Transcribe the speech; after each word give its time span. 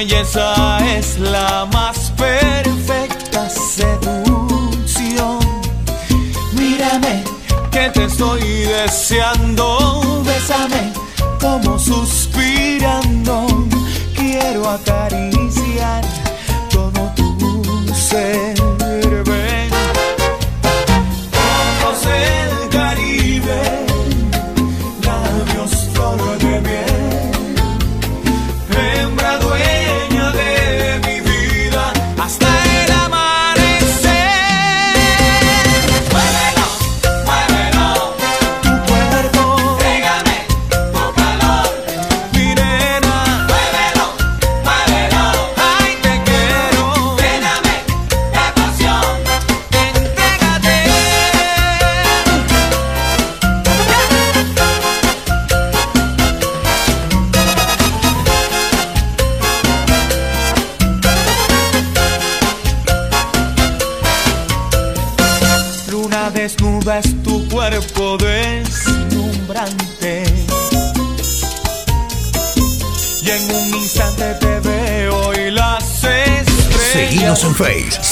belleza 0.00 0.78
es 0.96 1.18
la 1.18 1.66
más 1.72 2.10
perfecta 2.16 3.50
seducción. 3.50 5.38
Mírame, 6.52 7.22
que 7.70 7.90
te 7.90 8.04
estoy 8.04 8.40
deseando. 8.40 10.22
Bésame 10.24 10.92
como 11.38 11.78
suspirando. 11.78 13.46
Quiero 14.16 14.70
acariciar 14.70 15.39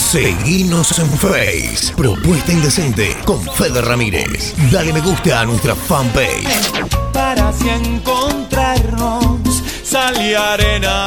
seguinos 0.09 0.98
en 0.98 1.11
Face. 1.19 1.92
Propuesta 1.95 2.51
Indecente 2.51 3.14
con 3.27 3.42
Fede 3.42 3.83
Ramírez. 3.83 4.55
Dale 4.73 4.91
me 4.91 5.00
gusta 5.00 5.42
a 5.42 5.45
nuestra 5.45 5.75
fanpage. 5.75 6.73
Para 7.12 7.50
así 7.50 7.69
encontrarnos, 7.69 9.62
salí 9.84 10.33
arena. 10.33 11.05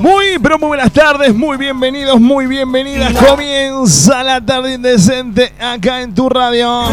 Muy, 0.00 0.40
pero 0.42 0.58
muy 0.58 0.68
buenas 0.68 0.92
tardes, 0.92 1.32
muy 1.32 1.56
bienvenidos, 1.56 2.20
muy 2.20 2.48
bienvenidas. 2.48 3.12
Comienza 3.14 4.24
la 4.24 4.40
tarde 4.40 4.74
indecente 4.74 5.52
acá 5.60 6.02
en 6.02 6.12
tu 6.12 6.28
radio. 6.28 6.88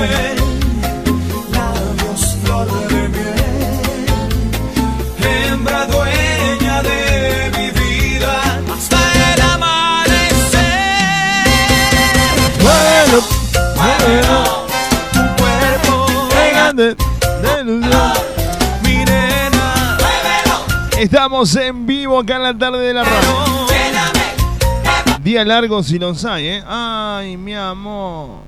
Estamos 20.97 21.53
en 21.57 21.85
vivo 21.85 22.17
acá 22.19 22.37
en 22.37 22.43
la 22.43 22.57
tarde 22.57 22.79
de 22.79 22.93
la 22.93 23.03
radio. 23.03 23.67
Día 25.21 25.43
largo 25.43 25.83
si 25.83 25.99
los 25.99 26.23
hay, 26.23 26.47
¿eh? 26.47 26.63
Ay, 26.65 27.35
mi 27.35 27.53
amor. 27.53 28.39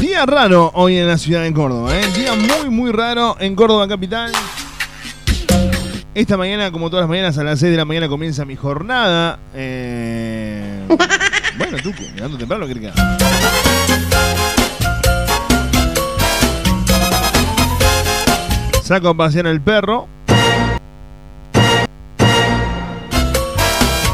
Día 0.00 0.26
raro 0.26 0.72
hoy 0.74 0.98
en 0.98 1.06
la 1.06 1.16
ciudad 1.16 1.42
de 1.42 1.52
Córdoba, 1.52 1.96
¿eh? 1.96 2.06
Día 2.16 2.34
muy, 2.34 2.70
muy 2.70 2.90
raro 2.90 3.36
en 3.38 3.54
Córdoba 3.54 3.86
capital. 3.86 4.32
Esta 6.14 6.36
mañana, 6.36 6.70
como 6.70 6.90
todas 6.90 7.02
las 7.02 7.08
mañanas, 7.08 7.36
a 7.38 7.42
las 7.42 7.58
6 7.58 7.72
de 7.72 7.76
la 7.76 7.84
mañana 7.84 8.08
comienza 8.08 8.44
mi 8.44 8.54
jornada. 8.54 9.40
Eh... 9.52 10.86
Bueno, 11.58 11.76
tú. 11.82 11.92
¿Llegando 12.14 12.36
temprano 12.36 12.66
que? 12.66 12.92
Saco 18.82 19.08
a 19.08 19.14
pasear 19.16 19.46
al 19.46 19.60
perro. 19.60 20.06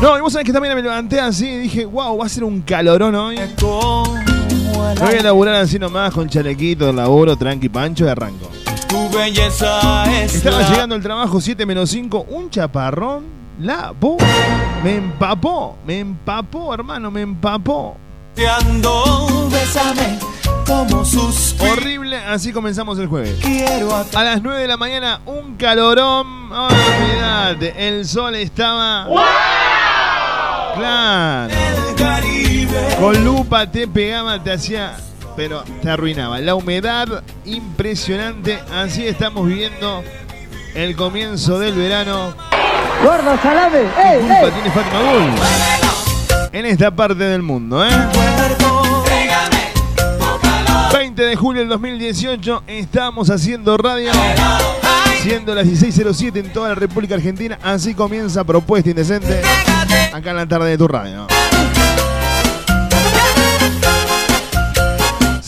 No, 0.01 0.17
y 0.17 0.21
vos 0.23 0.33
sabés 0.33 0.47
que 0.47 0.53
también 0.53 0.75
me 0.75 0.83
levanté 0.83 1.21
así 1.21 1.49
y 1.49 1.59
dije, 1.59 1.85
wow, 1.85 2.17
va 2.17 2.25
a 2.25 2.29
ser 2.29 2.45
un 2.45 2.63
calorón 2.63 3.15
hoy. 3.15 3.37
El 3.37 3.51
Me 3.51 5.07
voy 5.07 5.19
a 5.19 5.23
laburar 5.23 5.55
así 5.57 5.79
nomás 5.79 6.15
con 6.15 6.29
chalequito 6.29 6.93
laburo, 6.93 7.37
tranqui 7.37 7.69
pancho 7.69 8.07
y 8.07 8.09
arranco. 8.09 8.51
Tu 9.11 9.17
belleza 9.19 10.05
es 10.23 10.35
Estaba 10.37 10.61
la- 10.61 10.71
llegando 10.71 10.95
al 10.95 11.03
trabajo 11.03 11.41
7 11.41 11.67
menos 11.67 11.91
5, 11.91 12.27
un 12.29 12.51
chaparrón, 12.51 13.25
la 13.61 13.93
bo, 13.99 14.17
me 14.85 14.97
empapó, 14.97 15.77
me 15.87 15.99
empapó, 16.01 16.73
hermano, 16.75 17.11
me 17.11 17.23
empapó. 17.23 17.97
Te 18.35 18.49
ando, 18.49 19.49
bésame 19.51 20.19
como 20.67 21.05
suspiro. 21.05 21.73
Horrible, 21.73 22.17
así 22.17 22.53
comenzamos 22.53 22.99
el 22.99 23.09
jueves. 23.09 23.37
Quiero 23.43 23.95
a 23.95 24.05
A 24.15 24.23
las 24.25 24.43
9 24.43 24.61
de 24.61 24.69
la 24.69 24.77
mañana, 24.77 25.21
un 25.27 25.57
calorón, 25.57 26.51
olvídate, 26.53 27.89
el 27.89 28.07
sol 28.07 28.35
estaba... 28.37 29.07
Claro, 30.77 31.53
el 31.53 31.95
Caribe. 31.97 32.97
con 33.01 33.25
lupa 33.25 33.71
te 33.71 33.89
pegaba, 33.89 34.43
te 34.43 34.53
hacía... 34.53 34.97
Pero 35.41 35.65
te 35.81 35.89
arruinaba. 35.89 36.39
La 36.39 36.55
humedad 36.55 37.25
impresionante. 37.47 38.59
Así 38.75 39.07
estamos 39.07 39.47
viviendo 39.47 40.05
el 40.75 40.95
comienzo 40.95 41.59
del 41.59 41.77
verano. 41.77 42.35
Gordo, 43.03 43.39
salame. 43.43 43.79
¿Qué 43.97 44.03
¡Ey, 44.03 44.19
culpa 44.19 44.41
ey! 44.43 44.53
tiene 44.53 44.71
Bull? 44.71 45.33
En 46.53 46.67
esta 46.67 46.95
parte 46.95 47.25
del 47.25 47.41
mundo, 47.41 47.83
¿eh? 47.83 47.89
Cuerpo, 48.13 49.03
pégame 49.07 49.73
tu 49.97 50.41
calor. 50.43 50.93
20 50.99 51.23
de 51.23 51.37
julio 51.37 51.61
del 51.63 51.71
2018, 51.71 52.65
estamos 52.67 53.31
haciendo 53.31 53.79
radio, 53.79 54.13
siendo 55.23 55.55
las 55.55 55.67
16.07 55.67 56.37
en 56.37 56.53
toda 56.53 56.69
la 56.69 56.75
República 56.75 57.15
Argentina. 57.15 57.59
Así 57.63 57.95
comienza 57.95 58.45
Propuesta 58.45 58.91
Indecente, 58.91 59.41
acá 60.13 60.33
en 60.33 60.37
la 60.37 60.47
tarde 60.47 60.69
de 60.69 60.77
tu 60.77 60.87
radio. 60.87 61.27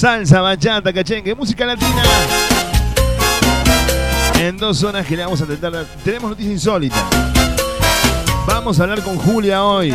Salsa, 0.03 0.41
bachata, 0.41 0.93
cachengue, 0.93 1.33
música 1.33 1.65
latina. 1.65 2.03
En 4.41 4.57
dos 4.57 4.79
zonas 4.79 5.07
que 5.07 5.17
le 5.17 5.23
vamos 5.23 5.41
a 5.41 5.45
intentar. 5.45 5.87
Tenemos 6.05 6.31
noticias 6.31 6.55
insólitas. 6.55 7.01
Vamos 8.45 8.81
a 8.81 8.83
hablar 8.83 9.05
con 9.05 9.17
Julia 9.17 9.63
hoy. 9.63 9.95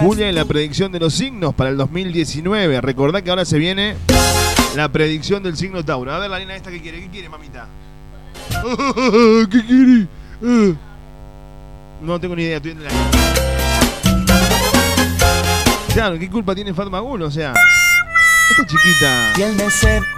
Julia 0.00 0.28
y 0.28 0.32
la 0.32 0.44
predicción 0.44 0.92
de 0.92 1.00
los 1.00 1.14
signos 1.14 1.54
para 1.54 1.70
el 1.70 1.78
2019. 1.78 2.82
Recordá 2.82 3.22
que 3.22 3.30
ahora 3.30 3.46
se 3.46 3.56
viene 3.56 3.96
la 4.76 4.92
predicción 4.92 5.42
del 5.42 5.56
signo 5.56 5.82
Tauro. 5.82 6.12
A 6.12 6.18
ver, 6.18 6.28
la 6.28 6.38
nena 6.38 6.54
esta 6.54 6.70
que 6.70 6.82
quiere. 6.82 7.00
¿Qué 7.00 7.08
quiere, 7.08 7.30
mamita? 7.30 7.68
¿Qué 9.50 9.64
quiere? 9.66 10.06
Eh. 10.42 10.74
No 12.02 12.20
tengo 12.20 12.36
ni 12.36 12.42
idea. 12.42 12.58
Estoy 12.58 12.72
en 12.72 12.84
la... 12.84 12.90
Claro, 15.94 16.18
¿qué 16.18 16.28
culpa 16.28 16.54
tiene 16.54 16.74
Fatma 16.74 17.00
Gul? 17.00 17.22
O 17.22 17.30
sea, 17.30 17.54
esta 18.52 18.66
chiquita, 18.66 19.32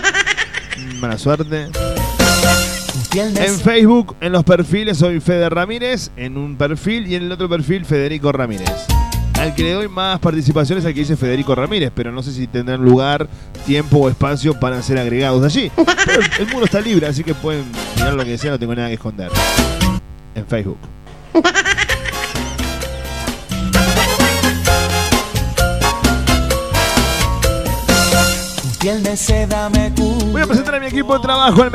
Mala 1.01 1.19
suerte. 1.19 1.69
En 3.19 3.59
Facebook, 3.59 4.15
en 4.21 4.31
los 4.33 4.45
perfiles, 4.45 4.99
soy 4.99 5.21
Fede 5.21 5.49
Ramírez, 5.49 6.11
en 6.19 6.37
un 6.37 6.55
perfil 6.57 7.07
y 7.07 7.15
en 7.15 7.23
el 7.23 7.33
otro 7.33 7.49
perfil, 7.49 7.87
Federico 7.87 8.31
Ramírez. 8.31 8.69
Al 9.41 9.55
que 9.55 9.63
le 9.63 9.73
doy 9.73 9.89
más 9.89 10.19
participaciones 10.19 10.85
al 10.85 10.93
que 10.93 11.01
dice 11.01 11.17
Federico 11.17 11.55
Ramírez, 11.55 11.91
pero 11.95 12.13
no 12.13 12.23
sé 12.23 12.33
si 12.33 12.47
tendrán 12.47 12.85
lugar, 12.85 13.27
tiempo 13.65 14.01
o 14.01 14.11
espacio 14.11 14.61
para 14.61 14.83
ser 14.83 14.99
agregados 14.99 15.43
allí. 15.43 15.73
Pero 15.77 16.21
el 16.41 16.47
muro 16.53 16.67
está 16.67 16.81
libre, 16.81 17.07
así 17.07 17.25
que 17.25 17.35
pueden 17.35 17.65
mirar 17.97 18.13
lo 18.13 18.25
que 18.25 18.37
sea, 18.37 18.51
no 18.51 18.59
tengo 18.59 18.75
nada 18.75 18.89
que 18.89 18.95
esconder. 18.95 19.31
En 20.35 20.47
Facebook. 20.47 20.79
Voy 30.37 30.43
a 30.43 30.47
presentar 30.47 30.75
a 30.75 30.81
mi 30.81 30.85
equipo 30.85 31.15
de 31.15 31.21
trabajo, 31.21 31.63
al, 31.63 31.71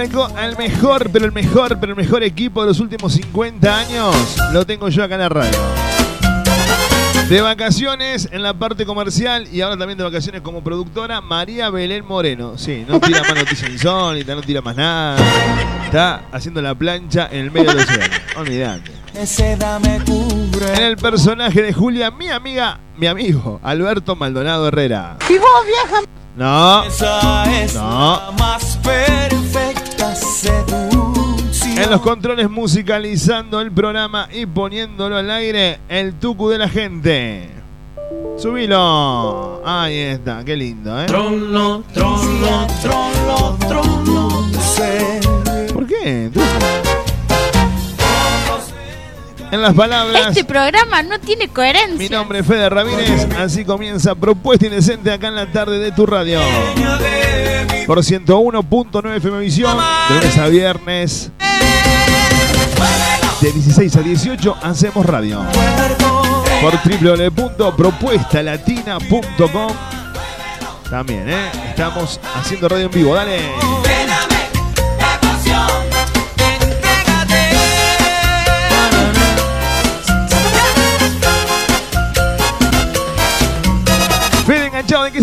mejor, 0.56 1.10
pero 1.12 1.26
el 1.26 1.32
mejor, 1.32 1.80
pero 1.80 1.94
el 1.94 1.98
mejor 1.98 2.22
equipo 2.22 2.62
de 2.62 2.68
los 2.68 2.80
últimos 2.80 3.12
50 3.14 3.76
años. 3.76 4.16
Lo 4.54 4.68
tengo 4.68 4.88
yo 4.88 5.04
acá 5.04 5.16
en 5.16 5.22
la 5.22 5.30
radio. 5.30 5.58
De 7.28 7.42
vacaciones 7.42 8.30
en 8.32 8.44
la 8.44 8.54
parte 8.54 8.86
comercial 8.86 9.48
y 9.52 9.62
ahora 9.62 9.78
también 9.78 9.98
de 9.98 10.04
vacaciones 10.04 10.42
como 10.42 10.64
productora, 10.64 11.22
María 11.22 11.72
Belén 11.72 12.06
Moreno. 12.06 12.56
Sí, 12.60 12.86
no 12.88 13.00
tira 13.00 13.24
más 13.24 13.34
noticias 13.34 13.68
insólitas, 13.68 14.36
no 14.36 14.44
tira 14.44 14.62
más 14.62 14.76
nada. 14.76 15.18
Está 15.84 16.26
haciendo 16.32 16.62
la 16.62 16.76
plancha 16.76 17.30
en 17.32 17.40
el 17.40 17.52
medio 17.52 17.74
del 17.74 17.80
océano. 17.80 18.14
Olvídate. 18.38 18.92
En 20.78 20.84
el 20.84 20.98
personaje 20.98 21.64
de 21.64 21.74
Julia, 21.74 22.12
mi 22.12 22.30
amiga, 22.30 22.80
mi 22.96 23.08
amigo, 23.08 23.60
Alberto 23.64 24.16
Maldonado 24.16 24.68
Herrera. 24.68 25.18
¿Y 25.28 25.40
vos, 25.40 25.66
vieja? 25.66 26.21
No, 26.36 26.84
Esa 26.84 27.62
es 27.62 27.76
No. 27.76 27.82
la 27.82 28.32
más 28.40 28.78
perfecta 28.78 30.16
seducción. 30.16 31.78
En 31.78 31.90
los 31.90 32.02
controles 32.02 32.50
musicalizando 32.50 33.60
el 33.60 33.72
programa 33.72 34.28
y 34.32 34.46
poniéndolo 34.46 35.18
al 35.18 35.30
aire, 35.30 35.80
el 35.90 36.14
tucu 36.16 36.50
de 36.50 36.58
la 36.58 36.70
gente. 36.70 37.50
Subilo. 38.38 39.62
Ahí 39.66 39.98
está, 39.98 40.44
qué 40.44 40.56
lindo, 40.56 41.02
¿eh? 41.02 41.06
Trono, 41.06 41.84
trono, 41.94 42.68
trono, 42.82 43.01
En 49.52 49.62
las 49.62 49.74
palabras, 49.74 50.28
Este 50.30 50.44
programa 50.46 51.04
no 51.04 51.20
tiene 51.20 51.48
coherencia. 51.50 51.98
mi 51.98 52.08
nombre 52.10 52.40
es 52.40 52.46
Fede 52.48 52.70
Ramírez, 52.70 53.28
así 53.38 53.66
comienza 53.66 54.16
Propuesta 54.16 54.66
Indecente 54.68 55.12
acá 55.12 55.28
en 55.28 55.36
la 55.36 55.52
tarde 55.52 55.78
de 55.80 55.92
tu 55.92 56.06
radio. 56.06 56.40
Por 57.86 57.98
101.9 58.00 59.18
FM 59.18 59.40
Visión, 59.40 59.78
de 60.10 60.16
lunes 60.16 60.38
a 60.38 60.48
viernes, 60.48 61.32
de 63.42 63.52
16 63.52 63.96
a 63.98 64.02
18, 64.02 64.58
hacemos 64.62 65.06
radio. 65.06 65.42
por 66.62 66.74
www.propuestalatina.com. 66.86 69.72
También, 70.90 71.30
¿eh? 71.30 71.52
Estamos 71.70 72.20
haciendo 72.36 72.70
radio 72.70 72.86
en 72.86 72.92
vivo. 72.92 73.14
Dale. 73.16 73.81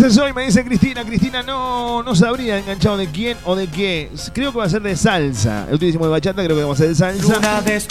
Se 0.09 0.15
soy, 0.15 0.33
me 0.33 0.45
dice 0.45 0.63
Cristina. 0.63 1.03
Cristina 1.03 1.43
no, 1.43 2.01
no 2.03 2.15
sabría 2.15 2.57
enganchado 2.57 2.97
de 2.97 3.07
quién 3.07 3.37
o 3.45 3.55
de 3.55 3.67
qué. 3.67 4.09
Creo 4.33 4.51
que 4.51 4.57
va 4.57 4.65
a 4.65 4.69
ser 4.69 4.81
de 4.81 4.95
salsa. 4.95 5.65
El 5.67 5.73
último 5.73 6.05
de 6.05 6.11
bachata, 6.11 6.43
creo 6.43 6.57
que 6.57 6.63
va 6.63 6.73
a 6.73 6.75
ser 6.75 6.89
de 6.89 6.95
salsa. 6.95 7.39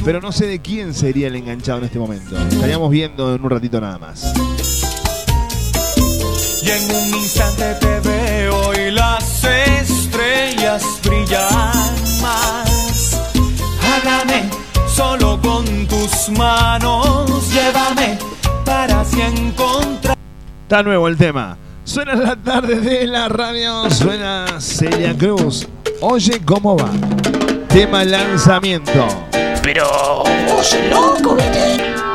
Pero 0.04 0.20
no 0.20 0.32
sé 0.32 0.46
de 0.46 0.60
quién 0.60 0.94
sería 0.94 1.28
el 1.28 1.36
enganchado 1.36 1.78
en 1.78 1.84
este 1.84 1.98
momento. 1.98 2.36
Estaríamos 2.50 2.90
viendo 2.90 3.34
en 3.34 3.42
un 3.42 3.50
ratito 3.50 3.80
nada 3.80 3.98
más. 3.98 4.32
Y 6.62 6.70
en 6.70 6.96
un 6.96 7.20
instante 7.20 7.74
te 7.80 8.00
veo 8.00 8.74
y 8.74 8.90
las 8.90 9.44
estrellas 9.44 10.82
brillan 11.04 11.94
más. 12.20 13.20
Hágame 13.82 14.48
solo 14.88 15.40
con 15.40 15.64
tus 15.86 16.30
manos, 16.30 17.52
llévame 17.52 18.18
para 18.64 19.02
así 19.02 19.20
encontrar. 19.20 20.16
Está 20.64 20.82
nuevo 20.82 21.06
el 21.06 21.16
tema. 21.16 21.56
Suena 21.88 22.14
la 22.16 22.36
tarde 22.36 22.74
de 22.80 23.06
la 23.06 23.30
radio, 23.30 23.88
suena 23.90 24.60
Celia 24.60 25.16
Cruz. 25.16 25.66
Oye 26.02 26.38
cómo 26.44 26.76
va. 26.76 26.90
Tema 27.66 28.04
lanzamiento. 28.04 29.08
Pero 29.62 29.86
vos 30.46 30.76
loco, 30.90 31.34
¿viste? 31.34 32.07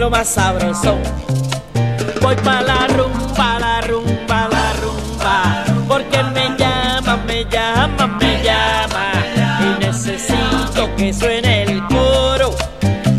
Lo 0.00 0.08
más 0.08 0.28
sabroso. 0.28 0.96
Voy 2.22 2.34
pa' 2.36 2.62
la 2.62 2.86
rumba, 2.86 3.58
la 3.58 3.82
rumba, 3.82 4.48
la 4.48 4.72
rumba. 4.80 5.64
Porque 5.86 6.20
él 6.20 6.30
me 6.32 6.56
llama, 6.56 7.18
me 7.26 7.44
llama, 7.44 8.06
me 8.18 8.42
llama. 8.42 9.12
Y 9.60 9.84
necesito 9.84 10.88
que 10.96 11.12
suene 11.12 11.64
el 11.64 11.86
coro 11.88 12.54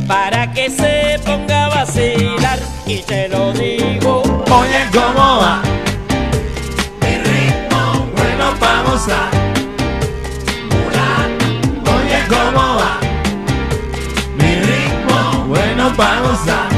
para 0.08 0.52
que 0.54 0.72
se 0.72 1.20
ponga 1.24 1.66
a 1.66 1.70
vacilar. 1.70 2.58
y 2.88 2.98
te 3.04 3.30
lo 3.30 3.54
digo. 3.54 4.24
Oye, 4.50 4.82
¿cómo 4.92 5.38
va? 5.40 5.62
Mi 7.02 7.16
ritmo 7.30 8.08
bueno 8.18 8.56
para 8.60 8.82
gozar. 8.90 9.30
Oye, 11.96 12.20
¿cómo 12.28 12.76
va? 12.80 13.00
Mi 14.40 14.56
ritmo 14.56 15.46
bueno 15.48 15.94
para 15.96 16.22
gozar. 16.22 16.71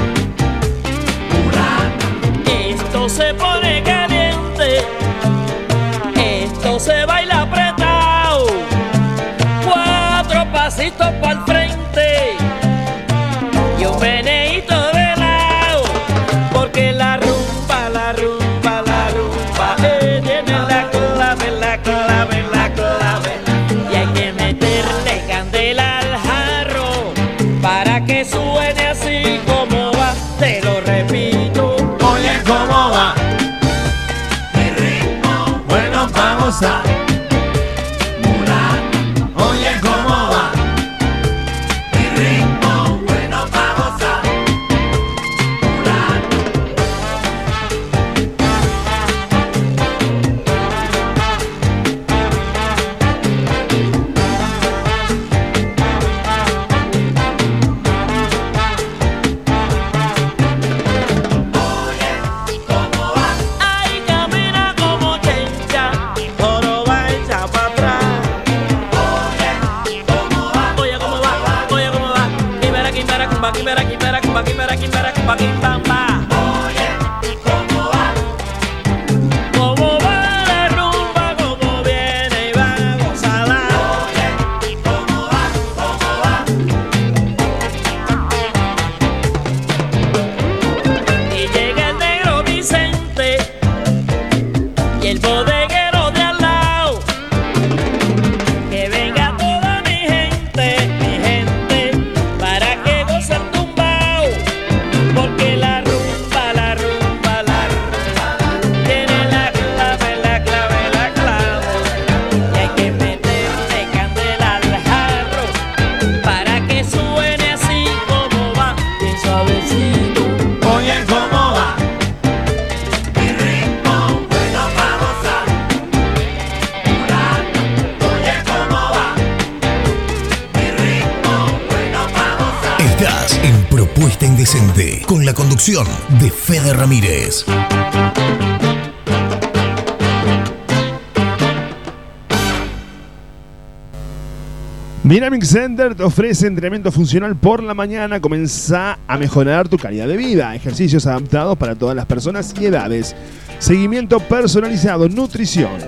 Dynamic 145.23 145.45
Center 145.45 145.95
te 145.95 146.03
ofrece 146.03 146.47
entrenamiento 146.47 146.91
funcional 146.91 147.37
por 147.37 147.63
la 147.63 147.73
mañana. 147.73 148.19
Comenzá 148.19 148.99
a 149.07 149.17
mejorar 149.17 149.69
tu 149.69 149.77
calidad 149.77 150.05
de 150.05 150.17
vida. 150.17 150.53
Ejercicios 150.53 151.07
adaptados 151.07 151.57
para 151.57 151.75
todas 151.75 151.95
las 151.95 152.05
personas 152.07 152.53
y 152.59 152.65
edades. 152.65 153.15
Seguimiento 153.57 154.19
personalizado, 154.19 155.07
nutrición. 155.07 155.79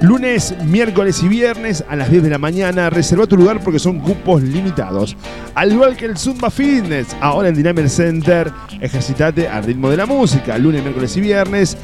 Lunes, 0.00 0.56
miércoles 0.64 1.22
y 1.22 1.28
viernes 1.28 1.84
a 1.88 1.94
las 1.94 2.10
10 2.10 2.24
de 2.24 2.30
la 2.30 2.38
mañana. 2.38 2.90
Reserva 2.90 3.28
tu 3.28 3.36
lugar 3.36 3.62
porque 3.62 3.78
son 3.78 4.00
cupos 4.00 4.42
limitados. 4.42 5.16
Al 5.54 5.70
igual 5.70 5.96
que 5.96 6.06
el 6.06 6.18
Zumba 6.18 6.50
Fitness, 6.50 7.14
ahora 7.20 7.50
en 7.50 7.54
Dynamic 7.54 7.86
Center, 7.86 8.50
ejercitate 8.80 9.46
al 9.46 9.62
ritmo 9.62 9.88
de 9.88 9.98
la 9.98 10.06
música. 10.06 10.58
Lunes, 10.58 10.82
miércoles 10.82 11.16
y 11.16 11.20
viernes 11.20 11.76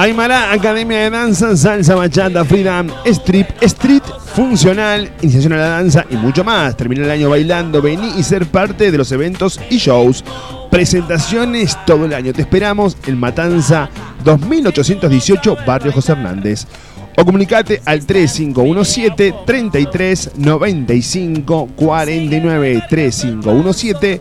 Aymara, 0.00 0.50
Academia 0.50 0.96
de 0.96 1.10
Danza, 1.10 1.54
Salsa, 1.58 1.94
Bachata, 1.94 2.42
Freedom, 2.42 2.86
Strip, 3.04 3.50
Street, 3.60 4.02
Funcional, 4.34 5.12
Iniciación 5.20 5.52
a 5.52 5.56
la 5.56 5.68
Danza 5.68 6.06
y 6.08 6.16
mucho 6.16 6.42
más. 6.42 6.74
Termina 6.74 7.04
el 7.04 7.10
año 7.10 7.28
bailando, 7.28 7.82
vení 7.82 8.14
y 8.16 8.22
ser 8.22 8.46
parte 8.46 8.90
de 8.90 8.96
los 8.96 9.12
eventos 9.12 9.60
y 9.68 9.76
shows. 9.76 10.24
Presentaciones 10.70 11.76
todo 11.84 12.06
el 12.06 12.14
año. 12.14 12.32
Te 12.32 12.40
esperamos 12.40 12.96
en 13.06 13.20
Matanza 13.20 13.90
2818, 14.24 15.58
Barrio 15.66 15.92
José 15.92 16.12
Hernández. 16.12 16.66
O 17.18 17.24
comunicate 17.26 17.82
al 17.84 18.06
3517 18.06 19.34
33 19.44 20.30
95 20.38 21.68
49 21.76 22.84
3517 22.88 24.20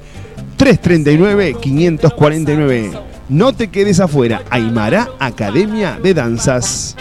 339 0.57 1.55
549. 1.61 3.08
No 3.29 3.53
te 3.53 3.67
quedes 3.69 3.99
afuera. 3.99 4.41
Aymara 4.49 5.07
Academia 5.19 5.99
de 6.01 6.15
Danzas. 6.15 6.95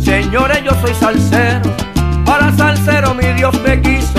Señores, 0.00 0.64
yo 0.64 0.72
soy 0.80 0.94
salsero, 0.98 1.70
para 2.24 2.52
salsero 2.56 3.14
mi 3.14 3.26
Dios 3.34 3.54
me 3.62 3.80
quiso. 3.80 4.18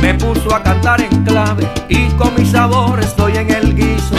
Me 0.00 0.14
puso 0.14 0.54
a 0.54 0.62
cantar 0.62 1.00
en 1.00 1.24
clave 1.24 1.68
y 1.88 2.06
con 2.10 2.32
mi 2.36 2.46
sabor 2.46 3.00
estoy 3.00 3.38
en 3.38 3.50
el 3.50 3.74
guiso. 3.74 4.14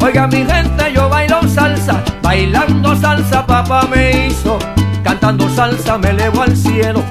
Oiga 0.00 0.26
mi 0.26 0.44
gente, 0.44 0.92
yo 0.92 1.08
bailo 1.08 1.40
salsa, 1.48 2.02
bailando 2.20 2.96
salsa 2.96 3.46
papá 3.46 3.86
me 3.88 4.26
hizo. 4.26 4.58
Cantando 5.20 5.52
salsa 5.52 5.98
me 5.98 6.10
elevo 6.10 6.42
al 6.42 6.56
cielo, 6.56 7.02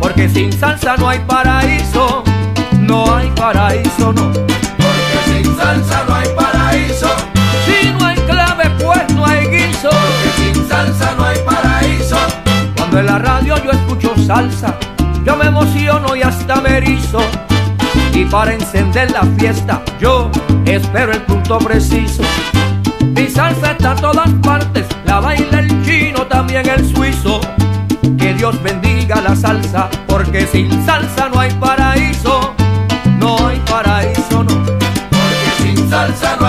porque 0.00 0.28
sin 0.28 0.52
salsa 0.52 0.96
no 0.96 1.08
hay 1.08 1.20
paraíso. 1.20 2.24
No 2.80 3.14
hay 3.14 3.30
paraíso, 3.36 4.12
no. 4.12 4.32
Porque 4.32 5.18
sin 5.26 5.56
salsa 5.56 6.02
no 6.08 6.14
hay 6.16 6.28
paraíso. 6.34 7.06
Si 7.64 7.88
no 7.92 8.04
hay 8.04 8.16
clave, 8.16 8.68
pues 8.82 9.14
no 9.14 9.24
hay 9.24 9.46
guiso. 9.46 9.90
Porque 9.90 10.32
sin 10.38 10.68
salsa 10.68 11.14
no 11.16 11.24
hay 11.24 11.38
paraíso. 11.46 12.16
Cuando 12.76 12.98
en 12.98 13.06
la 13.06 13.18
radio 13.20 13.54
yo 13.62 13.70
escucho 13.70 14.12
salsa, 14.26 14.74
yo 15.24 15.36
me 15.36 15.46
emociono 15.46 16.16
y 16.16 16.22
hasta 16.22 16.56
me 16.56 16.78
erizo. 16.78 17.20
Y 18.12 18.24
para 18.24 18.54
encender 18.54 19.12
la 19.12 19.22
fiesta, 19.38 19.80
yo 20.00 20.32
espero 20.64 21.12
el 21.12 21.22
punto 21.22 21.58
preciso. 21.58 22.24
Mi 23.14 23.28
salsa 23.28 23.70
está 23.70 23.92
a 23.92 23.94
todas 23.94 24.30
partes, 24.42 24.86
la 25.12 25.20
baila 25.20 25.58
el 25.58 25.84
chino, 25.84 26.26
también 26.26 26.66
el 26.66 26.82
suizo. 26.90 27.38
Que 28.18 28.32
Dios 28.32 28.54
bendiga 28.62 29.20
la 29.20 29.36
salsa, 29.36 29.90
porque 30.06 30.46
sin 30.46 30.70
salsa 30.86 31.28
no 31.28 31.38
hay 31.38 31.50
paraíso. 31.52 32.54
No 33.18 33.36
hay 33.46 33.60
paraíso, 33.70 34.42
no. 34.42 34.54
Porque 34.64 35.48
sin 35.58 35.90
salsa 35.90 36.36
no 36.40 36.41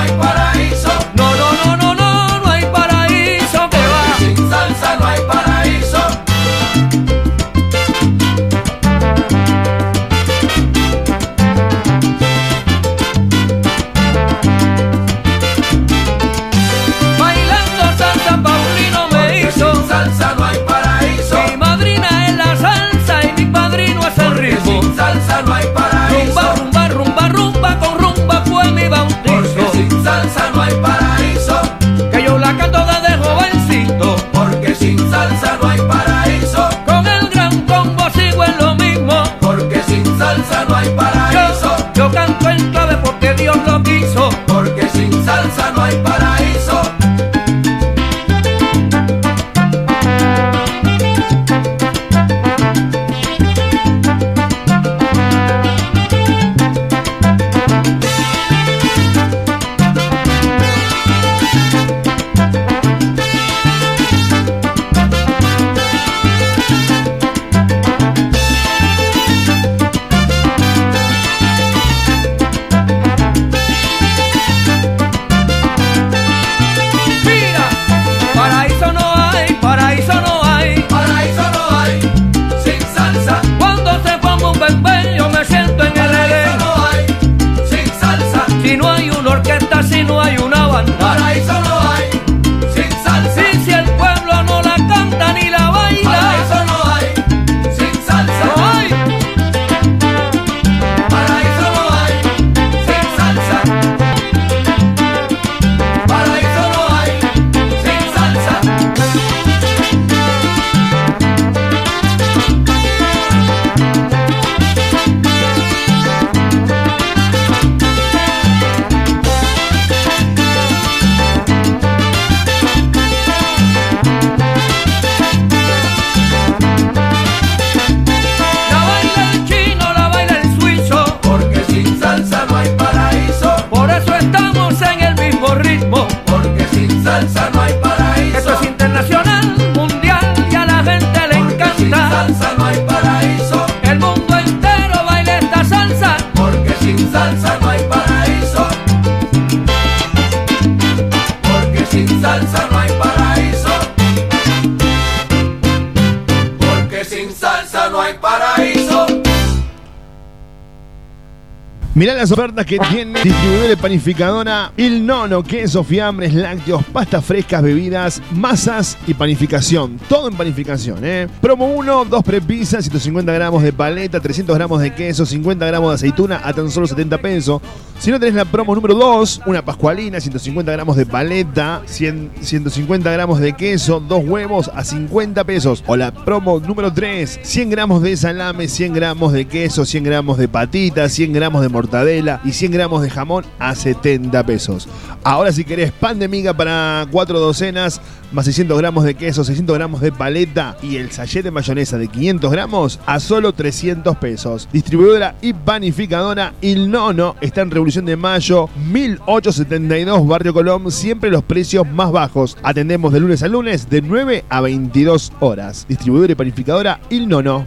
las 162.24 162.32
ofertas 162.32 162.66
que 162.66 162.80
tiene 162.80 163.22
distribuidor 163.22 163.68
de 163.68 163.76
panificadora 163.76 164.72
Il 164.78 165.06
Nono, 165.06 165.44
queso, 165.44 165.84
fiambres, 165.84 166.34
lácteos, 166.34 166.82
pastas 166.86 167.26
frescas, 167.26 167.62
bebidas, 167.62 168.22
masas 168.32 168.98
y 169.06 169.14
panificación. 169.14 170.00
Todo 170.08 170.30
en 170.30 170.38
panificación, 170.38 171.00
¿eh? 171.04 171.28
Promo 171.42 171.66
1, 171.74 172.06
2 172.06 172.24
prepisas, 172.24 172.86
150 172.86 173.34
gramos 173.34 173.62
de 173.62 173.74
paleta, 173.74 174.22
300 174.22 174.56
gramos 174.56 174.82
de 174.82 174.96
queso, 174.96 175.26
50 175.26 175.66
gramos 175.66 175.90
de 175.90 175.96
aceituna 175.96 176.40
a 176.46 176.54
tan 176.54 176.72
solo 176.72 176.88
70 176.88 177.18
pesos. 177.18 177.62
Si 178.00 178.10
no 178.10 178.20
tenés 178.22 178.36
la 178.36 178.46
promo 178.46 178.74
número 178.74 178.96
2, 178.96 179.42
una 179.46 179.66
pascualina, 179.66 180.22
150 180.22 180.72
gramos 180.72 180.96
de 180.96 181.06
paleta, 181.06 181.82
100 181.86 182.32
150 182.40 183.12
gramos 183.12 183.42
de 183.42 183.52
queso, 183.52 184.00
dos 184.00 184.24
huevos 184.24 184.72
a 184.74 184.86
50 184.86 185.44
pesos. 185.44 185.84
O 185.88 185.98
la 185.98 186.14
promo 186.14 186.62
número 186.62 186.94
3, 186.94 187.42
100 187.44 187.70
gramos 187.70 188.02
de 188.02 188.16
salame, 188.16 188.70
100 188.70 188.94
gramos 188.94 189.34
de 189.34 189.44
queso, 189.44 189.84
100 189.84 190.06
gramos 190.06 190.38
de 190.38 190.48
patitas, 190.48 191.12
100 191.12 191.34
gramos 191.34 191.62
de 191.62 191.68
mortadela 191.68 192.13
y 192.44 192.52
100 192.52 192.72
gramos 192.72 193.02
de 193.02 193.10
jamón 193.10 193.46
a 193.60 193.76
70 193.76 194.46
pesos. 194.46 194.88
Ahora 195.24 195.52
si 195.52 195.64
querés 195.64 195.92
pan 195.92 196.20
de 196.20 196.28
miga 196.28 196.54
para 196.54 197.06
4 197.12 197.40
docenas, 197.40 198.02
más 198.32 198.46
600 198.46 198.78
gramos 198.78 199.04
de 199.04 199.16
queso, 199.16 199.44
600 199.44 199.76
gramos 199.76 200.02
de 200.02 200.12
paleta 200.12 200.76
y 200.82 200.98
el 200.98 201.12
sachet 201.12 201.44
de 201.44 201.52
mayonesa 201.52 201.98
de 201.98 202.08
500 202.08 202.52
gramos 202.52 203.00
a 203.06 203.20
solo 203.20 203.54
300 203.54 204.18
pesos. 204.18 204.68
Distribuidora 204.72 205.36
y 205.42 205.54
panificadora 205.54 206.54
Il 206.62 206.90
Nono 206.90 207.36
está 207.42 207.62
en 207.62 207.72
Revolución 207.72 208.06
de 208.06 208.18
Mayo 208.18 208.70
1872 208.92 210.28
Barrio 210.28 210.54
Colón, 210.54 210.92
siempre 210.92 211.30
los 211.30 211.44
precios 211.44 211.88
más 211.90 212.12
bajos. 212.12 212.58
Atendemos 212.64 213.14
de 213.14 213.20
lunes 213.20 213.44
a 213.44 213.48
lunes 213.48 213.90
de 213.90 214.02
9 214.02 214.46
a 214.50 214.62
22 214.62 215.34
horas. 215.40 215.86
Distribuidora 215.88 216.34
y 216.34 216.36
panificadora 216.36 217.00
Il 217.10 217.28
Nono. 217.28 217.66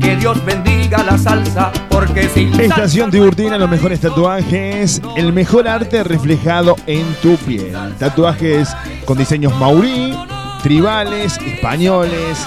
Que 0.00 0.16
Dios 0.16 0.44
bendiga 0.44 1.02
la 1.02 1.16
salsa, 1.18 1.72
porque 1.88 2.28
sin 2.28 2.58
Estación 2.60 3.10
Tiburtina, 3.10 3.58
los 3.58 3.68
mejores 3.70 4.00
tatuajes, 4.00 5.00
el 5.16 5.32
mejor 5.32 5.66
arte 5.66 6.04
reflejado 6.04 6.76
en 6.86 7.04
tu 7.22 7.36
piel. 7.36 7.74
Tatuajes 7.98 8.68
con 9.04 9.18
diseños 9.18 9.54
maurí, 9.58 10.14
tribales, 10.62 11.38
españoles, 11.38 12.46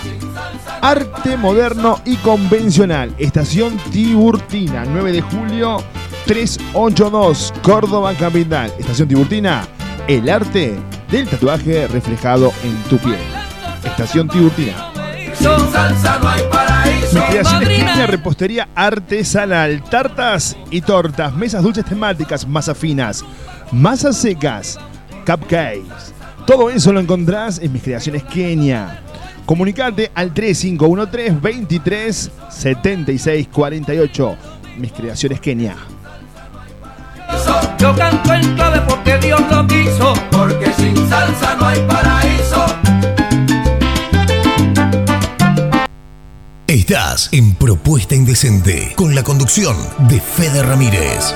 arte 0.82 1.36
moderno 1.38 2.00
y 2.06 2.16
convencional. 2.18 3.14
Estación 3.18 3.78
Tiburtina, 3.92 4.86
9 4.86 5.12
de 5.12 5.22
julio 5.22 5.84
382, 6.26 7.54
Córdoba 7.62 8.14
Capital. 8.14 8.72
Estación 8.80 9.08
Tiburtina, 9.08 9.64
el 10.08 10.30
arte 10.30 10.78
del 11.10 11.28
tatuaje 11.28 11.88
reflejado 11.88 12.54
en 12.64 12.76
tu 12.84 12.98
piel. 12.98 13.20
Estación 13.84 14.30
Tiburtina. 14.30 14.92
Sin 17.12 17.26
salsa 17.26 17.26
no 17.26 17.28
hay 17.28 17.28
paraíso. 17.28 17.28
Mi 17.28 17.32
creación 17.32 17.38
es 17.38 17.52
Madrina. 17.52 17.86
pequeña 17.86 18.08
repostería 18.08 18.70
artesanal, 18.76 19.84
tartas 19.84 20.58
y 20.70 20.82
tortas, 20.82 21.36
mesas 21.36 21.64
dulces 21.64 21.86
temáticas, 21.86 22.48
masas 22.48 22.78
finas, 22.78 23.24
masas 23.72 24.18
secas, 24.18 24.80
cupcakes. 25.26 26.14
Todo 26.46 26.70
eso 26.70 26.92
lo 26.94 27.00
encontrás 27.00 27.60
en 27.60 27.74
mis 27.74 27.84
creaciones 27.84 28.24
Kenia. 28.24 29.02
Comunicate 29.46 30.12
al 30.16 30.34
3513 30.34 31.38
23 31.42 32.32
76 32.50 33.48
48. 33.52 34.38
Mis 34.78 34.92
creaciones 34.92 35.40
Kenia. 35.40 35.76
Yo 37.78 37.96
canto 37.96 38.34
en 38.34 38.56
clave 38.56 38.82
porque 38.88 39.18
Dios 39.18 39.42
lo 39.50 39.66
quiso. 39.66 40.14
Porque 40.32 40.72
sin 40.74 40.96
salsa 41.10 41.56
no 41.56 41.66
hay 41.66 41.80
paraíso. 41.88 42.91
Estás 46.72 47.28
en 47.34 47.54
Propuesta 47.56 48.16
Indecente 48.16 48.94
con 48.96 49.14
la 49.14 49.24
conducción 49.24 49.76
de 50.08 50.22
Fede 50.22 50.64
Ramírez. 50.64 51.36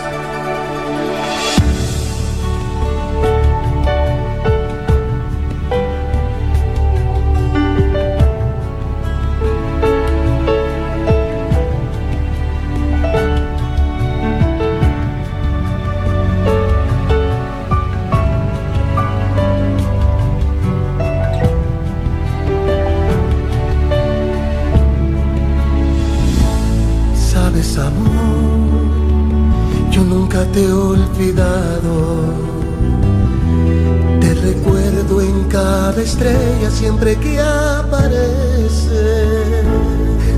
Estrella 36.15 36.71
siempre 36.71 37.17
que 37.17 37.39
aparece. 37.39 39.04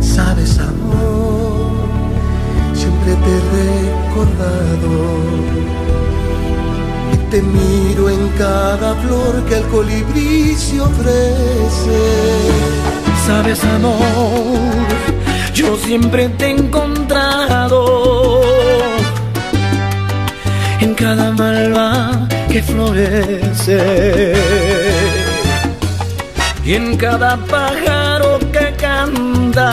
Sabes, 0.01 0.57
amor, 0.57 1.87
siempre 2.73 3.13
te 3.23 3.29
he 3.35 3.41
recordado. 3.61 4.95
Y 7.13 7.17
te 7.29 7.41
miro 7.41 8.09
en 8.09 8.27
cada 8.37 8.95
flor 8.95 9.43
que 9.47 9.57
el 9.57 9.63
colibrí 9.67 10.55
se 10.55 10.81
ofrece. 10.81 11.99
Sabes, 13.27 13.63
amor, 13.63 13.99
yo 15.53 15.77
siempre 15.77 16.29
te 16.29 16.45
he 16.47 16.51
encontrado 16.51 18.41
en 20.81 20.95
cada 20.95 21.31
malva 21.31 22.27
que 22.49 22.63
florece 22.63 23.77
y 26.67 26.73
en 26.73 26.97
cada 26.97 27.37
pájaro 27.37 28.39
que 28.51 28.75
canta 28.75 29.67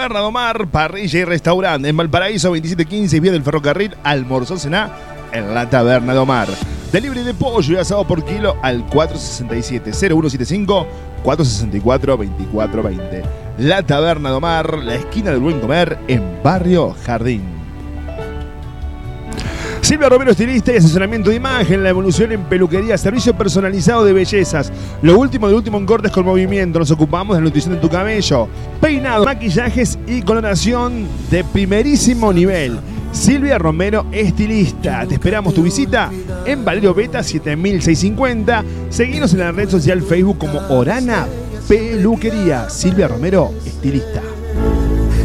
Taberna 0.00 0.20
do 0.20 0.32
Mar, 0.32 0.66
parrilla 0.68 1.18
y 1.18 1.24
restaurante 1.24 1.90
en 1.90 1.94
Valparaíso 1.94 2.48
2715, 2.48 3.20
vía 3.20 3.32
del 3.32 3.42
ferrocarril, 3.42 3.94
almorzó 4.02 4.56
cená 4.56 4.90
en 5.30 5.52
la 5.52 5.68
Taberna 5.68 6.14
do 6.14 6.24
Mar. 6.24 6.48
Delivery 6.90 7.22
de 7.22 7.34
pollo 7.34 7.74
y 7.74 7.76
asado 7.76 8.06
por 8.06 8.24
kilo 8.24 8.56
al 8.62 8.86
467-0175 8.86 10.86
464-2420. 11.22 13.24
La 13.58 13.82
Taberna 13.82 14.30
do 14.30 14.40
Mar, 14.40 14.78
la 14.78 14.94
esquina 14.94 15.32
del 15.32 15.40
buen 15.40 15.60
comer 15.60 15.98
en 16.08 16.42
Barrio 16.42 16.96
Jardín. 17.04 17.60
Silvia 19.90 20.08
Romero, 20.08 20.30
estilista 20.30 20.72
y 20.72 20.76
asesoramiento 20.76 21.30
de 21.30 21.36
imagen, 21.36 21.82
la 21.82 21.88
evolución 21.88 22.30
en 22.30 22.44
peluquería, 22.44 22.96
servicio 22.96 23.34
personalizado 23.34 24.04
de 24.04 24.12
bellezas. 24.12 24.72
Lo 25.02 25.18
último 25.18 25.48
de 25.48 25.54
último 25.54 25.78
en 25.78 25.86
cortes 25.86 26.12
con 26.12 26.24
movimiento. 26.24 26.78
Nos 26.78 26.92
ocupamos 26.92 27.36
de 27.36 27.40
la 27.40 27.46
nutrición 27.46 27.74
de 27.74 27.80
tu 27.80 27.88
cabello, 27.88 28.46
peinado, 28.80 29.24
maquillajes 29.24 29.98
y 30.06 30.22
coloración 30.22 31.06
de 31.30 31.44
primerísimo 31.44 32.32
nivel. 32.32 32.78
Silvia 33.12 33.58
Romero, 33.58 34.06
estilista. 34.12 35.04
Te 35.06 35.14
esperamos 35.14 35.54
tu 35.54 35.62
visita 35.62 36.10
en 36.46 36.64
Valerio 36.64 36.94
Beta 36.94 37.22
7650. 37.22 38.64
Seguinos 38.88 39.32
en 39.32 39.40
la 39.40 39.52
red 39.52 39.68
social 39.68 40.00
Facebook 40.02 40.38
como 40.38 40.60
Orana 40.68 41.26
Peluquería. 41.68 42.70
Silvia 42.70 43.08
Romero, 43.08 43.52
estilista. 43.66 44.22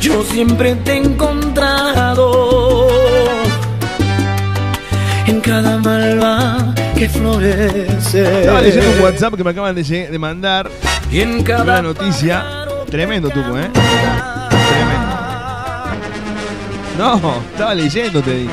yo 0.00 0.22
siempre 0.24 0.74
te 0.76 0.92
he 0.92 0.96
encontrado 0.96 2.86
en 5.26 5.40
cada 5.40 5.78
malva 5.78 6.74
que 7.00 7.08
florece. 7.08 8.40
Estaba 8.40 8.60
leyendo 8.60 8.90
un 8.90 9.00
WhatsApp 9.00 9.34
que 9.34 9.42
me 9.42 9.50
acaban 9.50 9.74
de, 9.74 9.82
de 9.82 10.18
mandar. 10.18 10.70
Y 11.10 11.20
en 11.20 11.36
Una 11.36 11.44
cada 11.44 11.80
noticia. 11.80 12.44
Tremendo, 12.90 13.30
Tuco, 13.30 13.58
¿eh? 13.58 13.70
Tremendo. 14.68 15.16
No, 16.98 17.42
estaba 17.52 17.74
leyendo, 17.74 18.20
te 18.20 18.34
dije. 18.34 18.50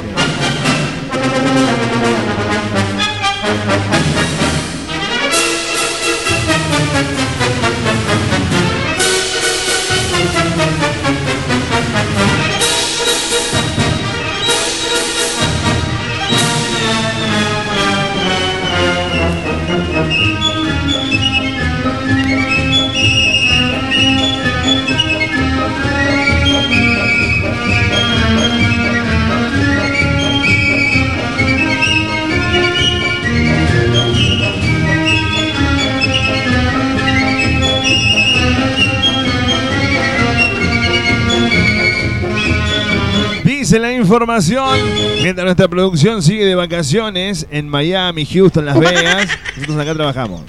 Dice 43.68 43.80
la 43.80 43.92
información, 43.92 44.80
mientras 45.22 45.44
nuestra 45.44 45.68
producción 45.68 46.24
sigue 46.24 46.46
de 46.46 46.56
vacaciones 46.56 47.46
en 47.52 47.68
Miami, 47.68 48.26
Houston, 48.26 48.66
Las 48.66 48.80
Vegas, 48.80 49.28
nosotros 49.58 49.78
acá 49.78 49.94
trabajamos. 49.94 50.44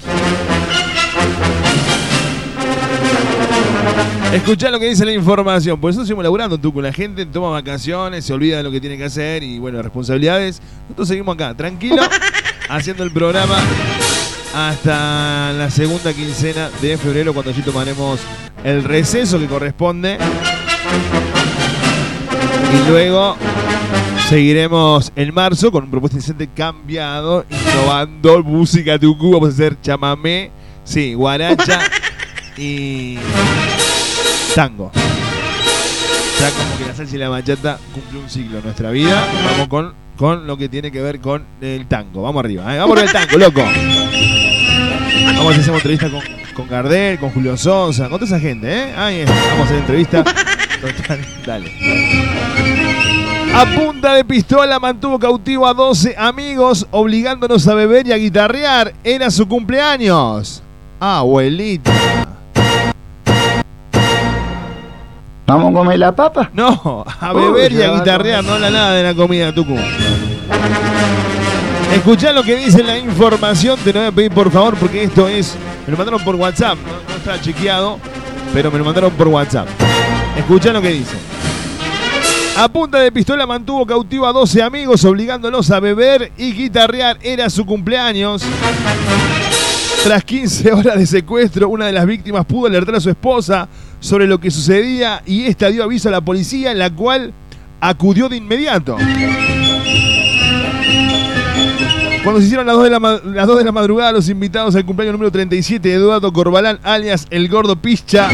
Escuchá 4.31 4.71
lo 4.71 4.79
que 4.79 4.87
dice 4.87 5.03
la 5.03 5.11
información, 5.11 5.81
por 5.81 5.91
eso 5.91 6.03
seguimos 6.03 6.23
laburando, 6.23 6.57
Tuco. 6.57 6.81
La 6.81 6.93
gente 6.93 7.25
toma 7.25 7.49
vacaciones, 7.49 8.23
se 8.23 8.31
olvida 8.31 8.55
de 8.55 8.63
lo 8.63 8.71
que 8.71 8.79
tiene 8.79 8.97
que 8.97 9.03
hacer 9.03 9.43
y 9.43 9.59
bueno, 9.59 9.81
responsabilidades. 9.81 10.61
Nosotros 10.83 11.09
seguimos 11.09 11.35
acá, 11.35 11.53
tranquilo, 11.53 12.01
haciendo 12.69 13.03
el 13.03 13.11
programa 13.11 13.57
hasta 14.55 15.51
la 15.51 15.69
segunda 15.69 16.13
quincena 16.13 16.69
de 16.81 16.97
febrero, 16.97 17.33
cuando 17.33 17.51
allí 17.51 17.63
tomaremos 17.63 18.21
el 18.63 18.85
receso 18.85 19.37
que 19.39 19.47
corresponde. 19.47 20.17
Y 22.71 22.89
luego 22.89 23.35
seguiremos 24.29 25.11
en 25.15 25.33
marzo 25.33 25.71
con 25.71 25.85
un 25.85 25.91
propuesta 25.91 26.17
incesante 26.17 26.47
cambiado, 26.47 27.45
innovando 27.49 28.43
música 28.43 28.99
tucú. 28.99 29.31
Vamos 29.31 29.49
a 29.49 29.51
hacer 29.53 29.81
chamamé, 29.81 30.51
sí, 30.83 31.13
guaracha 31.13 31.81
y 32.57 33.17
tango. 34.55 34.91
Ya 36.39 36.51
como 36.51 36.77
que 36.77 36.85
la 36.85 36.95
salsa 36.95 37.15
y 37.15 37.19
la 37.19 37.29
bachata 37.29 37.79
cumple 37.93 38.19
un 38.19 38.29
ciclo 38.29 38.59
en 38.59 38.63
nuestra 38.63 38.91
vida. 38.91 39.27
Vamos 39.45 39.67
con, 39.67 39.93
con 40.15 40.47
lo 40.47 40.57
que 40.57 40.69
tiene 40.69 40.91
que 40.91 41.01
ver 41.01 41.19
con 41.19 41.45
el 41.61 41.87
tango. 41.87 42.21
Vamos 42.21 42.39
arriba, 42.43 42.75
¿eh? 42.75 42.79
vamos 42.79 42.95
con 42.95 43.05
el 43.05 43.11
tango, 43.11 43.37
loco. 43.37 43.63
Vamos 45.35 45.57
a 45.57 45.59
hacer 45.59 45.73
entrevista 45.73 46.09
con, 46.09 46.21
con 46.53 46.67
Gardel, 46.67 47.19
con 47.19 47.31
Julio 47.31 47.57
Sonsa, 47.57 48.09
con 48.09 48.19
toda 48.19 48.25
esa 48.25 48.39
gente, 48.39 48.71
¿eh? 48.71 48.93
Ahí 48.95 49.19
está, 49.21 49.33
vamos 49.33 49.59
a 49.59 49.63
hacer 49.63 49.77
entrevista. 49.77 50.23
Total, 50.81 51.19
dale. 51.45 51.71
A 53.53 53.65
punta 53.75 54.13
de 54.13 54.23
pistola 54.23 54.79
mantuvo 54.79 55.17
cautivo 55.19 55.67
a 55.67 55.73
12 55.73 56.15
amigos, 56.17 56.87
obligándonos 56.91 57.67
a 57.67 57.73
beber 57.73 58.07
y 58.07 58.11
a 58.11 58.17
guitarrear. 58.17 58.93
Era 59.03 59.31
su 59.31 59.47
cumpleaños. 59.47 60.61
Abuelita. 60.99 61.91
¿Vamos 65.47 65.71
a 65.71 65.73
comer 65.73 65.97
la 65.97 66.15
papa? 66.15 66.51
No, 66.53 67.03
a 67.19 67.33
beber 67.33 67.71
y 67.71 67.81
a 67.81 67.93
guitarrear, 67.93 68.43
no 68.43 68.59
la 68.59 68.69
nada 68.69 68.91
de 68.93 69.03
la 69.03 69.15
comida, 69.15 69.51
Tucu. 69.51 69.75
Escuchá 71.91 72.31
lo 72.31 72.43
que 72.43 72.55
dice 72.55 72.83
la 72.83 72.99
información, 72.99 73.79
te 73.83 73.91
lo 73.91 73.99
voy 73.99 74.09
a 74.09 74.11
pedir 74.11 74.31
por 74.31 74.51
favor, 74.51 74.75
porque 74.75 75.03
esto 75.03 75.27
es. 75.27 75.55
Me 75.87 75.91
lo 75.91 75.97
mandaron 75.97 76.23
por 76.23 76.35
WhatsApp, 76.35 76.77
no, 76.85 76.91
no 77.11 77.17
está 77.17 77.41
chequeado, 77.41 77.97
pero 78.53 78.69
me 78.69 78.77
lo 78.77 78.85
mandaron 78.85 79.11
por 79.13 79.27
WhatsApp. 79.27 79.67
Escuchá 80.49 80.73
lo 80.73 80.81
que 80.81 80.89
dice. 80.89 81.15
A 82.57 82.67
punta 82.67 82.97
de 82.99 83.11
pistola 83.11 83.45
mantuvo 83.45 83.85
cautivo 83.85 84.25
a 84.25 84.31
12 84.33 84.63
amigos, 84.63 85.05
obligándolos 85.05 85.69
a 85.69 85.79
beber 85.79 86.31
y 86.37 86.53
guitarrear. 86.53 87.19
Era 87.21 87.51
su 87.51 87.67
cumpleaños. 87.67 88.41
Tras 90.03 90.23
15 90.23 90.71
horas 90.73 90.97
de 90.97 91.05
secuestro, 91.05 91.69
una 91.69 91.85
de 91.85 91.91
las 91.91 92.07
víctimas 92.07 92.45
pudo 92.47 92.65
alertar 92.65 92.95
a 92.95 92.99
su 92.99 93.11
esposa 93.11 93.69
sobre 93.99 94.25
lo 94.25 94.39
que 94.39 94.49
sucedía 94.49 95.21
y 95.23 95.45
esta 95.45 95.67
dio 95.69 95.83
aviso 95.83 96.09
a 96.09 96.11
la 96.13 96.21
policía, 96.21 96.73
la 96.73 96.89
cual 96.89 97.31
acudió 97.79 98.27
de 98.27 98.37
inmediato. 98.37 98.97
Cuando 102.23 102.39
se 102.41 102.47
hicieron 102.47 102.65
las 102.65 102.75
2 102.75 102.83
de 102.85 102.89
la, 102.89 102.99
ma- 102.99 103.21
las 103.23 103.45
2 103.45 103.59
de 103.59 103.63
la 103.65 103.71
madrugada, 103.71 104.11
los 104.13 104.27
invitados 104.29 104.75
al 104.75 104.83
cumpleaños 104.83 105.13
número 105.13 105.31
37 105.31 105.87
de 105.87 105.93
Eduardo 105.93 106.33
Corbalán, 106.33 106.79
alias 106.83 107.27
El 107.29 107.47
Gordo 107.49 107.75
Pischa, 107.75 108.29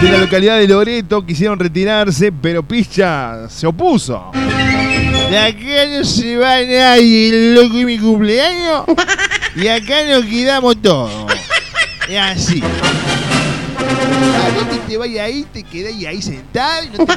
de 0.00 0.10
la 0.10 0.18
localidad 0.18 0.58
de 0.58 0.66
Loreto, 0.66 1.24
quisieron 1.24 1.58
retirarse, 1.58 2.32
pero 2.32 2.62
Pischa 2.62 3.48
se 3.48 3.66
opuso. 3.66 4.30
De 4.32 5.38
acá 5.38 5.86
no 5.98 6.04
se 6.04 6.36
va 6.36 6.62
nadie, 6.62 7.54
loco, 7.54 7.78
y 7.78 7.84
mi 7.84 7.98
cumpleaños. 7.98 8.84
Y 9.56 9.68
acá 9.68 10.04
nos 10.08 10.24
quedamos 10.24 10.80
todos. 10.80 11.32
Es 12.08 12.18
así. 12.18 12.62
Ah, 12.62 14.48
no 14.70 14.78
te 14.78 14.96
vayas 14.96 15.26
ahí, 15.26 15.46
te 15.52 15.62
quedás 15.62 15.92
ahí 16.06 16.22
sentado 16.22 16.84
y 16.84 16.88
no 16.98 17.06
te. 17.06 17.12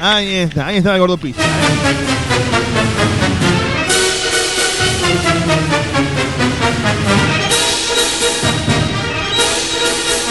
Ahí 0.00 0.34
está, 0.34 0.66
ahí 0.66 0.78
está 0.78 0.94
el 0.94 1.00
gordo 1.00 1.16
Pischa. 1.16 1.42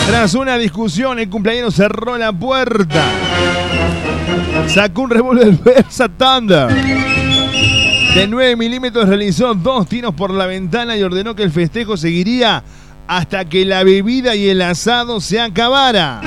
Tras 0.07 0.33
una 0.35 0.57
discusión, 0.57 1.19
el 1.19 1.29
cumpleañero 1.29 1.71
cerró 1.71 2.17
la 2.17 2.31
puerta. 2.31 3.03
Sacó 4.67 5.03
un 5.03 5.09
revólver 5.09 5.51
Versa 5.63 6.09
Thunder. 6.09 6.67
De 8.15 8.27
9 8.27 8.55
milímetros 8.55 9.07
realizó 9.07 9.53
dos 9.55 9.87
tiros 9.87 10.13
por 10.13 10.31
la 10.31 10.45
ventana 10.45 10.95
y 10.95 11.03
ordenó 11.03 11.35
que 11.35 11.43
el 11.43 11.51
festejo 11.51 11.97
seguiría 11.97 12.63
hasta 13.07 13.45
que 13.45 13.65
la 13.65 13.83
bebida 13.83 14.35
y 14.35 14.49
el 14.49 14.61
asado 14.61 15.19
se 15.19 15.39
acabara. 15.39 16.21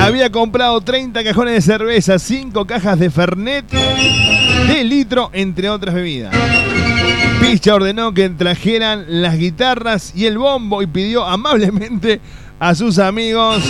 había 0.00 0.30
comprado 0.30 0.80
30 0.80 1.22
cajones 1.22 1.54
de 1.54 1.60
cerveza, 1.60 2.18
5 2.18 2.66
cajas 2.66 2.98
de 2.98 3.10
Fernet 3.10 3.66
de 3.70 4.84
litro, 4.84 5.30
entre 5.32 5.68
otras 5.70 5.94
bebidas. 5.94 6.34
Picha 7.50 7.74
ordenó 7.74 8.12
que 8.12 8.28
trajeran 8.28 9.06
las 9.08 9.38
guitarras 9.38 10.12
y 10.14 10.26
el 10.26 10.36
bombo 10.36 10.82
y 10.82 10.86
pidió 10.86 11.24
amablemente 11.24 12.20
a 12.60 12.74
sus 12.74 12.98
amigos 12.98 13.64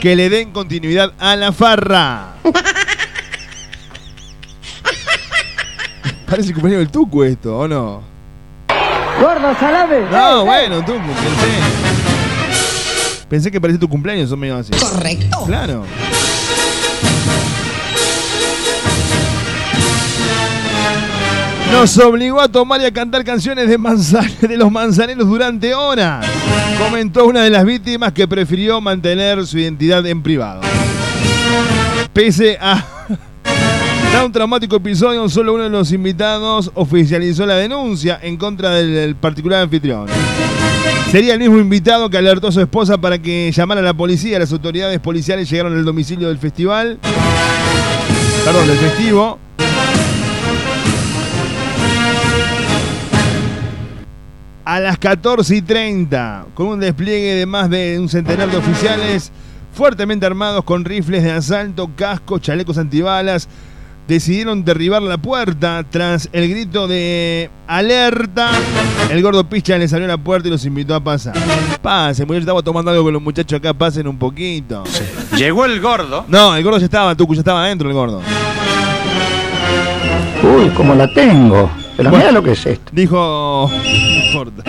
que 0.00 0.16
le 0.16 0.28
den 0.28 0.50
continuidad 0.50 1.12
a 1.20 1.36
la 1.36 1.52
farra. 1.52 2.34
Parece 6.28 6.48
el 6.48 6.54
cumpleaños 6.54 6.80
del 6.80 6.90
Tucu 6.90 7.22
esto, 7.22 7.56
¿o 7.56 7.68
no? 7.68 8.02
Gordo, 9.20 9.54
salame. 9.60 10.00
No, 10.10 10.44
bueno, 10.44 10.84
Tucu, 10.84 10.98
pensé. 10.98 11.46
Pensé 13.28 13.52
que 13.52 13.60
parecía 13.60 13.78
tu 13.78 13.88
cumpleaños, 13.88 14.28
son 14.28 14.40
medio 14.40 14.56
así. 14.56 14.72
Correcto. 14.72 15.44
Claro. 15.46 15.84
Nos 21.72 21.98
obligó 21.98 22.40
a 22.40 22.48
tomar 22.48 22.80
y 22.80 22.84
a 22.84 22.92
cantar 22.92 23.24
canciones 23.24 23.68
de, 23.68 23.78
de 24.48 24.56
los 24.56 24.70
manzaneros 24.70 25.26
durante 25.28 25.74
horas. 25.74 26.26
Comentó 26.78 27.26
una 27.26 27.42
de 27.42 27.50
las 27.50 27.64
víctimas 27.64 28.12
que 28.12 28.26
prefirió 28.26 28.80
mantener 28.80 29.46
su 29.46 29.58
identidad 29.58 30.04
en 30.06 30.22
privado. 30.22 30.62
Pese 32.12 32.58
a 32.60 32.84
a 34.16 34.24
un 34.24 34.32
traumático 34.32 34.76
episodio, 34.76 35.28
solo 35.28 35.54
uno 35.54 35.64
de 35.64 35.70
los 35.70 35.92
invitados 35.92 36.70
oficializó 36.74 37.46
la 37.46 37.54
denuncia 37.54 38.18
en 38.22 38.36
contra 38.36 38.70
del 38.70 39.14
particular 39.14 39.62
anfitrión. 39.62 40.06
Sería 41.10 41.34
el 41.34 41.40
mismo 41.40 41.58
invitado 41.58 42.10
que 42.10 42.18
alertó 42.18 42.48
a 42.48 42.52
su 42.52 42.60
esposa 42.60 42.98
para 42.98 43.18
que 43.18 43.52
llamara 43.52 43.80
a 43.80 43.84
la 43.84 43.94
policía. 43.94 44.38
Las 44.38 44.52
autoridades 44.52 44.98
policiales 45.00 45.48
llegaron 45.48 45.74
al 45.74 45.84
domicilio 45.84 46.28
del 46.28 46.38
festival. 46.38 46.98
Perdón, 48.44 48.66
del 48.66 48.78
festivo. 48.78 49.38
A 54.68 54.80
las 54.80 54.98
14 54.98 55.56
y 55.56 55.62
30, 55.62 56.48
con 56.52 56.66
un 56.66 56.80
despliegue 56.80 57.36
de 57.36 57.46
más 57.46 57.70
de 57.70 57.98
un 57.98 58.06
centenar 58.06 58.50
de 58.50 58.58
oficiales 58.58 59.32
fuertemente 59.72 60.26
armados 60.26 60.62
con 60.62 60.84
rifles 60.84 61.22
de 61.22 61.30
asalto, 61.30 61.88
cascos, 61.96 62.42
chalecos 62.42 62.76
antibalas, 62.76 63.48
decidieron 64.06 64.66
derribar 64.66 65.00
la 65.00 65.16
puerta 65.16 65.86
tras 65.88 66.28
el 66.34 66.50
grito 66.50 66.86
de 66.86 67.48
alerta. 67.66 68.50
El 69.10 69.22
gordo 69.22 69.48
Picha 69.48 69.78
les 69.78 69.90
abrió 69.94 70.06
la 70.06 70.18
puerta 70.18 70.48
y 70.48 70.50
los 70.50 70.66
invitó 70.66 70.94
a 70.94 71.02
pasar. 71.02 71.32
Pasen, 71.80 72.26
porque 72.26 72.36
yo 72.36 72.42
estaba 72.42 72.60
tomando 72.60 72.90
algo 72.90 73.04
con 73.04 73.14
los 73.14 73.22
muchachos 73.22 73.60
acá, 73.60 73.72
pasen 73.72 74.06
un 74.06 74.18
poquito. 74.18 74.84
Llegó 75.34 75.64
el 75.64 75.80
gordo. 75.80 76.26
No, 76.28 76.54
el 76.54 76.62
gordo 76.62 76.76
ya 76.76 76.84
estaba, 76.84 77.14
Tucu, 77.14 77.32
ya 77.32 77.40
estaba 77.40 77.64
adentro 77.64 77.88
el 77.88 77.94
gordo. 77.94 78.20
Uy, 80.42 80.68
como 80.76 80.94
la 80.94 81.10
tengo. 81.14 81.70
Pero 81.98 82.12
mira 82.12 82.30
lo 82.30 82.44
que 82.44 82.52
es 82.52 82.64
esto. 82.64 82.92
Dijo. 82.92 83.68
No 83.68 84.26
importa. 84.26 84.62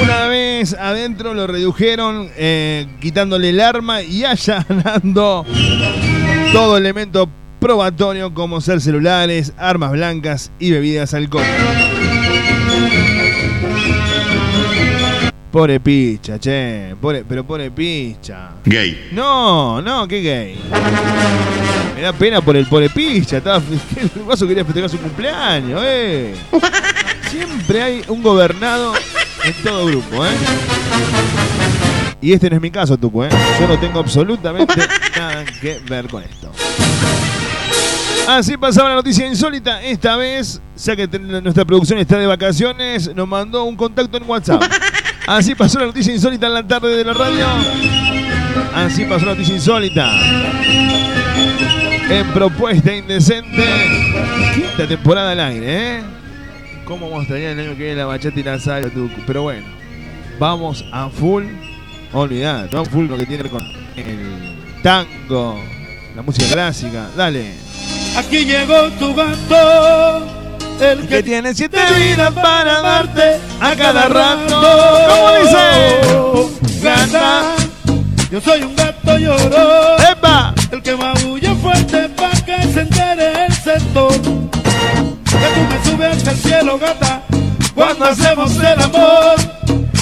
Una 0.00 0.26
vez 0.28 0.72
adentro 0.72 1.34
lo 1.34 1.46
redujeron, 1.46 2.30
eh, 2.38 2.86
quitándole 3.02 3.50
el 3.50 3.60
arma 3.60 4.00
y 4.00 4.24
allanando 4.24 5.44
todo 6.54 6.78
elemento 6.78 7.28
probatorio 7.60 8.32
como 8.32 8.62
ser 8.62 8.80
celulares, 8.80 9.52
armas 9.58 9.92
blancas 9.92 10.50
y 10.58 10.70
bebidas 10.70 11.12
alcohólicas. 11.12 12.17
Pobre 15.50 15.80
picha, 15.80 16.38
che. 16.38 16.94
Pobre- 17.00 17.24
pero 17.26 17.42
pobre 17.44 17.70
picha. 17.70 18.50
Gay. 18.64 19.08
No, 19.12 19.80
no, 19.80 20.06
qué 20.06 20.20
gay. 20.20 20.60
Me 21.94 22.02
da 22.02 22.12
pena 22.12 22.40
por 22.42 22.54
el 22.56 22.66
pobre 22.66 22.90
picha. 22.90 23.38
Estaba, 23.38 23.62
el 23.96 24.22
vaso 24.24 24.46
quería 24.46 24.64
festejar 24.64 24.90
su 24.90 24.98
cumpleaños, 24.98 25.80
eh. 25.84 26.34
Siempre 27.30 27.82
hay 27.82 28.02
un 28.08 28.22
gobernado 28.22 28.92
en 29.44 29.52
todo 29.64 29.86
grupo, 29.86 30.26
eh. 30.26 30.30
Y 32.20 32.32
este 32.32 32.50
no 32.50 32.56
es 32.56 32.62
mi 32.62 32.70
caso, 32.70 32.98
Tucu, 32.98 33.24
eh. 33.24 33.28
Yo 33.58 33.68
no 33.68 33.78
tengo 33.78 34.00
absolutamente 34.00 34.74
nada 35.16 35.44
que 35.60 35.78
ver 35.88 36.08
con 36.08 36.22
esto. 36.22 36.52
Así 38.28 38.58
pasaba 38.58 38.90
la 38.90 38.94
noticia 38.96 39.26
insólita. 39.26 39.82
Esta 39.82 40.16
vez, 40.16 40.60
ya 40.76 40.94
que 40.94 41.06
nuestra 41.18 41.64
producción 41.64 41.98
está 41.98 42.18
de 42.18 42.26
vacaciones, 42.26 43.14
nos 43.14 43.26
mandó 43.26 43.64
un 43.64 43.76
contacto 43.76 44.18
en 44.18 44.24
WhatsApp. 44.28 44.62
Así 45.28 45.54
pasó 45.54 45.78
la 45.78 45.84
noticia 45.84 46.14
insólita 46.14 46.46
en 46.46 46.54
la 46.54 46.66
tarde 46.66 46.96
de 46.96 47.04
la 47.04 47.12
radio. 47.12 47.44
Así 48.74 49.04
pasó 49.04 49.26
la 49.26 49.32
noticia 49.32 49.56
insólita. 49.56 50.10
En 52.08 52.26
propuesta 52.28 52.94
indecente. 52.94 53.66
Quinta 54.54 54.88
temporada 54.88 55.32
al 55.32 55.40
aire, 55.40 55.98
¿eh? 55.98 56.02
¿Cómo 56.86 57.10
vamos 57.10 57.18
a 57.18 57.22
extrañar 57.24 57.50
el 57.50 57.60
año 57.60 57.76
que 57.76 57.84
viene 57.84 57.96
la 57.96 58.06
bachata 58.06 58.40
y 58.40 58.42
la 58.42 58.58
salsa? 58.58 58.90
Pero 59.26 59.42
bueno, 59.42 59.66
vamos 60.38 60.82
a 60.92 61.10
full. 61.10 61.44
Olvidate, 62.14 62.74
vamos 62.74 62.88
full 62.88 63.06
lo 63.06 63.18
que 63.18 63.26
tiene 63.26 63.50
con 63.50 63.62
el 63.96 64.56
tango, 64.82 65.62
la 66.16 66.22
música 66.22 66.46
clásica. 66.50 67.06
Dale. 67.14 67.52
Aquí 68.16 68.46
llegó 68.46 68.88
tu 68.92 69.14
gato, 69.14 70.37
el 70.80 71.00
Que 71.02 71.08
que 71.08 71.22
tiene 71.22 71.54
siete 71.54 71.78
vidas 71.96 72.32
para 72.34 72.80
darte 72.80 73.40
a 73.60 73.74
cada 73.74 74.08
rato. 74.08 74.60
¿Cómo 74.60 75.16
¿Cómo 75.16 75.30
dice? 75.40 76.80
Gata, 76.82 77.56
yo 78.30 78.40
soy 78.40 78.62
un 78.62 78.76
gato 78.76 79.18
llorón, 79.18 80.00
¡Epa! 80.10 80.54
el 80.70 80.82
que 80.82 80.94
maulla 80.96 81.54
fuerte 81.56 82.08
pa' 82.10 82.30
que 82.46 82.62
se 82.72 82.80
entere 82.82 83.46
el 83.46 83.52
sector. 83.52 84.12
Que 84.12 85.48
tú 85.54 85.60
me 85.68 85.84
subes 85.90 86.16
hasta 86.16 86.30
el 86.30 86.36
cielo, 86.36 86.78
gata, 86.78 87.22
cuando 87.74 88.04
hacemos 88.04 88.56
el 88.56 88.80
amor. 88.80 89.36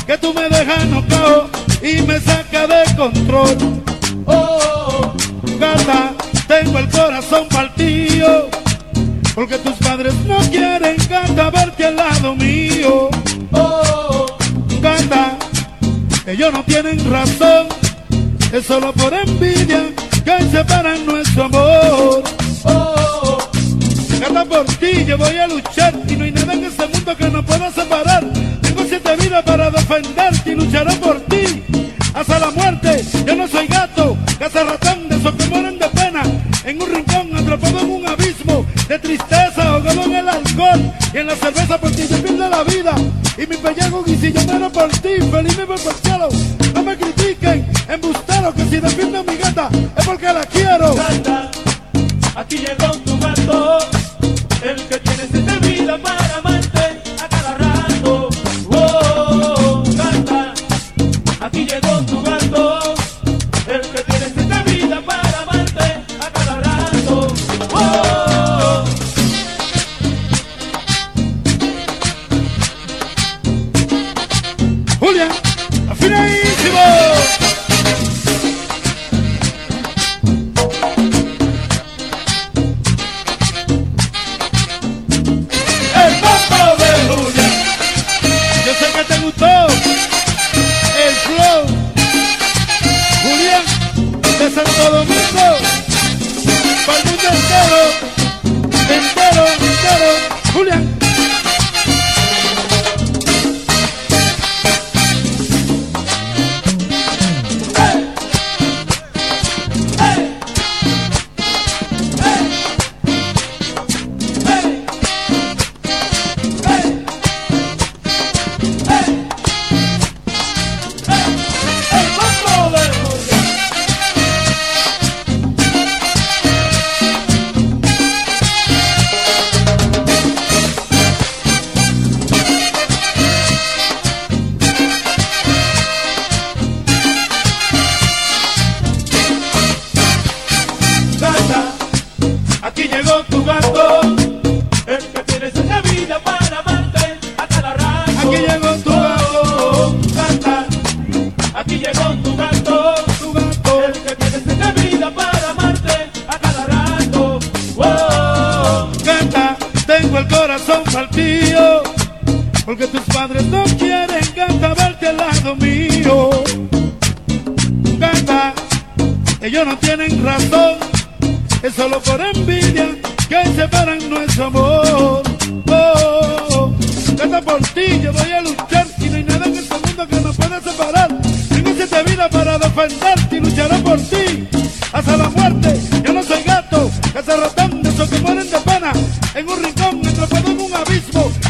Que 0.06 0.18
tú 0.18 0.34
me 0.34 0.48
dejas 0.48 0.84
nocao 0.86 1.48
y 1.82 2.02
me 2.02 2.20
saca 2.20 2.66
de 2.66 2.96
control. 2.96 3.56
Oh, 4.26 5.14
gata, 5.58 6.12
tengo 6.46 6.78
el 6.78 6.88
corazón 6.90 7.48
partido. 7.48 8.48
Porque 9.36 9.58
tus 9.58 9.74
padres 9.74 10.14
no 10.26 10.38
quieren, 10.50 10.96
gata, 11.10 11.50
verte 11.50 11.84
al 11.84 11.96
lado 11.96 12.34
mío. 12.34 13.10
Oh, 13.52 14.24
gata, 14.80 15.36
ellos 16.26 16.50
no 16.54 16.64
tienen 16.64 16.98
razón. 17.10 17.66
Es 18.50 18.64
solo 18.64 18.94
por 18.94 19.12
envidia 19.12 19.92
que 20.24 20.42
separan 20.50 21.04
nuestro 21.04 21.44
amor. 21.44 22.24
Oh, 22.64 23.38
gata, 24.18 24.44
por 24.46 24.64
ti 24.64 25.04
yo 25.04 25.18
voy 25.18 25.36
a 25.36 25.46
luchar 25.46 25.92
y 26.08 26.16
no 26.16 26.24
hay 26.24 26.32
nada 26.32 26.54
en 26.54 26.64
este 26.64 26.86
mundo 26.86 27.14
que 27.14 27.28
nos 27.28 27.44
pueda 27.44 27.70
separar. 27.70 28.24
Tengo 28.62 28.84
siete 28.88 29.16
vidas 29.16 29.44
para 29.44 29.70
defenderte 29.70 30.52
y 30.52 30.54
lucharé 30.54 30.94
por 30.94 31.20
ti 31.26 31.62
hasta 32.14 32.38
la 32.38 32.50
muerte. 32.52 33.04
Yo 33.26 33.36
no 33.36 33.46
soy 33.46 33.66
gato, 33.66 34.16
caza 34.38 34.64
ratón 34.64 35.10
de 35.10 35.16
esos 35.16 35.34
que 35.34 35.44
mueren 35.48 35.78
de 35.78 35.88
pena 35.88 36.22
en 36.64 36.80
un 36.80 36.88
rincón 36.90 37.05
de 38.88 38.98
tristeza 38.98 39.62
ahogado 39.62 40.04
en 40.04 40.14
el 40.14 40.28
alcohol 40.28 40.92
y 41.12 41.16
en 41.18 41.26
la 41.26 41.36
cerveza 41.36 41.78
por 41.78 41.90
ti 41.90 42.06
yo 42.08 42.22
pierdo 42.22 42.48
la 42.48 42.62
vida. 42.64 42.94
Y 43.36 43.46
mi 43.46 43.56
pellejo 43.56 44.04
y 44.06 44.16
si 44.16 44.32
yo 44.32 44.70
por 44.70 44.88
ti 44.88 45.20
feliz 45.30 45.56
me 45.56 45.64
voy 45.64 45.78
por 45.78 45.92
el 45.92 45.98
cielo. 46.02 46.28
No 46.74 46.82
me 46.82 46.96
critiquen 46.96 47.66
embustero 47.88 48.54
que 48.54 48.64
si 48.64 48.80
defiendo 48.80 49.20
a 49.20 49.22
mi 49.22 49.36
gata 49.36 49.68
es 49.96 50.06
porque 50.06 50.32
la 50.32 50.44
quiero. 50.44 50.94
Gata 50.94 51.50
aquí 52.36 52.58
llegó 52.58 52.92
tu 53.04 53.18
gato 53.18 53.78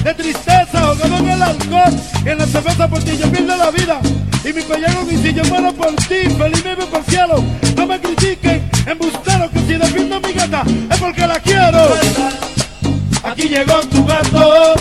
de 0.07 0.14
tristeza, 0.14 0.78
ahogado 0.82 1.16
en 1.18 1.28
el 1.30 1.42
alcohol 1.42 2.00
en 2.24 2.38
la 2.38 2.46
cerveza 2.46 2.86
por 2.86 3.02
ti 3.02 3.18
yo 3.18 3.28
pierdo 3.28 3.57
la 3.57 3.72
vida. 3.72 4.00
Y 4.44 4.52
mi 4.52 4.62
pellejo 4.62 5.04
y 5.11 5.16
si 5.16 5.34
yo 5.34 5.42
muero 5.46 5.72
por 5.72 5.92
ti, 5.96 6.30
feliz 6.38 6.64
me 6.64 6.76
por 6.76 7.02
cielo. 7.02 7.42
No 7.76 7.86
me 7.88 8.00
critiquen, 8.00 8.70
embustero, 8.86 9.50
que 9.50 9.59
si 9.61 9.74
defiendo 9.74 10.14
a 10.14 10.20
mi 10.20 10.32
gata 10.32 10.62
es 10.92 10.98
porque 11.00 11.26
la 11.26 11.40
quiero. 11.40 11.88
Aquí 13.24 13.48
llegó 13.48 13.80
tu 13.90 14.07
gato, 14.07 14.74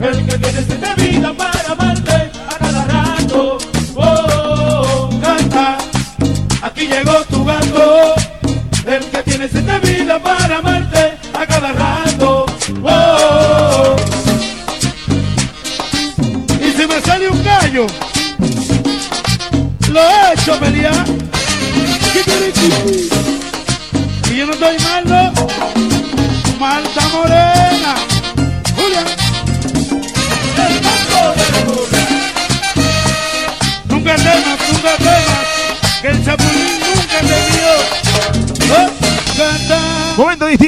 el 0.00 0.26
que 0.26 0.38
tiene 0.38 0.64
siete 0.64 0.94
vidas 0.96 1.32
para 1.32 1.72
amarte 1.72 2.12
a 2.12 2.58
cada 2.60 2.84
rato. 2.84 3.58
Oh, 3.96 5.10
gata, 5.20 5.78
aquí 6.62 6.86
llegó 6.86 7.14
tu 7.24 7.31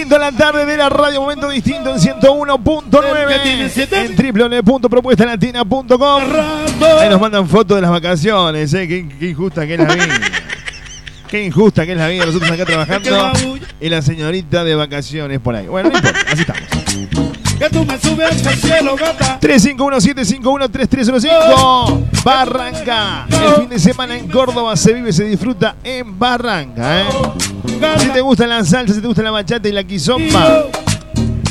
distinto 0.05 0.15
en 0.17 0.21
la 0.21 0.33
tarde 0.33 0.67
de 0.67 0.77
la 0.77 0.89
radio, 0.89 1.21
momento 1.23 1.49
distinto 1.49 1.91
en 1.91 1.97
El 1.97 2.03
que 2.03 2.11
tiene 2.13 3.67
101.9 3.69 3.69
siete- 3.71 4.05
en 4.05 4.61
www.propuestalatina.com. 4.63 6.23
Ahí 7.01 7.09
nos 7.09 7.21
mandan 7.21 7.49
fotos 7.49 7.77
de 7.77 7.81
las 7.83 7.91
vacaciones, 7.91 8.73
eh. 8.75 8.87
Qué, 8.87 9.09
qué 9.19 9.31
injusta 9.31 9.67
que 9.67 9.75
es 9.75 9.81
la 9.81 9.95
vida. 9.95 10.07
Qué 11.29 11.43
injusta 11.43 11.85
que 11.85 11.93
es 11.93 11.99
la 11.99 12.07
vida, 12.09 12.27
nosotros 12.27 12.49
acá 12.49 12.65
trabajando 12.65 13.33
y 13.81 13.89
la 13.89 14.03
señorita 14.03 14.63
de 14.63 14.77
vacaciones 14.77 15.41
por 15.41 15.57
ahí. 15.57 15.67
Bueno, 15.67 15.91
no 15.91 15.97
importa, 15.97 16.21
así 16.31 16.43
estamos. 16.43 16.63
Que 17.65 17.71
tú 17.71 17.85
me 17.87 17.99
subes 17.99 18.47
el 18.47 18.57
cielo, 18.59 18.95
gata. 18.95 19.41
351-751-3305 19.41 22.23
Barranca. 22.23 23.27
El 23.31 23.55
fin 23.63 23.71
de 23.71 23.79
semana 23.79 24.19
en 24.19 24.29
Córdoba 24.29 24.77
se 24.77 24.93
vive, 24.93 25.15
se 25.15 25.25
disfruta 25.25 25.77
en 25.83 26.19
Barranca. 26.19 27.01
¿eh? 27.01 27.07
Si 28.01 28.09
te 28.09 28.21
gusta 28.21 28.47
la 28.47 28.63
salsa, 28.67 28.93
si 28.93 29.01
te 29.01 29.07
gusta 29.07 29.23
la 29.23 29.31
bachata 29.31 29.67
y 29.67 29.73
la 29.73 29.83
quizomba, 29.83 30.65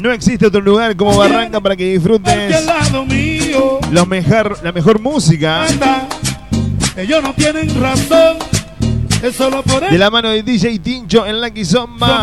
no 0.04 0.12
existe 0.12 0.46
otro 0.46 0.62
lugar 0.62 0.96
como 0.96 1.18
Barranca 1.18 1.60
para 1.60 1.76
que 1.76 1.86
al 1.86 1.94
disfrutes 1.94 2.64
los 3.92 4.06
mejor, 4.06 4.60
la 4.62 4.72
mejor 4.72 5.00
música. 5.00 5.66
Ellos 6.96 7.24
no 7.24 7.34
tienen 7.34 7.74
razón. 7.82 8.38
De 9.90 9.98
la 9.98 10.12
mano 10.12 10.30
de 10.30 10.44
DJ 10.44 10.78
Tincho 10.78 11.26
en 11.26 11.42
la 11.42 11.50
quizomba. 11.50 12.22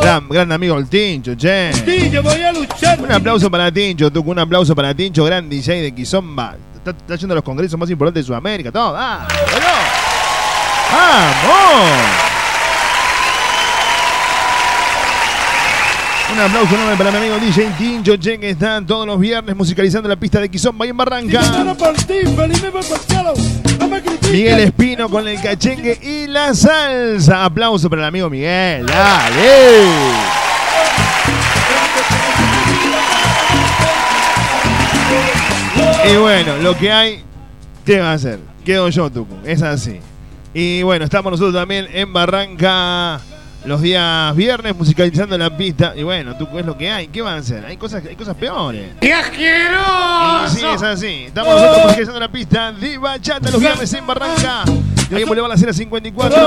Gran, 0.00 0.28
gran 0.28 0.52
amigo 0.52 0.78
el 0.78 0.88
Tincho, 0.88 1.34
che. 1.36 1.72
Sí, 1.72 2.10
yo 2.10 2.22
voy 2.22 2.42
a 2.42 2.52
luchar. 2.52 3.00
Un 3.00 3.12
aplauso 3.12 3.50
para 3.50 3.70
Tincho, 3.70 4.10
Tuco, 4.10 4.30
un 4.30 4.38
aplauso 4.38 4.74
para 4.74 4.94
Tincho, 4.94 5.24
gran 5.24 5.48
DJ 5.48 5.82
de 5.82 5.94
Kizomba. 5.94 6.56
Está, 6.74 6.90
está 6.90 7.16
yendo 7.16 7.34
a 7.34 7.36
los 7.36 7.44
congresos 7.44 7.78
más 7.78 7.90
importantes 7.90 8.24
de 8.24 8.26
Sudamérica, 8.26 8.72
todo. 8.72 8.94
¡Ah! 8.96 9.28
¡Vamos! 10.90 12.37
Un 16.30 16.38
aplauso 16.40 16.74
enorme 16.74 16.96
para 16.96 17.10
mi 17.10 17.16
amigo 17.16 17.38
DJ 17.38 17.70
Tincho, 17.78 18.16
che, 18.16 18.38
que 18.38 18.50
está 18.50 18.84
todos 18.84 19.06
los 19.06 19.18
viernes 19.18 19.56
musicalizando 19.56 20.08
la 20.08 20.16
pista 20.16 20.40
de 20.40 20.50
Kizomba 20.50 20.84
ahí 20.84 20.90
en 20.90 20.96
Barranca. 20.96 21.40
Miguel 24.30 24.60
Espino 24.60 25.08
con 25.08 25.26
el 25.26 25.40
cachengue 25.40 25.98
y 26.02 26.26
la 26.26 26.54
salsa. 26.54 27.46
Aplauso 27.46 27.88
para 27.88 28.02
el 28.02 28.08
amigo 28.08 28.28
Miguel. 28.28 28.84
¡Dale! 28.86 29.88
Y 36.10 36.16
bueno, 36.16 36.56
lo 36.58 36.76
que 36.76 36.92
hay, 36.92 37.24
¿qué 37.86 38.00
va 38.00 38.10
a 38.10 38.14
hacer? 38.14 38.38
Quedo 38.64 38.90
yo, 38.90 39.10
Tucu. 39.10 39.34
Es 39.44 39.62
así. 39.62 39.98
Y 40.52 40.82
bueno, 40.82 41.06
estamos 41.06 41.32
nosotros 41.32 41.54
también 41.54 41.86
en 41.92 42.12
Barranca 42.12 43.20
los 43.68 43.82
días 43.82 44.34
viernes 44.34 44.74
musicalizando 44.74 45.36
la 45.36 45.54
pista. 45.54 45.92
Y 45.94 46.02
bueno, 46.02 46.34
Tucu, 46.36 46.58
es 46.58 46.64
lo 46.66 46.76
que 46.76 46.90
hay. 46.90 47.08
¿Qué 47.08 47.20
van 47.20 47.34
a 47.34 47.38
hacer? 47.38 47.66
Hay 47.66 47.76
cosas, 47.76 48.02
hay 48.04 48.16
cosas 48.16 48.34
peores. 48.34 48.92
Y 50.46 50.50
sí, 50.50 50.64
es 50.74 50.82
así. 50.82 51.24
Estamos 51.26 51.54
nosotros 51.54 51.82
musicalizando 51.82 52.20
la 52.20 52.32
pista 52.32 52.72
de 52.72 52.96
bachata 52.96 53.50
los 53.50 53.60
viernes 53.60 53.92
en 53.92 54.06
Barranca. 54.06 54.62
Ahí 55.10 55.22
en 55.22 55.28
Boulevard 55.28 55.50
La 55.50 55.56
Cera 55.58 55.72
54. 55.74 56.38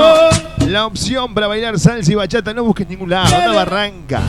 La 0.66 0.86
opción 0.86 1.32
para 1.32 1.46
bailar 1.46 1.78
salsa 1.78 2.10
y 2.10 2.14
bachata. 2.16 2.52
No 2.52 2.64
busques 2.64 2.88
ningún 2.88 3.10
lado. 3.10 3.26
Anda 3.34 3.52
a 3.52 3.54
Barranca. 3.54 4.22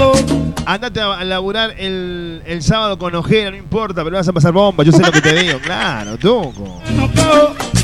Andate 0.66 1.02
a 1.02 1.14
a 1.14 1.24
laburar 1.24 1.74
el, 1.78 2.42
el 2.46 2.62
sábado 2.64 2.98
con 2.98 3.14
ojera, 3.16 3.52
no 3.52 3.58
importa, 3.58 4.04
pero 4.04 4.18
vas 4.18 4.28
a 4.28 4.34
pasar 4.34 4.52
bomba. 4.52 4.84
Yo 4.84 4.92
sé 4.92 5.02
lo 5.02 5.12
que 5.12 5.22
te 5.22 5.34
digo. 5.34 5.60
Claro, 5.60 6.18
Tuco. 6.18 6.82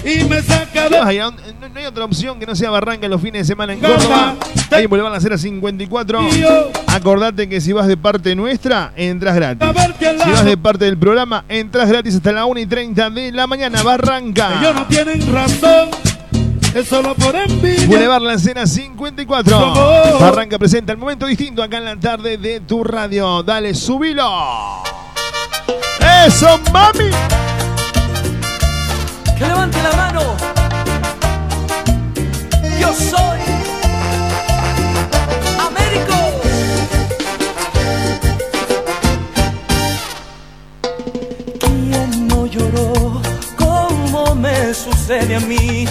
Y 0.04 0.24
me 0.24 0.42
saca 0.42 0.88
¿Qué 0.88 0.98
vas 0.98 1.08
a 1.08 1.10
de 1.10 1.22
a 1.22 1.32
No, 1.32 1.70
no 1.74 1.80
hay 1.80 1.86
otra 1.86 2.06
opción 2.06 2.40
que 2.40 2.46
no 2.46 2.56
sea 2.56 2.70
Barranca 2.70 3.08
los 3.08 3.22
fines 3.22 3.42
de 3.42 3.54
semana 3.54 3.74
en 3.74 3.80
Córdoba. 3.80 4.36
Ahí 4.72 4.84
en 4.84 4.90
Boulevard 4.90 5.14
La 5.14 5.20
Cera 5.20 5.38
54. 5.38 6.28
tío. 6.30 6.72
Acordate 6.88 7.50
que 7.50 7.60
si 7.60 7.74
vas 7.74 7.88
de 7.88 7.98
parte 7.98 8.36
nuestra, 8.36 8.94
entras 8.96 9.36
gratis. 9.36 9.68
A 9.68 10.24
Si 10.24 10.32
vas 10.32 10.46
de 10.46 10.58
parte 10.58 10.86
del 10.86 10.98
programa, 10.98 11.44
entras 11.50 11.90
gratis 11.90 12.16
hasta 12.16 12.32
la 12.32 12.46
1 12.46 12.60
y 12.60 12.66
30 12.66 13.10
de 13.10 13.32
la 13.32 13.48
mañana. 13.48 13.84
Barranca. 13.84 14.60
Ellos 14.60 14.76
no 14.76 14.86
tienen 14.88 15.34
razón. 15.34 15.90
Es 16.74 16.88
solo 16.88 17.16
por 17.16 17.36
envidia. 17.36 17.88
Boulevard 17.88 18.22
La 18.22 18.38
Cena 18.38 18.68
54. 18.68 19.60
Vamos. 19.60 20.22
Barranca 20.22 20.60
presenta 20.60 20.92
el 20.92 20.98
momento 20.98 21.26
distinto 21.26 21.64
acá 21.64 21.78
en 21.78 21.86
la 21.86 21.96
tarde 21.96 22.38
de 22.38 22.62
tu 22.62 22.84
radio. 22.84 23.44
Dale, 23.44 23.74
subilo. 23.74 24.84
¡Eso, 26.26 26.60
mami! 26.72 27.10
Que 29.40 29.46
levante 29.46 29.82
la 29.82 29.92
mano. 29.94 30.22
Yo 32.78 32.94
soy 32.94 33.40
Américo. 35.68 36.18
¿Quién 41.58 42.28
no 42.28 42.46
lloró 42.48 43.22
como 43.56 44.36
me 44.36 44.74
sucede 44.74 45.38
a 45.38 45.40
mí? 45.40 45.88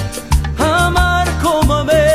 Amar 0.59 1.27
como 1.43 1.73
amé 1.73 2.08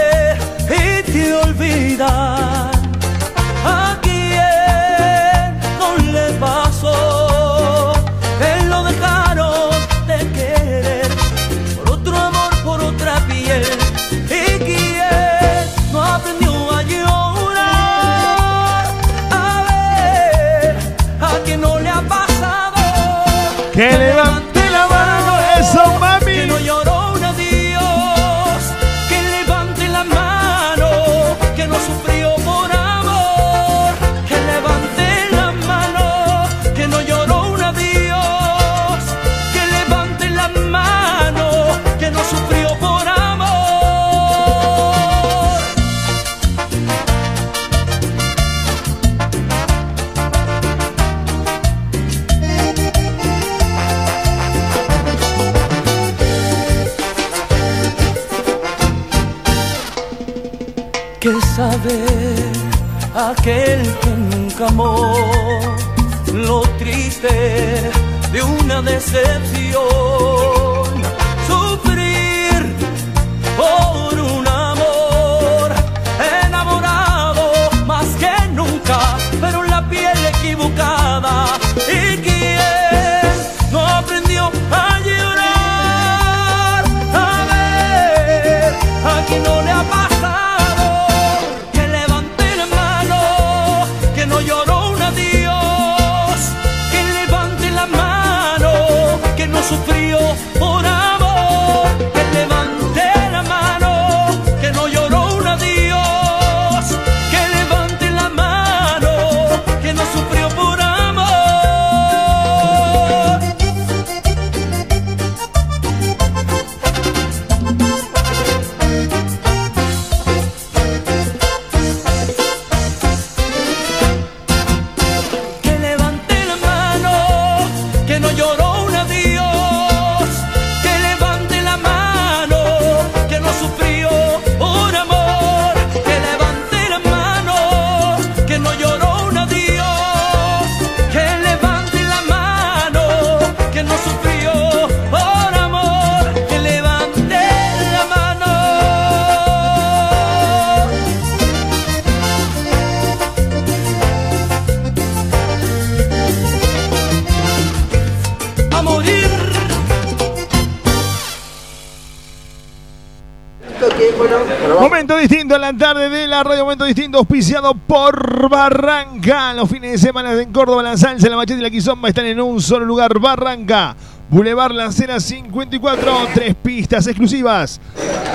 la 165.64 165.72
tarde 165.72 166.10
de 166.10 166.28
la 166.28 166.44
Radio 166.44 166.66
Momento 166.66 166.84
Distinto, 166.84 167.20
auspiciado 167.20 167.74
por 167.74 168.50
Barranca. 168.50 169.54
Los 169.54 169.70
fines 169.70 169.94
de 169.94 169.98
semana 169.98 170.34
en 170.34 170.52
Córdoba, 170.52 170.84
la 170.84 170.98
salsa, 170.98 171.30
la 171.30 171.38
machete 171.38 171.62
y 171.62 171.64
la 171.64 171.70
quizomba 171.70 172.10
están 172.10 172.26
en 172.26 172.42
un 172.42 172.62
solo 172.62 172.86
lugar. 172.86 173.18
Barranca, 173.18 173.96
Boulevard 174.30 174.74
La 174.74 174.92
Cera 174.92 175.22
54, 175.22 176.28
tres 176.34 176.54
pistas 176.56 177.08
exclusivas. 177.08 177.80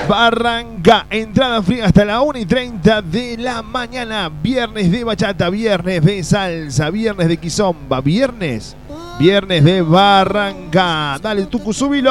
Barranca, 0.07 1.05
entrada 1.11 1.61
fría 1.61 1.85
hasta 1.85 2.03
la 2.03 2.21
1 2.21 2.39
y 2.39 2.45
30 2.47 3.03
de 3.03 3.37
la 3.37 3.61
mañana. 3.61 4.31
Viernes 4.41 4.91
de 4.91 5.03
bachata, 5.03 5.51
viernes 5.51 6.03
de 6.03 6.23
salsa, 6.23 6.89
viernes 6.89 7.27
de 7.27 7.37
quizomba, 7.37 8.01
viernes 8.01 8.75
Viernes 9.19 9.65
de 9.65 9.81
Barranca. 9.81 11.19
Dale, 11.21 11.45
Tucusubilo. 11.47 12.09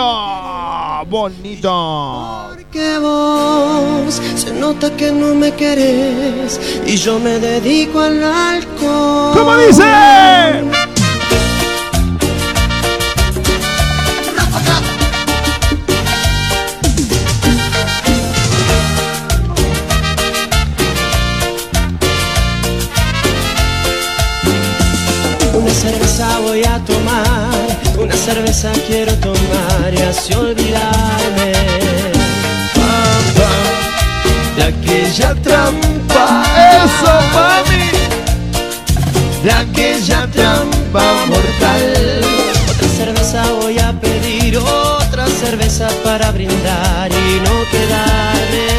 Bonito. 1.08 2.50
Porque 2.54 2.98
voy 2.98 3.87
nota 4.58 4.90
que 4.96 5.12
no 5.12 5.34
me 5.34 5.52
querés 5.52 6.60
y 6.86 6.96
yo 6.96 7.18
me 7.18 7.38
dedico 7.38 8.00
al 8.00 8.22
alcohol. 8.22 9.32
¿Cómo 9.34 9.56
dice? 9.56 9.84
Una 25.54 25.70
cerveza 25.70 26.38
voy 26.40 26.64
a 26.64 26.78
tomar, 26.84 27.78
una 27.98 28.14
cerveza 28.14 28.70
quiero 28.86 29.12
tomar 29.14 29.92
y 29.92 30.02
así 30.02 30.34
olvidarme. 30.34 31.52
Bam, 32.74 33.34
bam 33.36 33.77
de 34.58 34.64
aquella 34.64 35.34
trampa. 35.36 36.42
¡Eso, 36.84 37.12
mami! 37.34 37.90
De 39.44 39.50
aquella 39.52 40.26
trampa 40.26 41.04
mortal. 41.28 42.20
Otra 42.70 42.88
cerveza 42.96 43.42
voy 43.62 43.78
a 43.78 43.92
pedir, 44.00 44.58
otra 44.58 45.26
cerveza 45.26 45.88
para 46.04 46.32
brindar 46.32 47.10
y 47.10 47.40
no 47.46 47.54
quedarme 47.70 48.77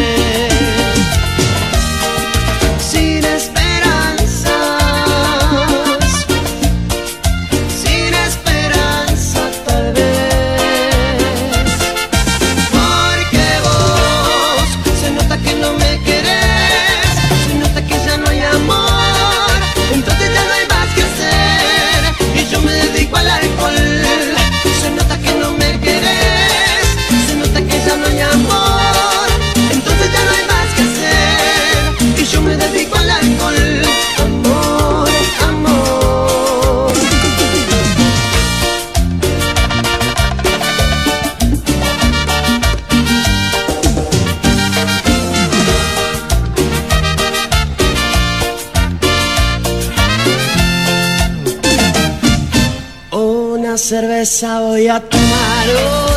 voy 54.21 54.85
a 54.89 54.99
tomar, 54.99 55.67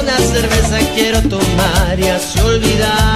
una 0.03 0.19
cerveza 0.19 0.79
quiero 0.97 1.23
tomar 1.23 2.01
y 2.01 2.09
así 2.09 2.41
olvidar. 2.41 3.12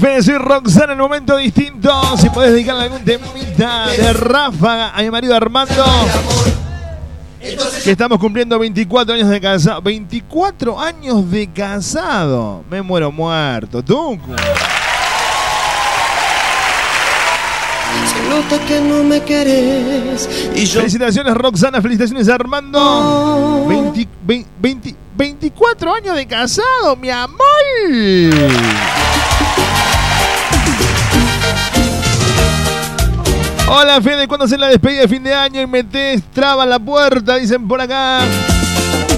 Soy 0.00 0.38
Roxana 0.38 0.92
en 0.94 1.00
un 1.00 1.06
momento 1.06 1.36
distinto. 1.36 1.88
Si 2.16 2.28
podés 2.28 2.50
dedicarle 2.50 2.84
algún 2.84 3.04
temita 3.04 3.86
de 3.86 4.12
Ráfaga 4.12 4.90
a 4.90 5.00
mi 5.00 5.08
marido 5.08 5.36
Armando. 5.36 5.84
Que 7.84 7.92
estamos 7.92 8.18
cumpliendo 8.18 8.58
24 8.58 9.14
años 9.14 9.28
de 9.28 9.40
casado. 9.40 9.80
24 9.82 10.80
años 10.80 11.30
de 11.30 11.46
casado. 11.46 12.64
Me 12.68 12.82
muero 12.82 13.12
muerto. 13.12 13.84
¿Tú? 13.84 14.18
Se 18.04 18.28
nota 18.28 18.66
que 18.66 18.80
no 18.80 19.04
me 19.04 19.22
querés 19.22 20.28
y 20.56 20.66
yo 20.66 20.80
Felicitaciones, 20.80 21.34
Roxana. 21.34 21.80
Felicitaciones, 21.80 22.28
Armando. 22.28 23.64
20 23.68 24.08
20 24.24 24.50
20 24.58 24.96
24 25.16 25.94
años 25.94 26.16
de 26.16 26.26
casado, 26.26 26.96
mi 26.96 27.10
amor. 27.10 27.38
Hola, 33.66 34.00
Fede, 34.02 34.28
¿cuándo 34.28 34.44
hacen 34.44 34.60
la 34.60 34.68
despedida 34.68 35.00
de 35.00 35.08
fin 35.08 35.24
de 35.24 35.32
año 35.32 35.60
y 35.60 35.66
metés 35.66 36.22
traba 36.34 36.66
la 36.66 36.78
puerta? 36.78 37.36
Dicen 37.36 37.66
por 37.66 37.80
acá. 37.80 38.20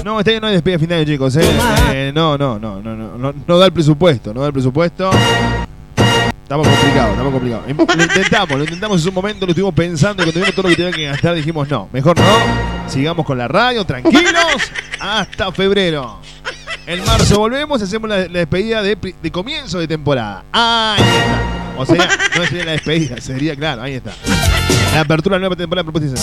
No, 0.05 0.19
este 0.19 0.31
año 0.31 0.41
no 0.41 0.47
hay 0.47 0.53
despedida 0.53 0.77
de 0.77 0.79
fin 0.79 0.89
de 0.89 0.95
año, 0.95 1.05
chicos. 1.05 1.35
¿eh? 1.35 1.49
Eh, 1.91 2.11
no, 2.15 2.37
no, 2.37 2.57
no, 2.57 2.81
no, 2.81 2.95
no, 2.95 3.17
no, 3.17 3.33
no 3.45 3.57
da 3.57 3.65
el 3.65 3.73
presupuesto, 3.73 4.33
no 4.33 4.41
da 4.41 4.47
el 4.47 4.53
presupuesto. 4.53 5.11
Estamos 6.43 6.65
complicados, 6.65 7.11
estamos 7.11 7.33
complicados. 7.33 7.65
Lo 7.97 8.03
intentamos, 8.03 8.57
lo 8.57 8.63
intentamos 8.63 8.97
en 8.99 9.03
su 9.03 9.11
momento, 9.11 9.45
lo 9.45 9.51
estuvimos 9.51 9.73
pensando, 9.73 10.23
cuando 10.23 10.39
vimos 10.39 10.55
todo 10.55 10.63
lo 10.63 10.69
que 10.69 10.75
tenía 10.77 10.91
que 10.93 11.05
gastar, 11.07 11.35
dijimos 11.35 11.67
no, 11.67 11.89
mejor 11.91 12.17
no. 12.17 12.89
Sigamos 12.89 13.25
con 13.25 13.37
la 13.37 13.49
radio, 13.49 13.83
tranquilos, 13.83 14.71
hasta 14.97 15.51
febrero. 15.51 16.21
En 16.87 17.03
marzo 17.03 17.37
volvemos 17.37 17.79
y 17.81 17.83
hacemos 17.83 18.09
la, 18.09 18.29
la 18.29 18.39
despedida 18.39 18.81
de, 18.81 18.97
comienzo 19.29 19.77
de 19.77 19.89
temporada. 19.89 20.45
Ahí 20.53 21.03
está. 21.03 21.75
O 21.77 21.85
sea, 21.85 22.07
no 22.37 22.45
sería 22.45 22.63
la 22.63 22.71
despedida, 22.71 23.19
sería, 23.19 23.57
claro, 23.57 23.81
ahí 23.81 23.95
está. 23.95 24.13
La 24.93 25.01
apertura 25.01 25.35
de 25.35 25.41
la 25.41 25.49
nueva 25.49 25.57
temporada 25.57 25.83
de 25.83 25.91
Propuesta 25.91 26.17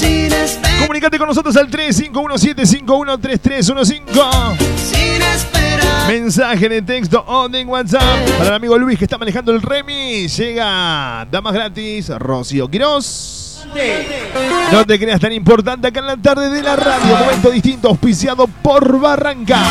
Comunicate 0.81 1.19
con 1.19 1.29
nosotros 1.29 1.55
al 1.59 1.71
3517513315. 1.71 4.57
sin 4.77 5.21
esperar. 5.21 6.09
Mensaje 6.09 6.71
de 6.71 6.81
texto 6.81 7.23
o 7.27 7.47
de 7.51 7.63
WhatsApp 7.67 8.27
para 8.39 8.49
el 8.49 8.55
amigo 8.55 8.79
Luis 8.79 8.99
que 8.99 9.05
está 9.05 9.19
manejando 9.19 9.53
el 9.53 9.61
Remy. 9.61 10.29
Llega 10.29 11.29
Damas 11.31 11.53
Gratis, 11.53 12.09
Rocío 12.09 12.69
Quirós. 12.69 13.67
No 14.73 14.87
te 14.87 14.99
creas 14.99 15.21
tan 15.21 15.33
importante 15.33 15.89
acá 15.89 16.01
en 16.01 16.07
la 16.07 16.17
tarde 16.17 16.49
de 16.49 16.63
la 16.63 16.75
radio. 16.75 17.19
Momento 17.19 17.51
distinto, 17.51 17.89
auspiciado 17.89 18.47
por 18.47 18.99
Barranca. 18.99 19.63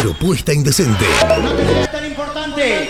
Propuesta 0.00 0.52
Indecente. 0.52 1.04
No 1.42 1.50
te 1.50 1.64
creas 1.64 1.90
tan 1.90 2.06
importante. 2.06 2.88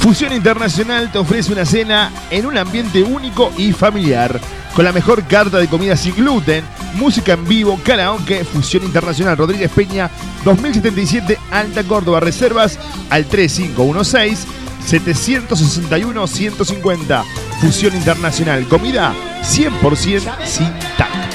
Fusión 0.00 0.32
Internacional 0.32 1.12
te 1.12 1.18
ofrece 1.18 1.52
una 1.52 1.64
cena 1.64 2.10
en 2.30 2.46
un 2.46 2.58
ambiente 2.58 3.04
único 3.04 3.52
y 3.56 3.72
familiar. 3.72 4.40
Con 4.74 4.84
la 4.84 4.90
mejor 4.90 5.22
carta 5.28 5.58
de 5.58 5.68
comida 5.68 5.96
sin 5.96 6.16
gluten, 6.16 6.64
música 6.94 7.34
en 7.34 7.46
vivo, 7.46 7.78
karaoke, 7.84 8.44
Fusión 8.44 8.82
Internacional 8.82 9.36
Rodríguez 9.36 9.70
Peña, 9.70 10.10
2077 10.44 11.38
Alta 11.52 11.84
Córdoba. 11.84 12.18
Reservas 12.18 12.80
al 13.10 13.26
3516 13.26 14.44
761 14.84 16.26
150. 16.26 17.24
Fusión 17.60 17.94
Internacional, 17.94 18.66
comida 18.66 19.14
100% 19.44 20.44
sin 20.44 20.72
TAC. 20.98 21.25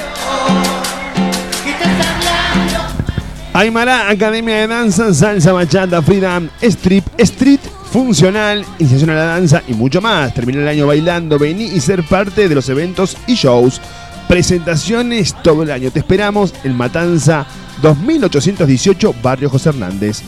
Aymara, 3.62 4.09
Academia 4.09 4.55
de 4.55 4.68
Danza, 4.68 5.14
Salsa, 5.14 5.53
Bachata, 5.53 6.01
Freedom, 6.01 6.49
Strip, 6.64 7.05
Street, 7.20 7.59
Funcional, 7.91 8.66
Iniciación 8.80 9.12
a 9.12 9.14
la 9.14 9.26
Danza 9.26 9.62
y 9.68 9.76
mucho 9.76 10.01
más. 10.01 10.34
Termina 10.34 10.62
el 10.62 10.68
año 10.68 10.88
bailando, 10.88 11.38
vení 11.38 11.66
y 11.66 11.80
ser 11.80 12.01
parte 12.01 12.49
de 12.49 12.55
los 12.55 12.68
eventos 12.70 13.16
y 13.28 13.36
shows. 13.36 13.80
Presentaciones 14.28 15.36
todo 15.43 15.62
el 15.62 15.70
año. 15.70 15.91
Te 15.91 15.99
esperamos 15.99 16.55
en 16.64 16.76
Matanza 16.76 17.45
2818, 17.84 19.14
Barrio 19.22 19.47
José 19.47 19.70
Hernández. 19.70 20.24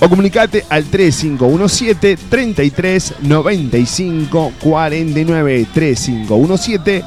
O 0.00 0.08
comunicate 0.08 0.64
al 0.70 0.84
3517 0.84 2.16
33 2.30 3.14
95 3.20 4.52
49 4.62 5.66
3517 5.74 7.04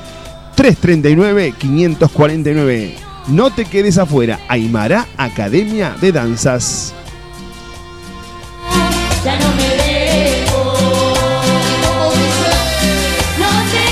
339 0.56 1.56
549. 1.58 3.11
No 3.28 3.52
te 3.52 3.66
quedes 3.66 3.98
afuera. 3.98 4.40
Aymara 4.48 5.08
Academia 5.18 5.96
de 6.02 6.12
Danzas. 6.12 6.94
Ya 9.24 9.40
no 9.40 9.52
me 9.56 9.64
dejo. 9.64 10.74
No 13.40 13.48
te. 13.72 13.92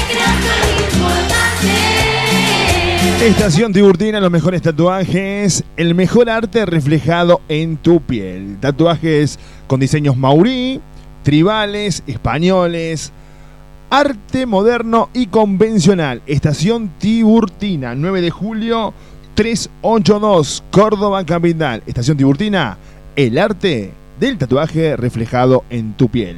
Estación 3.26 3.74
Tiburtina, 3.74 4.22
los 4.22 4.32
mejores 4.32 4.62
tatuajes, 4.62 5.66
el 5.76 5.94
mejor 5.94 6.30
arte 6.30 6.66
reflejado 6.66 7.42
en 7.50 7.78
tu 7.78 8.02
piel. 8.02 8.58
Tatuajes 8.60 9.38
con 9.68 9.82
diseños 9.82 10.16
maurí, 10.18 10.82
tribales, 11.22 12.02
españoles, 12.08 13.12
arte 13.90 14.46
moderno 14.46 15.10
y 15.14 15.28
convencional. 15.28 16.22
Estación 16.28 16.92
Tiburtina, 16.98 17.94
9 17.94 18.22
de 18.22 18.30
julio 18.32 18.94
382, 19.40 20.66
Córdoba 20.70 21.24
Capital. 21.24 21.82
Estación 21.88 22.18
Tiburtina, 22.18 22.78
el 23.16 23.38
arte 23.38 23.94
del 24.20 24.38
tatuaje 24.38 24.98
reflejado 24.98 25.64
en 25.70 25.94
tu 25.94 26.10
piel. 26.10 26.36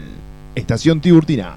Estación 0.53 1.01
Tiburtina. 1.01 1.55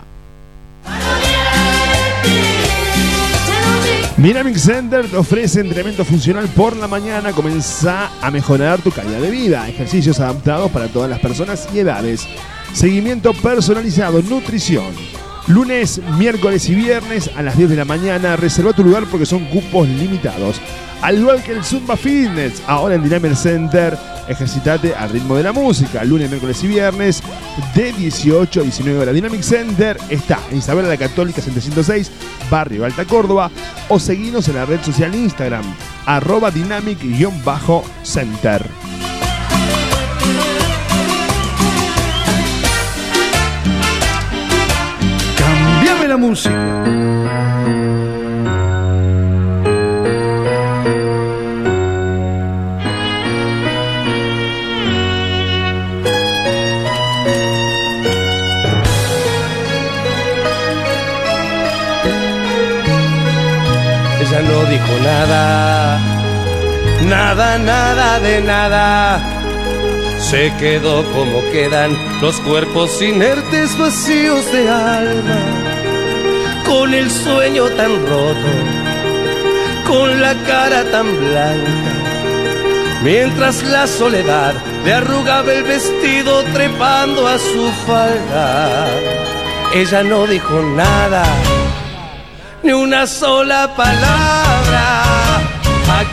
Dynamic 4.17 4.57
Center 4.57 5.07
te 5.07 5.19
ofrece 5.19 5.61
entrenamiento 5.61 6.07
funcional 6.07 6.49
por 6.49 6.79
la 6.79 6.89
mañana. 6.89 7.33
Comenzá 7.33 8.11
a 8.23 8.31
mejorar 8.31 8.81
tu 8.81 8.91
calidad 8.91 9.21
de 9.21 9.31
vida. 9.31 9.69
Ejercicios 9.69 10.21
adaptados 10.21 10.71
para 10.71 10.89
todas 10.89 11.11
las 11.11 11.21
personas 11.21 11.69
y 11.75 11.81
edades. 11.81 12.27
Seguimiento 12.73 13.35
personalizado, 13.35 14.23
nutrición. 14.23 14.95
Lunes, 15.47 16.01
miércoles 16.17 16.71
y 16.71 16.75
viernes 16.75 17.31
a 17.37 17.43
las 17.43 17.59
10 17.59 17.69
de 17.69 17.77
la 17.77 17.85
mañana. 17.85 18.35
Reserva 18.35 18.73
tu 18.73 18.83
lugar 18.83 19.05
porque 19.11 19.27
son 19.27 19.45
cupos 19.45 19.87
limitados. 19.87 20.59
Al 21.05 21.19
igual 21.19 21.43
que 21.43 21.53
el 21.53 21.63
Zumba 21.63 21.99
Fitness, 21.99 22.63
ahora 22.67 22.95
en 22.95 23.03
Dynamic 23.03 23.35
Center, 23.35 23.95
ejercitate 24.27 24.95
al 24.95 25.11
ritmo 25.11 25.37
de 25.37 25.43
la 25.43 25.53
música. 25.53 26.03
Lunes, 26.03 26.31
miércoles 26.31 26.65
y 26.65 26.69
viernes 26.69 27.23
de 27.75 27.93
18 27.93 28.61
a 28.61 28.63
19 28.63 29.01
horas. 29.01 29.15
Dynamic 29.15 29.43
Center 29.43 29.99
está 30.09 30.39
en 30.51 30.57
Isabela 30.57 30.89
la 30.89 30.97
Católica 30.97 31.43
706, 31.43 32.11
Barrio 32.51 32.87
Alta 32.87 33.05
Córdoba. 33.05 33.51
O 33.91 34.01
seguinos 34.01 34.49
en 34.49 34.55
la 34.55 34.65
red 34.65 34.81
social 34.81 35.15
Instagram, 35.15 35.65
arroba 36.07 36.51
dynamic-center. 36.51 38.67
Cambiame 45.37 46.09
la 46.09 46.17
música. 46.17 47.24
Nada, 65.05 65.99
nada, 67.03 67.59
nada 67.59 68.21
de 68.21 68.41
nada. 68.41 69.21
Se 70.19 70.53
quedó 70.59 71.05
como 71.13 71.43
quedan 71.53 71.91
los 72.21 72.41
cuerpos 72.41 73.01
inertes 73.03 73.77
vacíos 73.79 74.51
de 74.53 74.71
alma, 74.71 75.41
con 76.67 76.95
el 76.95 77.11
sueño 77.11 77.65
tan 77.79 77.93
roto, 78.07 78.53
con 79.87 80.21
la 80.21 80.35
cara 80.51 80.85
tan 80.91 81.09
blanca, 81.21 81.93
mientras 83.03 83.63
la 83.65 83.87
soledad 83.87 84.55
le 84.85 84.95
arrugaba 84.95 85.53
el 85.53 85.65
vestido 85.65 86.43
trepando 86.55 87.27
a 87.29 87.39
su 87.39 87.71
falda. 87.87 88.89
Ella 89.75 90.03
no 90.03 90.27
dijo 90.27 90.63
nada 90.63 91.25
ni 92.63 92.73
una 92.73 93.07
sola 93.07 93.75
palabra. 93.77 94.54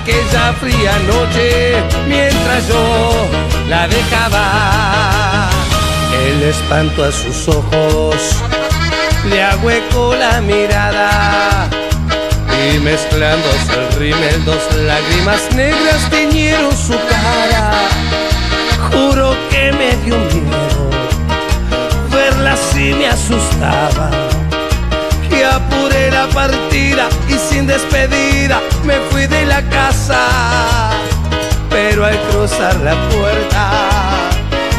Aquella 0.02 0.54
fría 0.60 0.98
noche, 1.08 1.76
mientras 2.08 2.68
yo 2.68 3.28
la 3.70 3.88
dejaba, 3.88 5.50
el 6.26 6.44
espanto 6.44 7.04
a 7.04 7.12
sus 7.12 7.48
ojos 7.48 8.16
le 9.30 9.44
ahuecó 9.44 10.16
la 10.16 10.42
mirada. 10.42 11.70
Y 12.64 12.80
mezclándose 12.80 13.74
el 13.74 14.00
rímel, 14.00 14.46
dos 14.46 14.62
lágrimas 14.76 15.42
negras 15.56 16.10
teñieron 16.10 16.76
su 16.76 16.94
cara. 16.94 17.72
Juro 18.92 19.36
que 19.50 19.72
me 19.72 19.96
dio 20.04 20.18
miedo, 20.18 20.90
verla 22.12 22.54
así 22.54 22.94
me 22.94 23.08
asustaba 23.08 24.41
la 26.12 26.28
partida 26.28 27.10
y 27.28 27.34
sin 27.38 27.68
despedida 27.68 28.62
me 28.84 28.96
fui 29.10 29.28
de 29.28 29.46
la 29.46 29.62
casa. 29.70 30.22
Pero 31.70 32.06
al 32.06 32.18
cruzar 32.30 32.76
la 32.82 32.96
puerta 33.10 33.72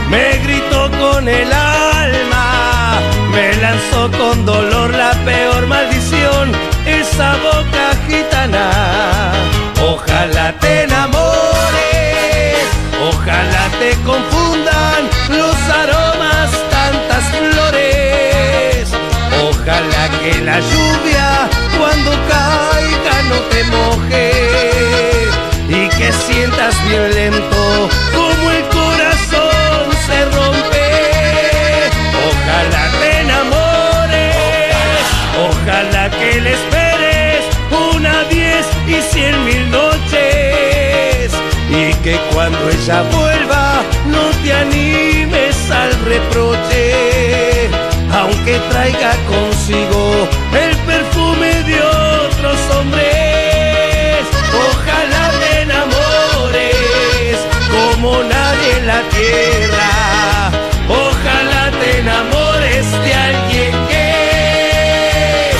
me 0.08 0.38
gritó 0.44 0.90
con 0.98 1.28
el 1.28 1.52
alma, 1.52 3.00
me 3.32 3.54
lanzó 3.56 4.10
con 4.18 4.44
dolor 4.44 4.90
la 4.94 5.12
peor 5.24 5.66
maldición, 5.66 6.52
esa 6.86 7.34
boca 7.36 7.86
gitana. 8.06 9.32
Ojalá 9.82 10.54
te 10.60 10.82
enamores, 10.84 12.62
ojalá 13.10 13.64
te 13.80 13.90
confundan 14.04 15.00
los 15.28 15.56
aromas 15.80 16.01
que 20.22 20.40
la 20.42 20.60
lluvia 20.60 21.50
cuando 21.78 22.10
caiga 22.30 23.22
no 23.28 23.38
te 23.50 23.64
moje. 23.64 24.30
Y 25.68 25.88
que 25.96 26.12
sientas 26.12 26.74
violento 26.88 27.88
como 28.14 28.50
el 28.50 28.62
corazón 28.78 29.84
se 30.06 30.24
rompe. 30.36 30.86
Ojalá 32.28 32.84
te 33.00 33.20
enamores, 33.20 35.04
ojalá 35.48 36.10
que 36.10 36.40
le 36.40 36.52
esperes 36.52 37.44
una 37.94 38.24
diez 38.24 38.66
y 38.86 39.00
cien 39.12 39.44
mil 39.44 39.70
noches. 39.70 41.32
Y 41.70 41.94
que 42.04 42.20
cuando 42.32 42.68
ella 42.68 43.02
vuelva 43.10 43.82
no 44.06 44.30
te 44.42 44.52
animes 44.52 45.70
al 45.70 45.92
reproche 46.04 47.01
aunque 48.42 48.58
traiga 48.70 49.14
consigo 49.28 50.28
el 50.52 50.76
perfume 50.78 51.62
de 51.62 51.80
otros 51.80 52.58
hombres. 52.76 54.26
Ojalá 54.68 55.30
te 55.40 55.62
enamores 55.62 57.38
como 57.70 58.22
nadie 58.24 58.78
en 58.78 58.86
la 58.88 59.00
tierra. 59.10 60.50
Ojalá 60.88 61.70
te 61.78 61.98
enamores 62.00 62.90
de 63.04 63.14
alguien 63.14 63.72
que 63.88 65.52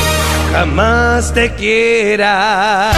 jamás 0.53 1.33
te 1.33 1.55
quiera. 1.55 2.91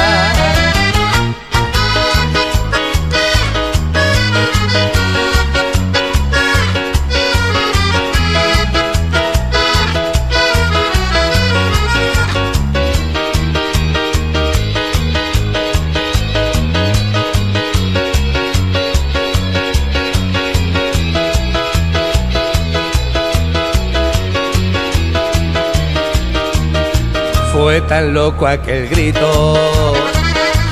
Tan 27.95 28.13
loco 28.13 28.45
aquel 28.45 28.89
grito 28.89 29.55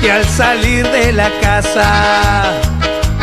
que 0.01 0.11
al 0.11 0.25
salir 0.25 0.85
de 0.89 1.13
la 1.13 1.29
casa 1.39 2.51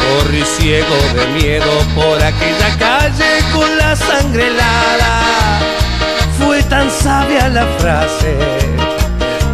corrí 0.02 0.42
ciego 0.42 0.96
de 1.16 1.26
miedo 1.38 1.70
por 1.94 2.16
aquella 2.30 2.70
calle 2.78 3.30
con 3.52 3.68
la 3.76 3.94
sangre 3.94 4.46
helada. 4.46 5.60
Fue 6.38 6.62
tan 6.62 6.90
sabia 6.90 7.50
la 7.50 7.66
frase, 7.78 8.38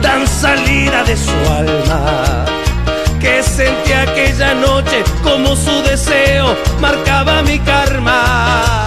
tan 0.00 0.24
salida 0.28 1.02
de 1.02 1.16
su 1.16 1.38
alma, 1.62 2.44
que 3.18 3.42
sentí 3.42 3.92
aquella 3.94 4.54
noche 4.54 5.02
como 5.24 5.56
su 5.56 5.82
deseo 5.82 6.56
marcaba 6.78 7.42
mi 7.42 7.58
karma. 7.58 8.84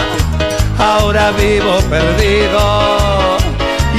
Ahora 0.77 1.31
vivo 1.31 1.81
perdido 1.89 3.38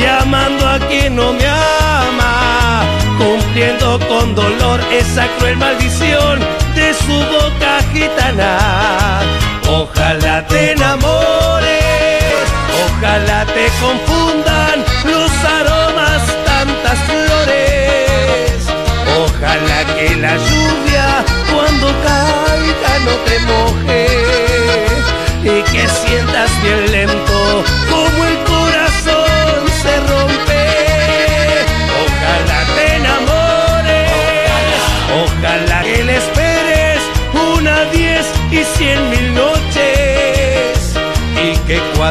y 0.01 0.05
amando 0.07 0.67
a 0.67 0.79
quien 0.89 1.17
no 1.17 1.33
me 1.33 1.47
ama, 1.47 2.83
cumpliendo 3.19 3.99
con 4.09 4.35
dolor 4.35 4.81
esa 4.93 5.27
cruel 5.37 5.57
maldición 5.59 6.41
de 6.75 6.95
su 6.95 7.13
boca 7.13 7.81
gitana. 7.93 8.60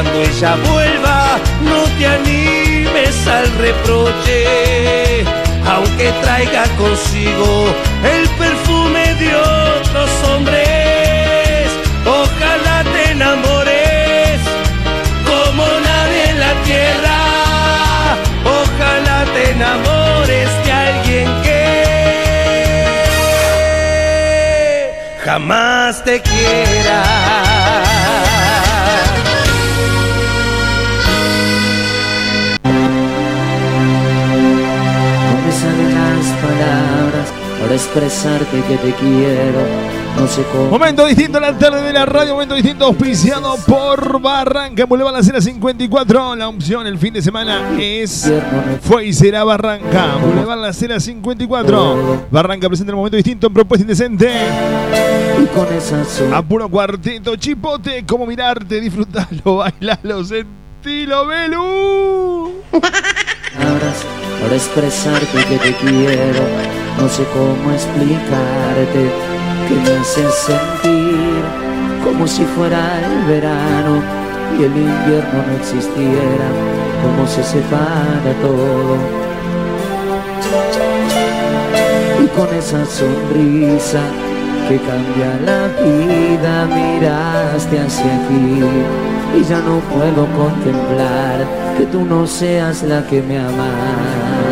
Cuando 0.02 0.22
ella 0.22 0.56
vuelva 0.72 1.38
no 1.60 1.84
te 1.98 2.06
animes 2.06 3.26
al 3.26 3.52
reproche, 3.58 5.24
aunque 5.66 6.10
traiga 6.22 6.64
consigo 6.78 7.66
el 8.02 8.26
perfume 8.30 9.14
de 9.16 9.36
otros 9.36 10.10
hombres. 10.26 11.68
Ojalá 12.06 12.82
te 12.94 13.10
enamores 13.10 14.40
como 15.26 15.64
nadie 15.66 16.30
en 16.30 16.40
la 16.40 16.54
tierra. 16.64 17.18
Ojalá 18.62 19.26
te 19.34 19.50
enamores 19.50 20.48
de 20.64 20.72
alguien 20.72 21.28
que 21.42 21.60
jamás 25.22 26.02
te 26.04 26.22
quiera. 26.22 27.60
Para 37.70 37.80
expresarte 37.80 38.62
que 38.62 38.76
te 38.78 38.92
quiero. 38.94 39.60
No 40.18 40.26
sé 40.26 40.42
cómo. 40.50 40.70
Momento 40.70 41.06
distinto 41.06 41.38
en 41.38 41.44
la 41.44 41.56
tarde 41.56 41.82
de 41.82 41.92
la 41.92 42.04
radio, 42.04 42.32
momento 42.32 42.56
distinto 42.56 42.86
auspiciado 42.86 43.54
por 43.64 44.20
Barranca, 44.20 44.86
Boulevard 44.86 45.14
La 45.14 45.22
Cera 45.22 45.40
54. 45.40 46.34
La 46.34 46.48
opción 46.48 46.84
el 46.88 46.98
fin 46.98 47.14
de 47.14 47.22
semana 47.22 47.78
es 47.78 48.28
Fue 48.82 49.06
y 49.06 49.12
será 49.12 49.44
Barranca, 49.44 50.16
Boulevard 50.16 50.58
La 50.58 50.72
Cera 50.72 50.98
54. 50.98 52.26
Barranca 52.32 52.66
presenta 52.66 52.90
el 52.90 52.96
momento 52.96 53.16
distinto 53.16 53.46
en 53.46 53.54
Propuesta 53.54 53.82
Indecente. 53.82 54.32
Y 55.40 55.46
con 55.56 55.72
esa 55.72 56.04
sombra 56.04 56.38
A 56.38 56.42
puro 56.42 56.68
cuarteto, 56.68 57.36
chipote, 57.36 58.04
cómo 58.04 58.26
mirarte, 58.26 58.80
disfrutarlo, 58.80 59.56
bailarlo, 59.58 60.24
sentirlo, 60.24 61.24
Belú. 61.24 62.52
palabras 62.72 64.04
para 64.42 64.56
expresarte 64.56 65.44
que 65.44 65.56
te 65.56 65.74
quiero. 65.74 66.79
No 67.00 67.08
sé 67.08 67.24
cómo 67.32 67.72
explicarte 67.72 69.10
que 69.66 69.74
me 69.74 69.98
haces 69.98 70.34
sentir 70.34 71.42
como 72.04 72.26
si 72.26 72.44
fuera 72.44 73.00
el 73.00 73.24
verano 73.24 74.02
y 74.58 74.64
el 74.64 74.76
invierno 74.76 75.42
no 75.46 75.56
existiera, 75.56 76.48
como 77.02 77.26
se 77.26 77.42
separa 77.42 78.32
todo. 78.42 78.96
Y 82.22 82.26
con 82.36 82.54
esa 82.54 82.84
sonrisa 82.84 84.00
que 84.68 84.78
cambia 84.78 85.40
la 85.46 85.68
vida, 85.82 86.66
miraste 86.66 87.80
hacia 87.80 88.04
aquí 88.04 88.62
y 89.38 89.44
ya 89.44 89.60
no 89.60 89.80
puedo 89.94 90.26
contemplar 90.36 91.46
que 91.78 91.86
tú 91.86 92.04
no 92.04 92.26
seas 92.26 92.82
la 92.82 93.06
que 93.06 93.22
me 93.22 93.38
ama. 93.38 94.49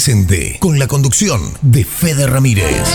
presente 0.00 0.56
con 0.60 0.78
la 0.78 0.86
conducción 0.86 1.42
de 1.60 1.84
Fede 1.84 2.26
Ramírez. 2.26 2.88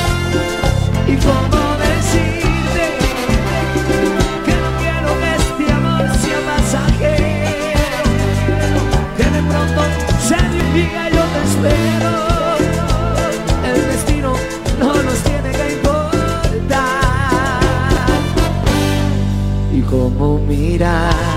¿Y 1.07 1.15
cómo 1.17 1.77
decirte 1.77 2.97
que 4.43 4.55
no 4.55 4.69
quiero 4.79 5.09
que 5.19 5.29
este 5.35 5.71
amor 5.71 6.09
sea 6.17 6.39
pasajero? 6.47 8.09
Que 9.17 9.23
de 9.23 9.41
pronto 9.43 9.81
se 10.27 10.39
diga 10.73 11.03
yo 11.11 11.23
te 11.35 11.41
espero. 11.51 12.13
El 13.65 13.79
destino 13.91 14.33
no 14.79 14.89
nos 15.03 15.19
tiene 15.19 15.51
que 15.51 15.73
importar. 15.73 17.61
¿Y 19.71 19.81
cómo 19.81 20.39
mirar? 20.39 21.34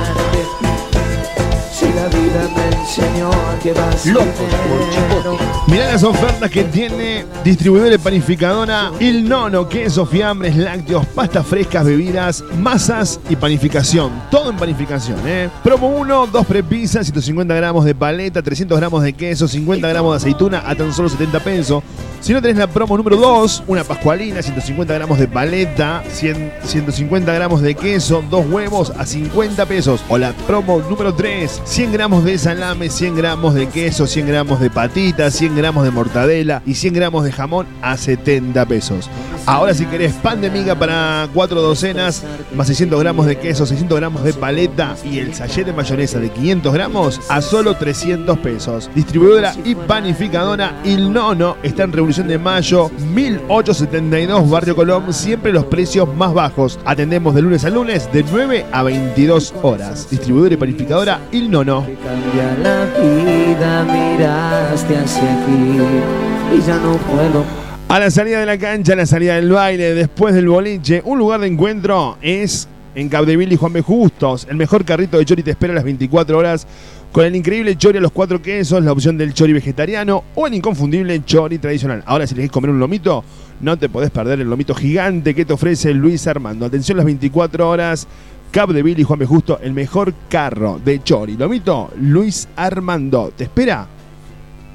Que 3.63 3.73
vas 3.73 4.03
primero. 4.03 5.39
Mirá 5.67 5.93
las 5.93 6.03
ofertas 6.03 6.51
que 6.51 6.65
tiene 6.65 7.25
distribuidora 7.45 7.95
y 7.95 7.99
panificadora 7.99 8.93
Il 9.01 9.29
Nono, 9.29 9.69
queso, 9.69 10.07
fiambres, 10.07 10.57
lácteos, 10.57 11.07
pastas 11.07 11.47
frescas, 11.47 11.85
bebidas, 11.85 12.45
masas 12.59 13.21
y 13.29 13.37
panificación. 13.37 14.11
Todo 14.31 14.51
en 14.51 14.57
panificación, 14.57 15.19
¿eh? 15.27 15.51
Promo 15.63 15.89
1, 15.89 16.29
2 16.29 16.47
prepisas, 16.47 17.07
150 17.07 17.55
gramos 17.55 17.85
de 17.85 17.95
paleta, 17.95 18.43
300 18.43 18.79
gramos 18.79 19.03
de 19.03 19.13
queso, 19.13 19.47
50 19.47 19.89
gramos 19.89 20.13
de 20.13 20.17
aceituna 20.17 20.63
a 20.67 20.75
tan 20.75 20.93
solo 20.93 21.09
70 21.09 21.41
pesos. 21.41 21.83
Si 22.21 22.33
no 22.33 22.43
tenés 22.43 22.57
la 22.59 22.67
promo 22.67 22.97
número 22.97 23.17
2, 23.17 23.65
una 23.69 23.85
pascualina, 23.85 24.43
150 24.43 24.93
gramos 24.93 25.19
de 25.19 25.29
paleta, 25.29 26.03
100 26.09 26.53
150 26.65 27.33
gramos 27.33 27.63
de 27.63 27.75
queso, 27.75 28.25
dos 28.29 28.45
huevos 28.47 28.93
a 28.99 29.07
50 29.07 29.67
pesos. 29.67 30.05
O 30.09 30.19
la 30.19 30.33
promo 30.33 30.81
número 30.81 31.15
3, 31.15 31.63
100 31.65 31.93
gramos 31.93 32.25
de 32.25 32.37
salame, 32.37 32.91
100 32.91 33.17
gramos 33.17 33.55
de 33.55 33.69
queso, 33.69 34.07
100 34.07 34.27
gramos 34.27 34.61
de 34.61 34.69
patitas, 34.69 35.35
100 35.35 35.57
gramos 35.57 35.85
de 35.85 35.91
mortadela 35.91 36.63
y 36.67 36.75
100 36.75 36.95
gramos 36.95 37.25
de 37.25 37.33
jamón 37.33 37.67
a 37.83 37.97
70 37.97 38.67
pesos. 38.67 39.09
Ahora 39.47 39.73
si 39.73 39.87
querés 39.87 40.13
pan 40.13 40.41
de 40.41 40.51
miga 40.51 40.75
para 40.75 41.29
4 41.33 41.63
docenas, 41.63 42.25
más 42.55 42.67
600 42.67 43.01
gramos 43.01 43.27
de 43.27 43.37
queso, 43.37 43.65
600 43.65 43.99
gramos 43.99 44.25
de 44.25 44.35
paleta 44.35 44.97
y 45.05 45.21
el 45.21 45.35
sachet 45.35 45.67
de 45.67 45.73
mayonesa 45.73 46.19
de 46.19 46.31
500 46.31 46.75
gramos 46.75 47.21
a 47.29 47.41
solo 47.41 47.75
300 47.75 48.39
pesos. 48.39 48.91
Distribuidora 48.95 49.55
y 49.65 49.75
panificadora 49.75 50.75
Il 50.85 51.13
Nono 51.13 51.57
está 51.63 51.85
en 51.85 51.93
Revolución 52.09 52.29
de 52.29 52.39
Mayo 52.39 52.91
1872 53.15 54.49
Barrio 54.49 54.75
Colón, 54.75 55.13
siempre 55.13 55.53
los 55.53 55.67
precios 55.67 56.09
más 56.17 56.33
bajos. 56.33 56.81
Atendemos 56.87 57.35
de 57.35 57.43
lunes 57.43 57.67
a 57.67 57.69
lunes 57.69 58.11
de 58.11 58.25
9 58.33 58.65
a 58.73 58.83
22 58.83 59.55
horas. 59.61 60.09
Distribuidora 60.09 60.55
y 60.55 60.57
panificadora 60.57 61.21
Il 61.33 61.51
Nono. 61.51 61.85
Cambia 62.03 62.57
la 62.63 62.87
vida, 62.99 63.85
miraste 63.85 64.97
hacia 64.97 65.43
aquí 65.43 66.57
y 66.57 66.67
ya 66.67 66.79
no 66.79 66.97
puedo. 66.97 67.45
A 67.91 68.01
la 68.01 68.11
salida 68.11 68.41
de 68.41 68.47
la 68.47 68.57
cancha, 68.57 68.95
a 68.95 68.97
la 68.97 69.05
salida 69.05 69.35
del 69.35 69.53
baile, 69.53 69.93
después 69.93 70.35
del 70.35 70.49
boliche, 70.49 71.03
un 71.05 71.19
lugar 71.19 71.41
de 71.41 71.49
encuentro 71.49 72.17
es 72.23 72.69
en 72.95 73.09
Capdeville 73.09 73.53
y 73.53 73.57
Juan 73.57 73.73
B. 73.73 73.83
Justos. 73.83 74.47
El 74.51 74.57
mejor 74.57 74.85
carrito 74.85 75.19
de 75.19 75.25
chori 75.25 75.43
te 75.43 75.51
espera 75.51 75.73
a 75.73 75.77
las 75.77 75.85
24 75.85 76.39
horas 76.39 76.67
con 77.13 77.25
el 77.25 77.35
increíble 77.35 77.77
chori 77.77 77.99
a 77.99 78.01
los 78.01 78.13
cuatro 78.13 78.41
quesos, 78.43 78.83
la 78.83 78.93
opción 78.93 79.17
del 79.17 79.35
chori 79.35 79.53
vegetariano 79.53 80.25
o 80.35 80.47
el 80.47 80.55
inconfundible 80.55 81.25
chori 81.25 81.59
tradicional. 81.59 82.03
Ahora, 82.07 82.27
si 82.27 82.35
elegís 82.35 82.51
comer 82.51 82.71
un 82.71 82.79
lomito, 82.79 83.25
no 83.61 83.77
te 83.77 83.89
podés 83.89 84.11
perder 84.11 84.41
el 84.41 84.49
lomito 84.49 84.75
gigante 84.75 85.35
que 85.35 85.45
te 85.45 85.53
ofrece 85.53 85.95
Luis 85.95 86.27
Armando. 86.27 86.67
Atención 86.67 86.97
las 86.97 87.07
24 87.07 87.69
horas. 87.69 88.07
Capdeville 88.51 89.01
y 89.01 89.05
Juan 89.05 89.19
B. 89.19 89.27
Justo, 89.27 89.59
el 89.63 89.73
mejor 89.73 90.15
carro 90.29 90.81
de 90.83 91.03
chori. 91.03 91.37
Lomito, 91.37 91.91
Luis 92.01 92.49
Armando. 92.57 93.33
Te 93.37 93.45
espera 93.45 93.87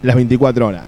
las 0.01 0.15
24 0.15 0.67
horas. 0.67 0.87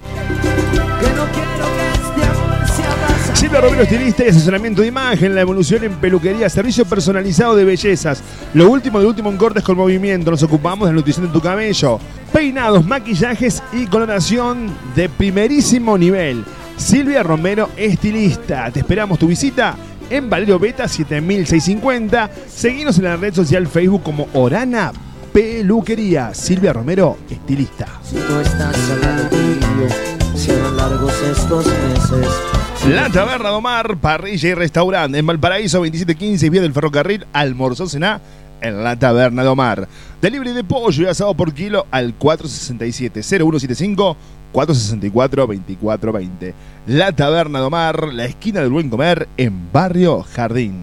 Silvia 3.45 3.61
Romero 3.61 3.83
Estilista 3.83 4.25
y 4.25 4.29
asesoramiento 4.29 4.81
de 4.81 4.87
imagen, 4.87 5.35
la 5.35 5.41
evolución 5.41 5.83
en 5.83 5.93
peluquería, 5.97 6.49
servicio 6.49 6.83
personalizado 6.83 7.55
de 7.55 7.63
bellezas. 7.63 8.23
Lo 8.55 8.71
último 8.71 8.99
de 8.99 9.05
último 9.05 9.29
en 9.29 9.37
cortes 9.37 9.63
con 9.63 9.77
movimiento. 9.77 10.31
Nos 10.31 10.41
ocupamos 10.41 10.87
de 10.87 10.93
la 10.93 10.95
nutrición 10.95 11.27
de 11.27 11.31
tu 11.31 11.39
cabello. 11.39 11.99
Peinados, 12.33 12.83
maquillajes 12.87 13.61
y 13.71 13.85
coloración 13.85 14.75
de 14.95 15.09
primerísimo 15.09 15.95
nivel. 15.95 16.43
Silvia 16.75 17.21
Romero 17.21 17.69
Estilista. 17.77 18.71
Te 18.71 18.79
esperamos 18.79 19.19
tu 19.19 19.27
visita 19.27 19.75
en 20.09 20.27
Valerio 20.27 20.57
Beta 20.57 20.87
7650. 20.87 22.31
Seguinos 22.47 22.97
en 22.97 23.03
la 23.03 23.15
red 23.15 23.35
social 23.35 23.67
Facebook 23.67 24.01
como 24.01 24.27
Orana 24.33 24.91
Peluquería. 25.31 26.33
Silvia 26.33 26.73
Romero 26.73 27.19
Estilista. 27.29 27.85
Si 28.03 28.15
no 28.15 28.41
estás 28.41 28.89
al 28.89 29.01
lado 29.01 29.29
mío, 29.29 30.71
largos 30.75 31.13
estos 31.21 31.67
meses. 31.67 32.54
La 32.89 33.09
Taberna 33.09 33.49
de 33.49 33.55
Omar, 33.55 33.97
parrilla 33.97 34.49
y 34.49 34.53
restaurante 34.53 35.17
en 35.17 35.25
Valparaíso 35.25 35.79
2715, 35.79 36.51
vía 36.51 36.61
del 36.61 36.73
ferrocarril, 36.73 37.25
almorzó 37.33 37.87
cená 37.87 38.21
en 38.61 38.83
la 38.83 38.99
Taberna 38.99 39.41
de 39.43 39.49
Omar. 39.49 39.87
Delivery 40.21 40.51
de 40.51 40.63
pollo 40.63 41.03
y 41.03 41.07
asado 41.07 41.33
por 41.33 41.51
kilo 41.53 41.87
al 41.89 42.19
467-0175 42.19 44.15
464-2420. 44.53 46.53
La 46.87 47.11
Taberna 47.11 47.59
de 47.59 47.65
Omar, 47.65 48.13
la 48.13 48.23
esquina 48.25 48.61
del 48.61 48.69
buen 48.69 48.89
comer 48.89 49.27
en 49.35 49.71
Barrio 49.73 50.23
Jardín. 50.23 50.75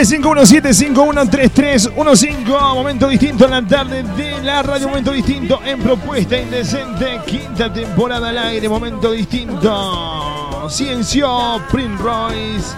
351-751-3315. 0.00 2.74
Momento 2.74 3.06
distinto 3.06 3.44
en 3.44 3.50
la 3.50 3.66
tarde 3.66 4.02
de 4.02 4.40
la 4.42 4.62
radio. 4.62 4.88
Momento 4.88 5.12
distinto 5.12 5.60
en 5.62 5.78
Propuesta 5.80 6.38
Indecente. 6.38 7.20
Quinta 7.26 7.70
temporada 7.70 8.30
al 8.30 8.38
aire. 8.38 8.66
Momento 8.66 9.12
distinto. 9.12 10.66
Ciencio, 10.70 11.60
Prince 11.70 12.02
Royce. 12.02 12.74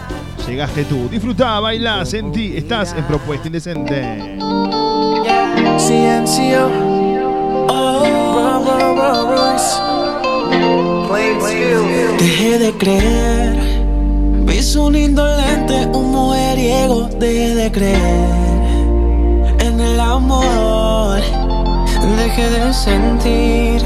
Llegaste 0.48 0.84
tú. 0.84 1.08
Disfrutá, 1.08 1.60
bailá, 1.60 2.04
sentí. 2.04 2.56
Estás 2.56 2.92
en 2.92 3.04
Propuesta 3.04 3.46
Indecente. 3.46 4.36
Ciencio 5.78 6.68
Dejé 12.18 12.58
de 12.58 12.72
creer 12.72 13.71
Vi 14.72 14.78
su 14.78 14.90
lindo 14.90 15.22
lente, 15.36 15.86
un 15.92 16.12
mujeriego 16.12 17.06
de 17.18 17.70
creer 17.70 18.00
En 19.58 19.78
el 19.78 20.00
amor 20.00 21.20
Dejé 22.16 22.48
de 22.48 22.72
sentir. 22.72 23.82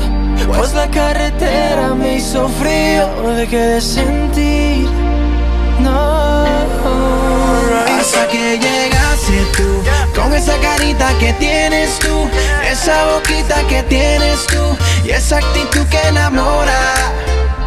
Pues 0.47 0.75
la 0.75 0.89
carretera 0.89 1.93
me 1.95 2.19
hizo 2.19 2.49
frío 2.61 3.35
Dejé 3.35 3.59
de 3.59 3.81
sentir. 3.81 4.89
No. 5.81 6.45
Hasta 7.99 8.29
que 8.29 8.57
llegaste 8.57 9.45
tú 9.57 10.21
Con 10.21 10.33
esa 10.35 10.57
carita 10.59 11.09
que 11.19 11.33
tienes 11.33 11.99
tú 11.99 12.29
Esa 12.71 13.07
boquita 13.07 13.57
que 13.69 13.83
tienes 13.83 14.47
tú 14.47 14.77
Y 15.05 15.11
esa 15.11 15.39
actitud 15.39 15.85
que 15.89 16.01
enamora. 16.09 16.79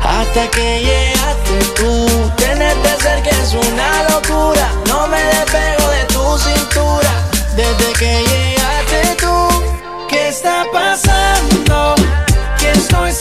Hasta 0.02 0.50
que 0.52 0.80
llegaste 0.80 1.39
tú 1.76 2.32
Tenerte 2.38 2.90
cerca 3.02 3.30
es 3.30 3.54
una 3.54 4.10
locura 4.10 4.72
No 4.88 5.08
me 5.08 5.22
despego 5.24 5.90
de 5.90 6.04
tu 6.06 6.38
cintura 6.38 7.12
Desde 7.56 7.94
que 7.94 8.24
llegaste 8.24 9.16
tú 9.20 9.48
¿Qué 10.08 10.30
está 10.30 10.66
pasando? 10.72 11.96
¿Qué 12.60 12.72
estoy 12.72 13.12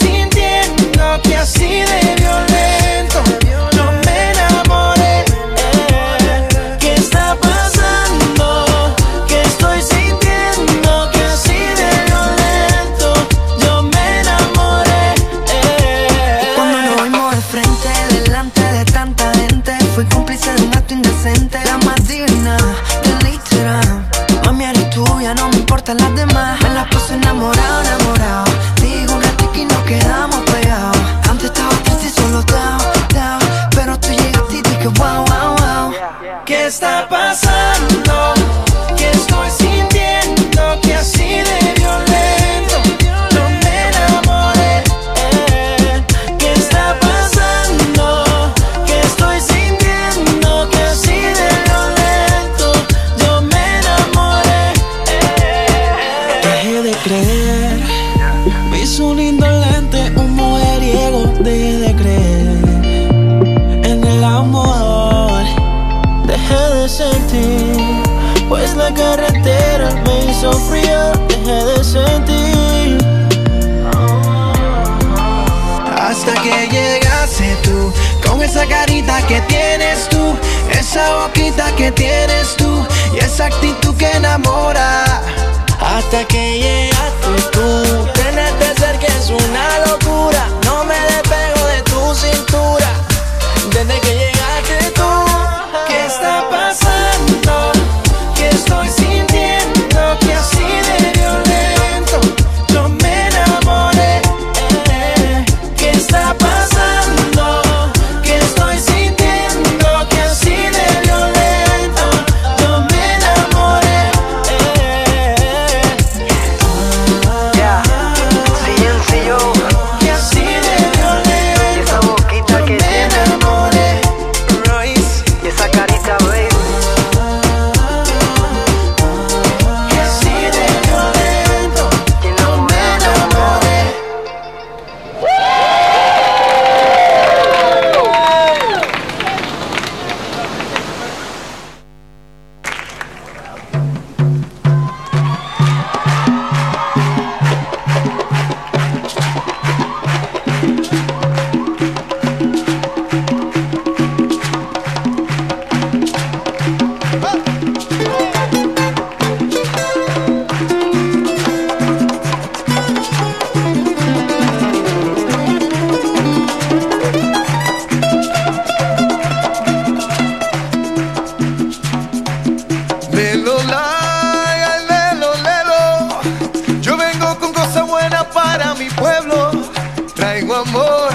amor, 180.59 181.09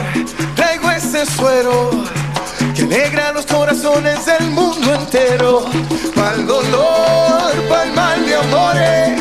traigo 0.56 0.90
ese 0.90 1.26
suero 1.26 1.90
que 2.74 2.82
alegra 2.82 3.32
los 3.32 3.44
corazones 3.46 4.24
del 4.24 4.50
mundo 4.50 4.94
entero. 4.94 5.64
Pa'l 6.14 6.46
dolor, 6.46 7.52
pa'l 7.68 7.92
mal 7.92 8.24
de 8.24 8.36
amores. 8.36 9.20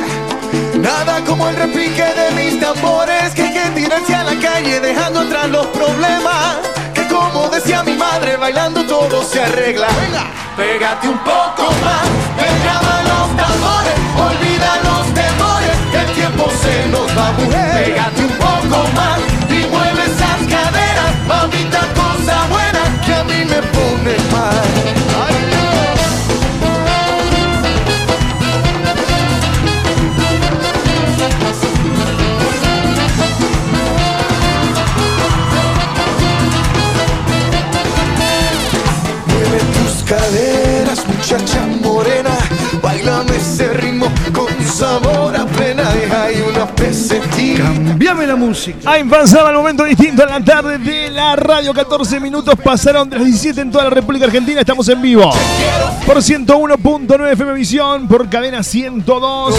Nada 0.76 1.22
como 1.26 1.50
el 1.50 1.56
repique 1.56 2.04
de 2.04 2.32
mis 2.36 2.60
tambores 2.60 3.34
que 3.34 3.44
hay 3.44 3.54
que 3.54 3.82
tirarse 3.82 4.16
a 4.16 4.24
la 4.24 4.40
calle 4.40 4.80
dejando 4.80 5.22
atrás 5.22 5.50
los 5.50 5.68
problemas. 5.68 6.58
Que 6.94 7.06
como 7.08 7.50
decía 7.50 7.84
mi 7.84 7.96
madre, 7.96 8.38
bailando 8.38 8.86
todo 8.86 9.24
se 9.24 9.42
arregla. 9.42 9.88
Venga, 9.88 10.26
pégate 10.56 11.08
un 11.10 11.18
poco 11.20 11.64
más, 11.84 12.06
llaman 12.66 13.04
los 13.12 13.28
tambores, 13.42 13.96
olvida 14.28 14.72
los 14.88 15.14
temores, 15.14 15.76
que 15.92 15.98
el 15.98 16.12
tiempo 16.16 16.50
se 16.62 16.88
nos 16.88 17.08
va, 17.18 17.32
mujer. 17.34 17.86
Pégate 17.86 18.22
un 18.24 18.33
sabor 44.84 45.36
a 45.36 45.46
pena. 45.46 45.84
Deja 45.92 46.24
ahí 46.24 46.44
una 46.48 46.66
pesetita. 46.68 47.64
Cambiame 47.64 48.28
la 48.28 48.36
música. 48.36 48.92
Ha 48.92 49.04
pasado 49.06 49.50
el 49.50 49.56
momento 49.56 49.86
distinto 49.86 50.24
en 50.24 50.30
la 50.30 50.44
tarde 50.44 50.78
de 50.78 51.10
la 51.10 51.38
radio. 51.38 51.74
14 51.74 52.20
minutos 52.20 52.54
pasaron 52.62 53.10
de 53.10 53.16
las 53.18 53.26
17 53.26 53.62
en 53.62 53.72
toda 53.72 53.86
la 53.86 53.90
República 53.92 54.26
Argentina. 54.26 54.60
Estamos 54.60 54.90
en 54.90 55.02
vivo. 55.02 55.32
Por 56.06 56.18
101.9 56.18 57.32
FM 57.32 57.54
Visión, 57.54 58.10
por 58.10 58.30
cadena 58.30 58.62
102. 58.62 59.56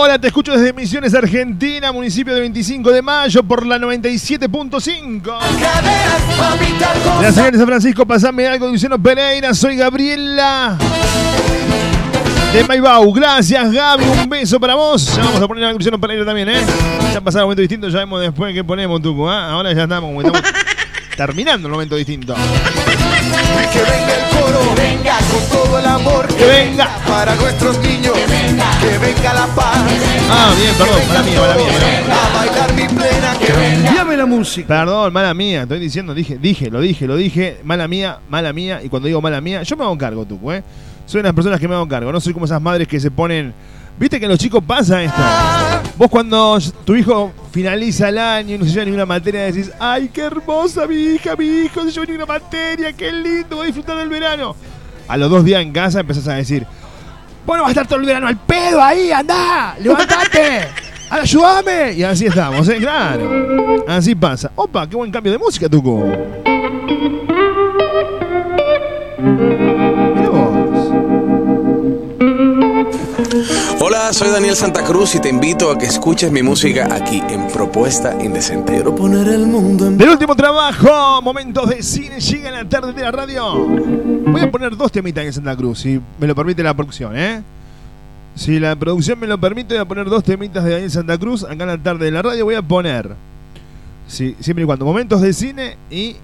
Hola, 0.00 0.16
te 0.16 0.28
escucho 0.28 0.52
desde 0.52 0.72
Misiones, 0.72 1.12
Argentina, 1.12 1.90
municipio 1.90 2.32
de 2.32 2.42
25 2.42 2.92
de 2.92 3.02
mayo, 3.02 3.42
por 3.42 3.66
la 3.66 3.78
97.5. 3.78 5.38
La 7.20 7.32
señora 7.32 7.50
de 7.50 7.58
San 7.58 7.66
Francisco, 7.66 8.06
pasame 8.06 8.46
algo 8.46 8.66
de 8.66 8.72
Luciano 8.72 8.96
Pereira. 9.02 9.52
Soy 9.54 9.76
Gabriela 9.76 10.78
de 12.52 12.62
Maibau. 12.62 13.12
Gracias, 13.12 13.72
Gaby. 13.72 14.04
Un 14.04 14.30
beso 14.30 14.60
para 14.60 14.76
vos. 14.76 15.16
Ya 15.16 15.24
vamos 15.24 15.42
a 15.42 15.48
poner 15.48 15.64
a 15.64 15.72
Luciano 15.72 16.00
Pereira 16.00 16.24
también, 16.24 16.48
¿eh? 16.48 16.60
Ya 17.12 17.20
pasaron 17.20 17.46
un 17.46 17.48
momento 17.48 17.62
distinto, 17.62 17.88
ya 17.88 17.98
vemos 17.98 18.20
después 18.20 18.54
qué 18.54 18.62
ponemos, 18.62 19.02
Tuco. 19.02 19.28
¿ah? 19.28 19.50
Ahora 19.50 19.72
ya 19.72 19.82
estamos, 19.82 20.24
estamos 20.24 20.42
terminando 21.16 21.66
el 21.66 21.72
momento 21.72 21.96
distinto. 21.96 22.36
Que 23.72 23.80
venga 23.82 24.14
el 24.14 24.36
coro, 24.36 24.74
venga 24.74 25.16
con 25.30 25.58
todo 25.58 25.78
el 25.78 25.86
amor. 25.86 26.26
Que 26.28 26.44
venga. 26.44 26.88
para 27.06 27.34
nuestros 27.34 27.78
niños. 27.80 28.12
Que 28.14 28.26
venga, 28.26 28.70
que 28.80 28.98
venga 28.98 29.34
la 29.34 29.46
paz. 29.48 29.78
Ah, 30.30 30.54
bien, 30.58 30.74
perdón, 30.76 31.08
mala 31.08 31.22
mía, 31.22 31.40
mala 31.40 31.54
mía. 31.54 31.66
A 32.10 32.36
bailar 32.36 32.72
mi 32.74 32.86
plena. 32.86 33.38
Que 33.38 33.52
venga. 33.52 33.88
Envíame 33.88 34.16
la 34.16 34.26
música. 34.26 34.68
Perdón, 34.68 35.12
mala 35.12 35.34
mía. 35.34 35.62
Estoy 35.62 35.78
diciendo, 35.78 36.14
dije, 36.14 36.38
dije, 36.38 36.70
lo 36.70 36.80
dije, 36.80 37.06
lo 37.06 37.16
dije. 37.16 37.60
Mala 37.64 37.86
mía, 37.88 38.18
mala 38.28 38.52
mía. 38.52 38.80
Y 38.82 38.88
cuando 38.88 39.06
digo 39.06 39.20
mala 39.20 39.40
mía, 39.40 39.62
yo 39.62 39.76
me 39.76 39.84
hago 39.84 39.96
cargo, 39.98 40.24
tú, 40.24 40.50
¿eh? 40.50 40.62
Soy 41.06 41.20
una 41.20 41.28
de 41.28 41.30
las 41.30 41.34
personas 41.34 41.60
que 41.60 41.68
me 41.68 41.74
hago 41.74 41.88
cargo. 41.88 42.12
No 42.12 42.20
soy 42.20 42.32
como 42.32 42.44
esas 42.44 42.60
madres 42.60 42.86
que 42.88 43.00
se 43.00 43.10
ponen. 43.10 43.54
Viste 43.98 44.20
que 44.20 44.28
los 44.28 44.38
chicos 44.38 44.62
pasa 44.64 45.02
esto. 45.02 45.20
Vos 45.96 46.08
cuando 46.08 46.58
tu 46.84 46.94
hijo 46.94 47.32
finaliza 47.50 48.08
el 48.10 48.18
año 48.18 48.54
y 48.54 48.58
no 48.58 48.64
se 48.64 48.70
lleva 48.70 48.84
ninguna 48.84 49.06
materia 49.06 49.42
decís, 49.42 49.72
ay, 49.80 50.08
qué 50.12 50.22
hermosa 50.22 50.86
mi 50.86 50.94
hija, 50.94 51.34
mi 51.34 51.44
hijo, 51.44 51.82
no 51.82 51.90
se 51.90 51.94
lleva 51.94 52.06
ninguna 52.06 52.26
materia, 52.26 52.92
qué 52.92 53.10
lindo, 53.10 53.56
voy 53.56 53.64
a 53.64 53.66
disfrutar 53.66 53.96
del 53.96 54.08
verano. 54.08 54.54
A 55.08 55.16
los 55.16 55.28
dos 55.28 55.44
días 55.44 55.62
en 55.62 55.72
casa 55.72 56.00
empezás 56.00 56.28
a 56.28 56.34
decir, 56.34 56.64
bueno, 57.44 57.62
va 57.64 57.70
a 57.70 57.72
estar 57.72 57.88
todo 57.88 57.98
el 57.98 58.06
verano 58.06 58.28
al 58.28 58.36
pedo 58.36 58.80
ahí, 58.80 59.10
andá, 59.10 59.74
levantate, 59.80 60.68
ayúdame. 61.10 61.94
Y 61.94 62.04
así 62.04 62.26
estamos, 62.26 62.68
¿eh? 62.68 62.76
Claro. 62.76 63.84
Así 63.88 64.14
pasa. 64.14 64.52
Opa, 64.54 64.88
qué 64.88 64.94
buen 64.94 65.10
cambio 65.10 65.32
de 65.32 65.38
música, 65.38 65.68
Tuco. 65.68 66.04
Soy 74.12 74.30
Daniel 74.30 74.56
Santa 74.56 74.82
Cruz 74.84 75.14
y 75.16 75.20
te 75.20 75.28
invito 75.28 75.70
a 75.70 75.76
que 75.76 75.84
escuches 75.84 76.32
mi 76.32 76.42
música 76.42 76.88
aquí 76.90 77.22
en 77.28 77.46
Propuesta 77.48 78.16
Indecente. 78.18 78.72
Quiero 78.72 78.94
poner 78.94 79.28
el 79.28 79.46
mundo 79.46 79.86
en 79.86 79.98
Del 79.98 80.08
último 80.08 80.34
trabajo, 80.34 81.20
momentos 81.20 81.68
de 81.68 81.82
cine, 81.82 82.18
llega 82.18 82.50
la 82.50 82.66
tarde 82.66 82.94
de 82.94 83.02
la 83.02 83.10
radio. 83.12 83.66
Voy 83.66 84.40
a 84.40 84.50
poner 84.50 84.76
dos 84.78 84.90
temitas 84.90 85.24
en 85.24 85.32
Santa 85.34 85.54
Cruz, 85.54 85.80
si 85.80 86.00
me 86.18 86.26
lo 86.26 86.34
permite 86.34 86.62
la 86.62 86.72
producción, 86.74 87.18
¿eh? 87.18 87.42
Si 88.34 88.58
la 88.58 88.76
producción 88.76 89.18
me 89.18 89.26
lo 89.26 89.38
permite, 89.38 89.74
voy 89.74 89.82
a 89.82 89.88
poner 89.88 90.06
dos 90.06 90.24
temitas 90.24 90.64
de 90.64 90.70
Daniel 90.70 90.90
Santa 90.90 91.18
Cruz 91.18 91.44
acá 91.44 91.64
en 91.64 91.66
la 91.66 91.78
tarde 91.78 92.06
de 92.06 92.10
la 92.10 92.22
radio. 92.22 92.46
Voy 92.46 92.54
a 92.54 92.62
poner, 92.62 93.10
sí, 94.06 94.34
siempre 94.40 94.64
y 94.64 94.66
cuando, 94.66 94.86
momentos 94.86 95.20
de 95.20 95.34
cine 95.34 95.76
y 95.90 96.16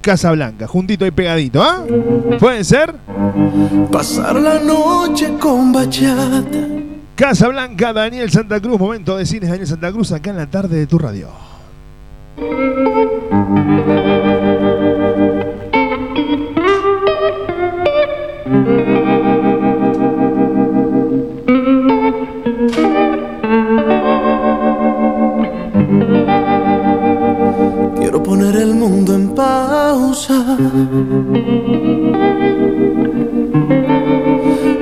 Casa 0.00 0.30
Blanca, 0.32 0.66
juntito 0.66 1.04
y 1.06 1.10
pegadito, 1.10 1.62
¿ah? 1.62 1.84
¿Pueden 2.38 2.64
ser? 2.64 2.94
Pasar 3.90 4.36
la 4.36 4.58
noche 4.58 5.34
con 5.38 5.72
bachata. 5.72 6.68
Casa 7.14 7.48
Blanca, 7.48 7.92
Daniel 7.92 8.30
Santa 8.30 8.60
Cruz, 8.60 8.78
momento 8.78 9.16
de 9.16 9.26
cine, 9.26 9.48
Daniel 9.48 9.66
Santa 9.66 9.90
Cruz, 9.90 10.12
acá 10.12 10.30
en 10.30 10.36
la 10.36 10.46
tarde 10.46 10.76
de 10.76 10.86
tu 10.86 10.98
radio. 10.98 11.28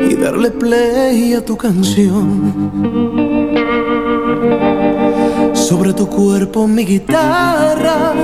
y 0.08 0.14
darle 0.14 0.50
play 0.50 1.34
a 1.34 1.44
tu 1.44 1.56
canción. 1.56 2.72
Sobre 5.52 5.92
tu 5.92 6.08
cuerpo 6.08 6.66
mi 6.66 6.84
guitarra 6.84 8.14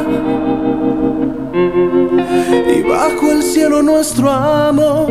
y 2.75 2.83
bajo 2.83 3.31
el 3.33 3.43
cielo 3.43 3.83
nuestro 3.83 4.31
amor. 4.31 5.11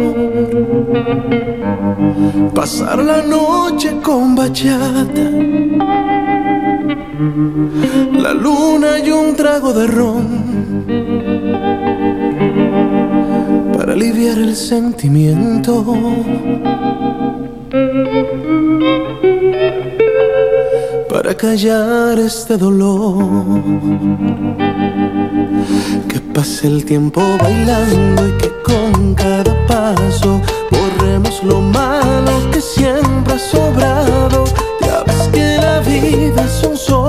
Pasar 2.56 3.04
la 3.04 3.22
noche 3.22 3.98
con 4.02 4.36
bachata, 4.36 5.30
la 8.14 8.34
luna 8.34 9.00
y 9.06 9.12
un 9.12 9.36
trago 9.36 9.74
de 9.74 9.88
ron 9.88 10.71
para 13.92 14.06
aliviar 14.06 14.38
el 14.38 14.56
sentimiento. 14.56 15.84
Para 21.10 21.36
callar 21.36 22.18
este 22.18 22.56
dolor. 22.56 23.62
Que 26.08 26.20
pase 26.34 26.68
el 26.68 26.86
tiempo 26.86 27.22
bailando 27.42 28.30
y 28.30 28.32
que 28.38 28.50
con 28.64 29.14
cada 29.14 29.54
paso 29.68 30.40
borremos 30.72 31.44
lo 31.44 31.60
malo 31.60 32.32
que 32.54 32.62
siempre 32.62 33.34
ha 33.34 33.40
sobrado. 33.40 34.46
Ya 34.86 35.04
ves 35.06 35.30
que 35.34 35.58
la 35.58 35.82
vida 35.82 36.46
es 36.46 36.64
un 36.66 36.78
sol 36.78 37.01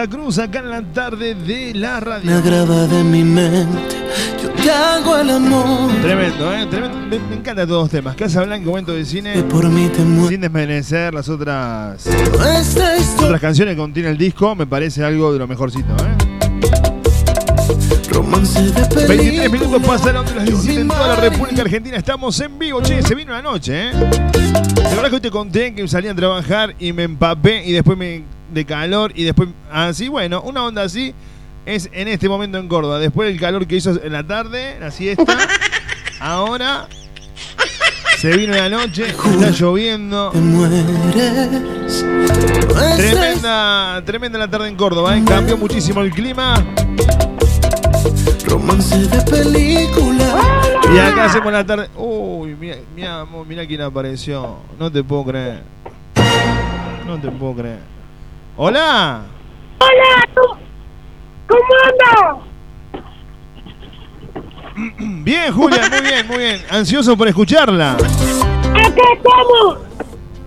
Santa 0.00 0.16
Cruz 0.16 0.38
acá 0.38 0.60
en 0.60 0.70
la 0.70 0.80
tarde 0.80 1.34
de 1.34 1.74
la 1.74 1.94
Me 1.94 2.00
radio. 2.00 2.36
agrada 2.38 2.86
de 2.86 3.04
mi 3.04 3.22
mente, 3.22 3.96
yo 4.42 4.48
te 4.48 4.70
hago 4.70 5.18
el 5.18 5.28
amor. 5.28 5.90
Tremendo, 6.00 6.54
¿eh? 6.54 6.66
Tremendo. 6.70 6.96
Me, 6.96 7.18
me 7.18 7.36
encantan 7.36 7.68
todos 7.68 7.82
los 7.82 7.90
temas. 7.90 8.16
Casa 8.16 8.42
Blanca, 8.42 8.64
momento 8.64 8.94
de 8.94 9.04
cine. 9.04 9.42
Por 9.42 9.68
mí 9.68 9.88
te. 9.88 9.98
Sin 9.98 10.40
desmerecer 10.40 11.12
las 11.12 11.28
otras, 11.28 12.08
otras 13.18 13.40
canciones 13.42 13.74
que 13.74 13.78
contiene 13.78 14.08
el 14.08 14.16
disco, 14.16 14.54
me 14.56 14.66
parece 14.66 15.04
algo 15.04 15.34
de 15.34 15.38
lo 15.38 15.46
mejorcito, 15.46 15.92
¿eh? 15.92 16.30
romance 18.10 18.58
de 18.62 18.70
23 18.70 19.06
película. 19.06 19.48
minutos 19.50 19.82
pasaron 19.86 20.24
de 20.24 20.34
las 20.34 20.44
17 20.46 20.80
en 20.80 20.88
toda 20.88 21.08
la 21.08 21.16
República 21.16 21.60
Argentina. 21.60 21.96
Estamos 21.98 22.40
en 22.40 22.58
vivo, 22.58 22.80
che, 22.80 23.02
se 23.02 23.14
vino 23.14 23.32
la 23.32 23.42
noche, 23.42 23.90
¿eh? 23.90 23.92
La 24.82 24.90
verdad 24.94 25.08
que 25.10 25.14
hoy 25.16 25.20
te 25.20 25.30
conté 25.30 25.74
que 25.74 25.86
salí 25.86 26.08
a 26.08 26.14
trabajar 26.14 26.74
y 26.78 26.94
me 26.94 27.02
empapé 27.02 27.66
y 27.66 27.72
después 27.72 27.98
me 27.98 28.22
de 28.52 28.64
calor 28.64 29.12
y 29.14 29.24
después 29.24 29.48
así, 29.88 30.08
bueno, 30.08 30.42
una 30.42 30.64
onda 30.64 30.82
así 30.82 31.14
es 31.66 31.88
en 31.92 32.08
este 32.08 32.28
momento 32.28 32.58
en 32.58 32.68
Córdoba. 32.68 32.98
Después 32.98 33.28
del 33.28 33.40
calor 33.40 33.66
que 33.66 33.76
hizo 33.76 34.02
en 34.02 34.12
la 34.12 34.26
tarde, 34.26 34.78
la 34.80 34.90
siesta, 34.90 35.36
ahora 36.20 36.88
se 38.18 38.36
vino 38.36 38.54
la 38.54 38.68
noche, 38.68 39.06
está 39.06 39.50
lloviendo. 39.50 40.30
Tremenda, 42.96 44.02
tremenda 44.04 44.38
la 44.38 44.48
tarde 44.48 44.68
en 44.68 44.76
Córdoba, 44.76 45.16
¿eh? 45.16 45.22
cambió 45.26 45.56
muchísimo 45.56 46.02
el 46.02 46.10
clima. 46.10 46.54
romance 48.46 48.98
de 48.98 49.22
película. 49.22 50.70
Y 50.92 50.98
acá 50.98 51.24
hacemos 51.26 51.52
la 51.52 51.64
tarde. 51.64 51.88
Uy, 51.96 52.54
mira, 52.56 52.76
mira, 52.94 53.20
amor, 53.20 53.46
mira 53.46 53.66
quién 53.66 53.80
apareció. 53.80 54.58
No 54.78 54.90
te 54.90 55.02
puedo 55.02 55.24
creer. 55.24 55.62
No 57.06 57.18
te 57.18 57.30
puedo 57.30 57.54
creer. 57.54 57.80
¡Hola! 58.56 59.22
Hola, 59.80 60.28
¿cómo, 61.48 61.74
andas? 61.84 62.46
Bien, 65.24 65.52
Julia, 65.52 65.88
muy 65.90 66.00
bien, 66.00 66.26
muy 66.26 66.38
bien. 66.38 66.62
Ansioso 66.70 67.16
por 67.16 67.28
escucharla. 67.28 67.92
Acá 67.92 68.00
estamos. 69.14 69.78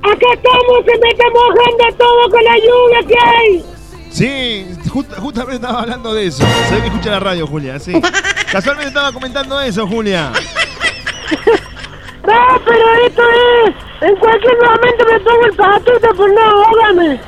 Acá 0.01 0.27
estamos, 0.33 0.85
se 0.85 0.97
me 0.99 1.09
está 1.09 1.25
mojando 1.29 1.97
todo 1.97 2.29
con 2.29 2.43
la 2.43 2.57
lluvia 2.57 3.07
que 3.07 3.15
hay. 3.19 3.65
Sí, 4.11 4.67
just- 4.89 5.17
justamente 5.17 5.55
estaba 5.55 5.81
hablando 5.81 6.13
de 6.13 6.27
eso. 6.27 6.43
Se 6.69 6.75
ve 6.75 6.81
que 6.81 6.87
escucha 6.87 7.11
la 7.11 7.19
radio, 7.19 7.47
Julia, 7.47 7.79
sí. 7.79 7.93
Casualmente 8.51 8.89
estaba 8.89 9.11
comentando 9.11 9.59
eso, 9.61 9.87
Julia. 9.87 10.31
No, 12.25 12.61
pero 12.65 12.93
esto 13.05 13.21
es. 13.23 13.75
En 14.09 14.15
cualquier 14.17 14.55
momento 14.57 15.05
me 15.11 15.19
pongo 15.19 15.45
el 15.45 15.53
patito, 15.55 16.13
por 16.15 16.33
no, 16.33 16.41
ahógame. 16.41 17.19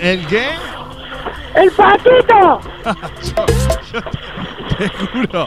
¿El, 0.00 0.20
el 0.20 0.26
qué? 0.26 0.48
El 1.54 1.70
patito. 1.72 2.60
Te 4.78 4.88
juro, 4.88 5.46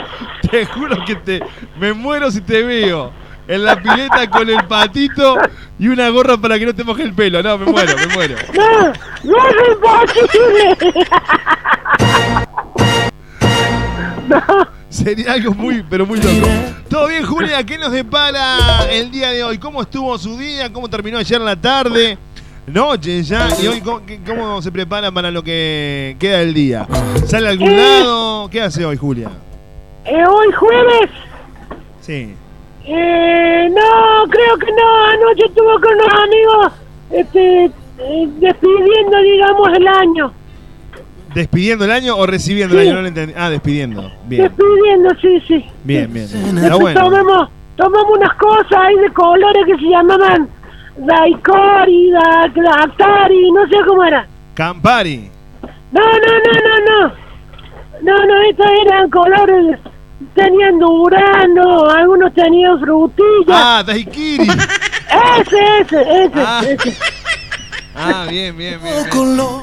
te 0.51 0.65
juro 0.65 1.05
que 1.05 1.15
te 1.15 1.41
me 1.79 1.91
muero 1.93 2.29
si 2.29 2.41
te 2.41 2.61
veo 2.61 3.11
en 3.47 3.63
la 3.63 3.81
pileta 3.81 4.29
con 4.29 4.47
el 4.47 4.63
patito 4.65 5.37
y 5.79 5.87
una 5.87 6.09
gorra 6.09 6.37
para 6.37 6.59
que 6.59 6.67
no 6.67 6.75
te 6.75 6.83
moje 6.83 7.01
el 7.01 7.13
pelo. 7.13 7.41
No, 7.41 7.57
me 7.57 7.65
muero, 7.65 7.95
me 7.97 8.07
muero. 8.13 8.35
No, 8.53 8.93
no 9.23 9.37
es 9.47 9.55
imposible. 9.71 10.77
Sería 14.89 15.33
algo 15.33 15.53
muy, 15.53 15.83
pero 15.89 16.05
muy 16.05 16.21
loco. 16.21 16.47
¿Todo 16.89 17.07
bien, 17.07 17.25
Julia? 17.25 17.63
¿Qué 17.63 17.79
nos 17.79 17.91
depara 17.91 18.85
el 18.91 19.09
día 19.09 19.31
de 19.31 19.43
hoy? 19.43 19.57
¿Cómo 19.57 19.81
estuvo 19.81 20.15
su 20.19 20.37
día? 20.37 20.71
¿Cómo 20.71 20.87
terminó 20.89 21.17
ayer 21.17 21.41
la 21.41 21.55
tarde? 21.55 22.17
Noche 22.67 23.21
ya. 23.23 23.47
¿Y 23.61 23.67
hoy 23.67 23.81
cómo, 24.25 24.61
se 24.61 24.71
prepara 24.71 25.11
para 25.11 25.29
lo 25.31 25.43
que 25.43 26.15
queda 26.19 26.39
del 26.39 26.53
día? 26.53 26.87
¿Sale 27.25 27.47
a 27.47 27.51
algún 27.51 27.69
Eh. 27.69 27.77
lado? 27.77 28.49
¿Qué 28.49 28.61
hace 28.61 28.85
hoy, 28.85 28.95
Julia? 28.97 29.29
Eh, 30.05 30.23
hoy 30.29 30.51
jueves. 30.53 31.09
Sí. 32.01 32.33
Eh, 32.85 33.69
no, 33.69 34.29
creo 34.29 34.57
que 34.57 34.71
no. 34.71 35.05
Anoche 35.07 35.43
estuve 35.45 35.73
con 35.81 35.93
unos 35.93 36.13
amigos 36.23 36.73
este, 37.11 37.65
eh, 37.65 38.29
despidiendo, 38.39 39.17
digamos, 39.21 39.67
el 39.77 39.87
año. 39.87 40.33
¿Despidiendo 41.33 41.85
el 41.85 41.91
año 41.91 42.15
o 42.15 42.25
recibiendo 42.27 42.75
el 42.79 42.87
año? 42.87 42.95
No 42.95 43.01
lo 43.01 43.07
entendí. 43.07 43.33
Ah, 43.35 43.49
despidiendo. 43.49 44.11
Bien, 44.25 44.43
Despidiendo, 44.43 45.09
sí, 45.21 45.41
sí. 45.47 45.65
bien, 45.83 46.13
bien. 46.13 46.25
Está 46.25 46.37
Después 46.51 46.79
bueno. 46.79 47.01
tomamos, 47.01 47.49
tomamos 47.75 48.17
unas 48.17 48.33
cosas 48.35 48.71
ahí 48.77 48.95
de 48.97 49.11
colores 49.11 49.63
que 49.65 49.75
se 49.77 49.89
llamaban 49.89 50.47
Daikori, 50.97 52.11
da, 52.11 52.47
Daktari, 52.53 53.51
no 53.51 53.67
sé 53.67 53.75
cómo 53.87 54.03
era. 54.03 54.27
Campari. 54.53 55.29
No, 55.91 56.01
no, 56.01 56.33
no, 56.45 56.53
no, 56.67 57.07
no. 57.07 57.13
No, 58.01 58.25
no, 58.25 58.41
estos 58.49 58.65
eran 58.85 59.09
colores. 59.09 59.79
Tenían 60.35 60.79
durano, 60.79 61.85
algunos 61.89 62.33
tenían 62.33 62.79
frutillas. 62.79 63.47
Ah, 63.49 63.83
Daiquiri. 63.85 64.47
Ese, 64.47 65.57
ese, 65.81 66.01
ese, 66.25 66.31
Ah. 66.35 66.61
ese. 66.67 66.97
Ah, 67.95 68.25
bien, 68.27 68.57
bien, 68.57 68.79
bien. 68.81 68.95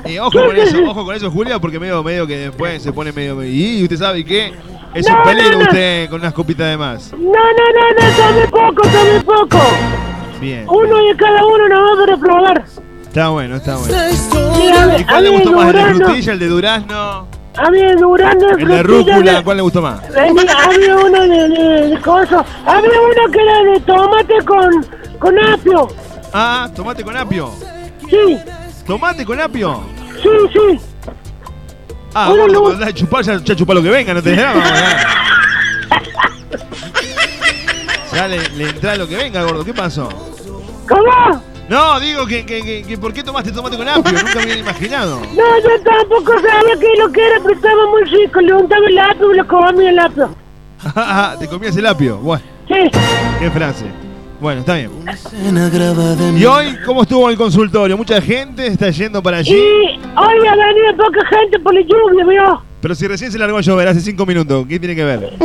bien. 0.05 0.21
Ojo 0.21 0.31
con 0.45 0.57
eso, 0.57 0.79
ojo 0.87 1.05
con 1.05 1.15
eso, 1.17 1.31
Julia, 1.31 1.59
porque 1.59 1.81
medio, 1.81 2.03
medio 2.05 2.27
que 2.27 2.37
después 2.39 2.81
se 2.83 2.93
pone 2.93 3.11
medio. 3.13 3.43
Y 3.45 3.83
usted 3.83 3.97
sabe 3.97 4.25
qué. 4.25 4.53
Es 4.95 5.09
No, 5.09 5.17
un 5.19 5.23
peligro 5.25 5.53
no, 5.53 5.59
no. 5.59 5.63
usted 5.65 6.11
con 6.11 6.21
unas 6.21 6.33
copitas 6.35 6.69
de 6.69 6.77
más. 6.77 7.13
No, 7.13 7.19
no, 7.21 7.33
no, 7.33 7.93
no, 7.99 8.17
tome 8.17 8.47
poco, 8.49 8.83
tome 8.89 9.21
poco. 9.25 9.59
Bien. 10.41 10.67
Uno 10.69 10.97
de 11.05 11.17
cada 11.17 11.45
uno 11.45 11.69
nomás 11.69 11.99
para 11.99 12.17
probar. 12.17 12.65
Está 13.03 13.29
bueno, 13.29 13.57
está 13.57 13.77
bueno. 13.77 13.95
A 13.97 14.09
¿Y 14.99 15.03
a 15.03 15.07
cuál 15.07 15.23
le 15.25 15.31
gustó 15.31 15.53
más? 15.53 15.67
¿El 15.67 15.73
de 15.73 15.81
durano- 15.83 16.05
frutilla, 16.07 16.33
el 16.33 16.39
de 16.39 16.47
durazno? 16.47 17.27
A 17.57 17.71
mí 17.71 17.81
el 17.81 17.97
durano 17.99 18.49
¿El 18.57 18.69
de 18.69 18.83
rúcula? 18.83 19.33
de- 19.35 19.43
¿Cuál 19.45 19.57
le 19.57 19.63
gustó 19.65 19.83
más? 19.83 20.01
Había 20.17 20.97
uno 20.97 21.21
de, 21.23 21.49
de, 21.49 21.89
de 21.89 22.01
coso. 22.01 22.45
Había 22.65 22.91
uno 22.91 23.33
que 23.33 23.41
era 23.43 23.63
de 23.73 23.81
tomate 23.81 24.35
con, 24.47 24.87
con 25.19 25.39
apio. 25.39 25.89
Ah, 26.33 26.71
tomate 26.75 27.03
con 27.05 27.17
apio. 27.17 27.51
Sí, 28.09 28.39
¿Tomate 28.87 29.25
con 29.25 29.41
apio? 29.41 29.83
sí, 30.23 30.29
sí. 30.53 30.81
Ah, 32.15 32.29
bueno, 32.29 32.47
no- 32.49 32.61
cuando 32.63 32.79
das 32.79 32.87
de 32.89 32.95
chupar, 32.95 33.23
ya, 33.25 33.39
ya 33.43 33.55
chupa 33.57 33.75
lo 33.75 33.83
que 33.83 33.91
venga, 33.91 34.15
no 34.15 34.23
te 34.23 34.35
nada. 34.37 34.55
Ya 38.13 38.27
le, 38.27 38.49
le 38.51 38.69
entra 38.71 38.97
lo 38.97 39.07
que 39.07 39.15
venga, 39.17 39.43
gordo. 39.45 39.65
¿Qué 39.65 39.73
pasó? 39.73 40.09
¿Cómo? 40.91 41.43
No, 41.69 42.01
digo 42.01 42.27
que, 42.27 42.45
que, 42.45 42.63
que, 42.63 42.83
que 42.83 42.99
¿por 42.99 43.13
qué 43.13 43.23
tomaste 43.23 43.53
tomate 43.53 43.77
con 43.77 43.89
apio? 43.89 44.13
Nunca 44.13 44.35
me 44.35 44.45
hubiera 44.45 44.61
imaginado. 44.61 45.21
No, 45.37 45.59
yo 45.63 45.83
tampoco 45.85 46.33
sabía 46.33 46.77
qué 46.81 47.01
lo 47.01 47.13
que 47.13 47.25
era, 47.27 47.37
pero 47.41 47.55
estaba 47.55 47.87
muy 47.87 48.03
rico. 48.05 48.41
Le 48.41 48.53
untaba 48.55 48.87
el 48.89 48.99
apio 48.99 49.33
y 49.33 49.37
lo 49.37 49.47
comía 49.47 49.91
el 49.91 49.99
apio. 50.01 50.35
Te 51.39 51.47
comías 51.47 51.77
el 51.77 51.87
apio. 51.87 52.17
Bueno, 52.19 52.43
Sí. 52.67 52.91
qué 53.39 53.51
frase. 53.51 53.87
Bueno, 54.41 54.61
está 54.61 54.75
bien. 54.77 54.91
¿Y 56.39 56.45
hoy 56.47 56.77
cómo 56.87 57.03
estuvo 57.03 57.29
el 57.29 57.37
consultorio? 57.37 57.97
Mucha 57.97 58.21
gente 58.23 58.67
está 58.67 58.89
yendo 58.91 59.23
para 59.23 59.39
allí. 59.39 59.53
Y 59.53 59.99
hoy 60.17 60.47
ha 60.49 60.57
venido 60.57 60.97
poca 60.97 61.21
gente 61.29 61.59
por 61.59 61.75
la 61.75 61.81
lluvia, 61.83 62.25
¿vio? 62.27 62.63
Pero 62.81 62.95
si 62.95 63.07
recién 63.07 63.31
se 63.31 63.39
largó 63.39 63.59
a 63.59 63.61
llover 63.61 63.89
hace 63.89 64.01
cinco 64.01 64.25
minutos, 64.25 64.65
¿qué 64.67 64.79
tiene 64.79 64.95
que 64.97 65.05
ver? 65.05 65.31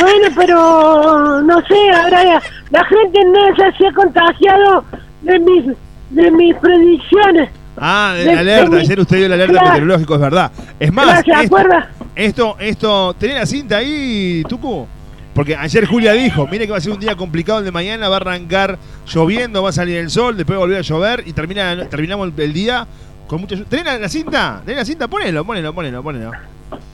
Bueno, 0.00 0.28
pero 0.36 1.42
no 1.42 1.60
sé, 1.66 1.90
ahora 1.94 2.40
la 2.70 2.84
gente 2.84 3.18
no 3.26 3.56
se 3.78 3.86
ha 3.86 3.92
contagiado 3.92 4.84
de 5.22 5.38
mis, 5.38 5.64
de 6.10 6.30
mis 6.30 6.54
predicciones. 6.56 7.50
Ah, 7.76 8.12
de 8.16 8.24
De- 8.24 8.34
la 8.34 8.40
alerta. 8.40 8.64
de 8.64 8.76
mi- 8.76 8.82
Ayer 8.82 9.00
usted 9.00 9.16
dio 9.16 9.28
la 9.28 9.34
alerta 9.34 9.52
Claro. 9.54 9.68
meteorológico, 9.68 10.14
es 10.14 10.20
verdad. 10.20 10.52
Es 10.78 10.92
más, 10.92 11.24
¿se 11.24 11.30
esto, 11.32 11.34
acuerda? 11.56 11.90
esto, 12.14 12.56
esto, 12.60 13.14
¿tenés 13.18 13.36
la 13.36 13.46
cinta 13.46 13.76
ahí, 13.78 14.42
Tucu? 14.48 14.86
Porque 15.34 15.56
ayer 15.56 15.86
Julia 15.86 16.12
dijo, 16.12 16.46
mire 16.46 16.66
que 16.66 16.72
va 16.72 16.78
a 16.78 16.80
ser 16.80 16.92
un 16.92 17.00
día 17.00 17.16
complicado 17.16 17.60
el 17.60 17.64
de 17.64 17.72
mañana, 17.72 18.08
va 18.08 18.16
a 18.16 18.20
arrancar 18.20 18.78
lloviendo, 19.06 19.62
va 19.62 19.70
a 19.70 19.72
salir 19.72 19.96
el 19.96 20.10
sol, 20.10 20.36
después 20.36 20.56
va 20.58 20.62
a 20.62 20.66
volver 20.66 20.78
a 20.78 20.82
llover 20.82 21.22
y 21.26 21.32
termina, 21.32 21.88
terminamos 21.88 22.32
el, 22.36 22.40
el 22.42 22.52
día 22.52 22.86
con 23.26 23.40
mucha 23.40 23.54
lluvia. 23.54 23.68
¿Tenés 23.70 23.84
la, 23.86 23.98
la 23.98 24.08
cinta? 24.08 24.62
¿Tenés 24.64 24.78
la 24.80 24.84
cinta? 24.84 25.08
Ponelo, 25.08 25.44
ponelo, 25.44 25.74
ponelo, 25.74 26.02
ponelo. 26.02 26.32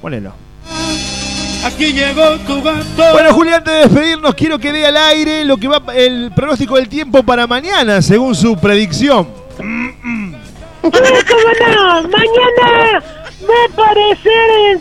Ponelo. 0.01 0.32
Aquí 1.65 1.93
llegó 1.93 2.36
tu 2.47 2.62
gato. 2.62 3.12
Bueno, 3.12 3.35
Julia, 3.35 3.56
antes 3.56 3.73
de 3.73 3.81
despedirnos, 3.81 4.35
quiero 4.35 4.59
que 4.59 4.73
dé 4.73 4.86
al 4.86 4.97
aire 4.97 5.44
lo 5.44 5.56
que 5.56 5.66
va 5.66 5.82
el 5.94 6.31
pronóstico 6.35 6.77
del 6.77 6.89
tiempo 6.89 7.24
para 7.24 7.48
mañana, 7.48 8.01
según 8.01 8.36
su 8.36 8.56
predicción. 8.56 9.27
Sí, 9.56 9.65
cómo 10.82 11.74
no, 11.74 12.02
mañana 12.09 13.02
va 13.43 13.55
a 13.65 13.77
parecer 13.77 14.81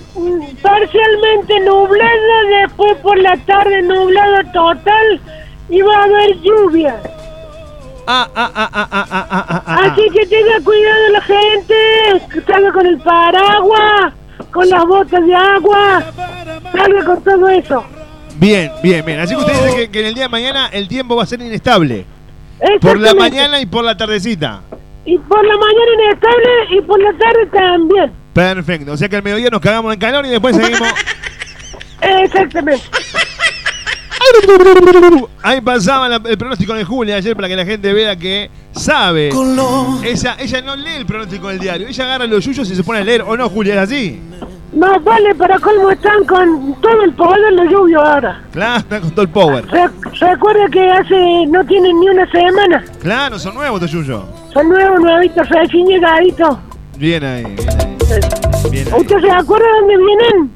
parcialmente 0.62 1.60
nublado, 1.62 2.48
después 2.62 2.98
por 2.98 3.18
la 3.20 3.38
tarde 3.46 3.82
nublado 3.82 4.44
total 4.54 5.22
y 5.70 5.82
va 5.82 5.98
a 6.00 6.04
haber 6.04 6.40
lluvia. 6.42 7.02
Ah 8.10 8.26
ah, 8.36 8.52
ah, 8.56 8.70
ah, 8.74 8.88
ah, 8.92 9.08
ah, 9.12 9.28
ah, 9.30 9.46
ah, 9.50 9.64
ah, 9.66 9.92
Así 9.92 10.02
que 10.14 10.26
tenga 10.28 10.62
cuidado 10.64 11.10
la 11.12 11.22
gente, 11.22 12.44
salga 12.48 12.72
con 12.72 12.86
el 12.86 12.98
paraguas, 13.00 14.14
con 14.52 14.70
las 14.70 14.86
botas 14.86 15.26
de 15.26 15.36
agua, 15.36 16.04
salga 16.72 17.04
con 17.04 17.24
todo 17.24 17.50
eso. 17.50 17.84
Bien, 18.40 18.72
bien, 18.82 19.04
bien. 19.06 19.20
Así 19.20 19.36
que 19.36 19.42
usted 19.42 19.66
dice 19.66 19.92
que 19.92 20.00
en 20.00 20.06
el 20.06 20.14
día 20.14 20.24
de 20.24 20.30
mañana 20.30 20.70
el 20.72 20.88
tiempo 20.88 21.16
va 21.16 21.24
a 21.24 21.26
ser 21.26 21.42
inestable. 21.42 22.06
Por 22.80 22.98
la 23.00 23.14
mañana 23.14 23.60
y 23.60 23.66
por 23.66 23.84
la 23.84 23.98
tardecita. 23.98 24.62
Y 25.06 25.18
por 25.18 25.46
la 25.46 25.56
mañana 25.58 26.04
inestable 26.04 26.50
y 26.78 26.82
por 26.82 27.00
la 27.02 27.14
tarde 27.18 27.46
también. 27.48 28.14
Perfecto. 28.38 28.92
O 28.92 28.98
sea 28.98 29.10
que 29.10 29.16
al 29.16 29.24
mediodía 29.24 29.50
nos 29.50 29.60
cagamos 29.62 29.92
en 29.92 30.00
calor 30.00 30.24
y 30.26 30.30
después 30.30 30.56
seguimos. 30.56 30.88
Exactamente. 32.02 32.84
Ahí 35.42 35.60
pasaba 35.62 36.08
la- 36.08 36.22
el 36.24 36.38
pronóstico 36.38 36.74
de 36.76 36.84
Julia 36.84 37.16
ayer 37.16 37.36
para 37.36 37.48
que 37.48 37.56
la 37.56 37.66
gente 37.66 37.92
vea 37.94 38.16
que 38.16 38.52
sabe. 38.74 39.30
Ella, 40.04 40.36
ella 40.38 40.62
no 40.62 40.76
lee 40.76 40.98
el 40.98 41.06
pronóstico 41.08 41.48
del 41.48 41.58
diario. 41.60 41.88
Ella 41.88 42.04
agarra 42.04 42.28
los 42.28 42.46
yuyos 42.46 42.70
y 42.70 42.76
se 42.76 42.84
pone 42.84 43.00
a 43.00 43.04
leer. 43.04 43.24
¿O 43.24 43.36
no, 43.36 43.50
Julia? 43.50 43.74
¿Es 43.76 43.80
así? 43.90 44.22
Más 44.76 45.04
vale 45.04 45.34
para 45.34 45.58
colmo 45.60 45.90
están 45.90 46.24
con 46.26 46.76
todo 46.82 47.02
el 47.04 47.14
poder 47.14 47.56
de 47.56 47.72
lluvia 47.72 47.98
ahora. 47.98 48.44
Claro, 48.52 48.78
está 48.78 49.00
con 49.00 49.12
todo 49.12 49.22
el 49.24 49.30
power. 49.30 49.66
Re- 49.68 49.90
Recuerda 50.20 50.68
que 50.72 50.92
hace, 50.92 51.46
no 51.48 51.66
tienen 51.66 52.00
ni 52.00 52.10
una 52.10 52.30
semana. 52.30 52.86
Claro, 53.02 53.40
son 53.40 53.56
nuevos 53.56 53.82
estos 53.82 53.92
yuyos. 53.92 54.24
Son 54.54 54.70
nuevos, 54.70 55.00
nuevitos, 55.00 55.50
recién 55.50 55.88
llegaditos. 55.88 56.58
Bien 56.98 57.24
ahí. 57.24 57.44
Bien 57.44 57.70
ahí. 57.70 58.70
Bien 58.72 58.88
ahí. 58.94 59.02
¿Usted 59.02 59.20
se 59.22 59.32
acuerda 59.32 59.66
de 59.66 59.80
dónde 59.80 59.98
vienen? 59.98 60.52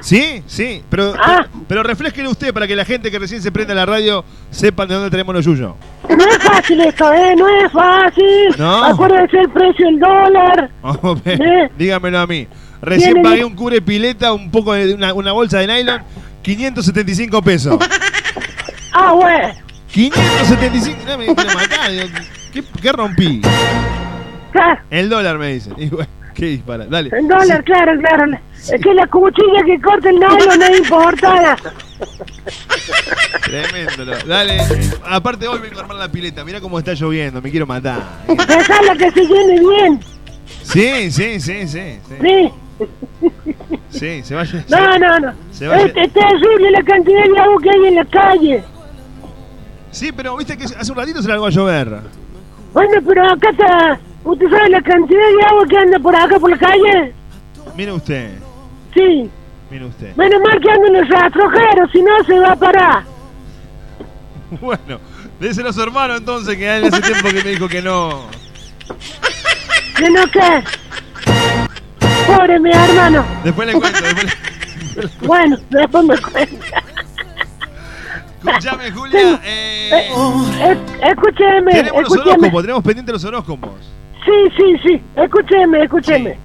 Sí, 0.00 0.42
sí, 0.46 0.82
pero, 0.90 1.14
Ah. 1.18 1.46
pero 1.66 1.82
usted 2.28 2.52
para 2.52 2.66
que 2.66 2.76
la 2.76 2.84
gente 2.84 3.10
que 3.10 3.18
recién 3.18 3.40
se 3.40 3.50
prende 3.50 3.72
a 3.72 3.76
la 3.76 3.86
radio 3.86 4.24
sepan 4.50 4.88
de 4.88 4.94
dónde 4.94 5.10
tenemos 5.10 5.34
los 5.34 5.44
yuyos. 5.44 5.72
No 6.08 6.24
es 6.28 6.38
fácil 6.38 6.80
esto, 6.82 7.12
¿eh? 7.12 7.34
No 7.36 7.48
es 7.48 7.72
fácil. 7.72 8.54
No. 8.58 8.84
Acuérdese 8.84 9.38
el 9.40 9.50
precio 9.50 9.86
del 9.86 9.98
dólar. 9.98 10.70
Ver, 11.24 11.40
¿Eh? 11.42 11.70
Dígamelo 11.78 12.18
a 12.20 12.26
mí. 12.26 12.46
Recién 12.82 13.22
pagué 13.22 13.44
un 13.44 13.54
cubre 13.56 13.80
pileta, 13.80 14.32
un 14.34 14.50
poco 14.50 14.74
de 14.74 14.94
una, 14.94 15.14
una 15.14 15.32
bolsa 15.32 15.58
de 15.58 15.66
nylon, 15.66 16.02
575 16.42 17.42
pesos. 17.42 17.78
Ah, 18.92 19.12
bueno. 19.12 19.54
575, 19.92 20.98
no, 21.06 21.18
me, 21.18 21.26
me 21.26 21.34
matá, 21.34 21.88
digo, 21.88 22.04
¿qué, 22.52 22.62
qué 22.82 22.92
rompí? 22.92 23.40
Claro, 24.56 24.80
El 24.90 25.08
dólar 25.10 25.38
me 25.38 25.52
dicen. 25.52 25.74
Y 25.76 25.88
bueno, 25.88 26.08
qué 26.34 26.46
dispara. 26.46 26.86
Dale. 26.86 27.10
el 27.12 27.28
dólar, 27.28 27.62
claro, 27.64 27.92
claro. 28.00 28.38
Es 28.56 28.80
que 28.82 28.94
la 28.94 29.06
cuchilla 29.06 29.62
que 29.64 29.80
corta 29.80 30.08
el 30.10 30.16
nylon 30.16 30.58
no 30.58 30.64
es 30.66 30.78
importada. 30.78 31.56
Tremendo. 33.44 34.04
lo- 34.04 34.18
Dale. 34.26 34.58
Aparte 35.08 35.46
hoy 35.48 35.58
vengo 35.60 35.78
a 35.78 35.82
armar 35.82 35.96
la 35.98 36.08
pileta. 36.10 36.44
Mirá 36.44 36.60
cómo 36.60 36.78
está 36.78 36.94
lloviendo, 36.94 37.40
me 37.42 37.50
quiero 37.50 37.66
matar. 37.66 38.02
Dejala 38.28 38.96
que 38.96 39.10
se 39.10 39.20
llene 39.26 39.60
bien. 39.60 40.00
Sí, 40.62 41.10
sí, 41.10 41.40
sí, 41.40 41.68
sí. 41.68 41.98
Sí, 42.08 42.16
Sí. 42.20 42.50
sí 43.90 44.22
se 44.24 44.34
va 44.34 44.42
a 44.42 44.44
lle- 44.44 44.64
No, 44.68 44.98
no, 44.98 45.20
no. 45.20 45.32
Se 45.52 45.66
va 45.68 45.74
a 45.76 45.80
Es, 45.80 45.86
la 45.94 46.82
cantidad 46.82 47.24
de 47.24 47.38
agua 47.40 47.62
que 47.62 47.70
hay 47.70 47.86
en 47.86 47.94
la 47.94 48.04
calle. 48.06 48.64
Sí, 49.90 50.12
pero 50.12 50.36
viste 50.36 50.56
que 50.58 50.64
hace 50.64 50.92
un 50.92 50.98
ratito 50.98 51.22
se 51.22 51.28
largó 51.28 51.46
a 51.46 51.50
llover. 51.50 52.00
Bueno, 52.72 53.00
pero 53.06 53.30
acá 53.30 53.50
está. 53.50 53.98
¿Usted 54.26 54.50
sabe 54.50 54.68
la 54.70 54.82
cantidad 54.82 55.20
de 55.20 55.44
agua 55.48 55.64
que 55.68 55.78
anda 55.78 55.98
por 56.00 56.14
acá 56.16 56.38
por 56.38 56.50
la 56.50 56.58
calle? 56.58 57.14
Mire 57.76 57.92
usted, 57.92 58.32
Sí. 58.94 59.30
mire 59.70 59.84
usted. 59.86 60.14
Menos 60.16 60.40
mal 60.42 60.60
que 60.60 60.70
andan 60.70 60.92
los 60.94 61.08
rastrojeros, 61.08 61.90
si 61.92 62.02
no 62.02 62.10
se 62.26 62.38
va 62.38 62.52
a 62.52 62.56
parar. 62.56 63.02
Bueno, 64.60 65.00
déselo 65.40 65.70
a 65.70 65.72
su 65.72 65.82
hermano 65.82 66.16
entonces, 66.16 66.56
que 66.56 66.68
a 66.68 66.76
él 66.76 66.84
hace 66.86 67.02
tiempo 67.02 67.28
que 67.28 67.42
me 67.42 67.50
dijo 67.50 67.66
que 67.68 67.82
no. 67.82 68.26
¿Que 69.96 70.08
no 70.10 70.24
qué? 70.30 70.62
Pobre 72.26 72.60
mi 72.60 72.70
hermano. 72.70 73.24
Después 73.42 73.66
le 73.66 73.72
cuento, 73.80 74.00
después 74.04 74.24
le... 74.24 75.10
Bueno, 75.26 75.56
después 75.70 76.04
me 76.04 76.16
cuenta. 76.18 76.82
Escuchame, 78.46 78.90
Julia. 78.92 79.40
Eh, 79.44 79.90
Eh, 80.62 80.78
escúcheme, 81.10 81.72
tenemos 81.72 82.02
los 82.02 82.12
escúcheme. 82.12 82.30
horóscopos, 82.32 82.62
tenemos 82.62 82.82
pendientes 82.84 83.12
los 83.14 83.24
horóscopos. 83.24 83.70
Sí, 84.26 84.32
sí, 84.56 84.76
sí. 84.84 85.02
Escúcheme, 85.16 85.84
escúcheme. 85.84 86.36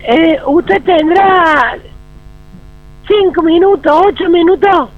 Eh, 0.00 0.38
usted 0.46 0.82
tendrá 0.82 1.76
cinco 3.06 3.42
minutos, 3.42 3.92
ocho 4.06 4.28
minutos. 4.28 4.88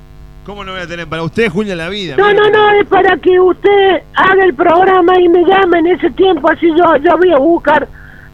¿Cómo 0.47 0.65
no 0.65 0.73
voy 0.73 0.81
a 0.81 0.87
tener 0.87 1.07
para 1.07 1.23
usted, 1.23 1.49
Julia, 1.51 1.77
la 1.77 1.89
vida? 1.89 2.17
No, 2.17 2.33
no, 2.33 2.49
no, 2.51 2.71
es 2.71 2.87
para 2.87 3.17
que 3.19 3.39
usted 3.39 4.03
haga 4.15 4.45
el 4.45 4.55
programa 4.55 5.19
y 5.21 5.29
me 5.29 5.45
llame 5.45 5.81
en 5.81 5.87
ese 5.89 6.11
tiempo, 6.11 6.49
así 6.51 6.67
yo, 6.69 6.97
yo 6.97 7.19
voy 7.19 7.33
a 7.33 7.39
buscar 7.39 7.87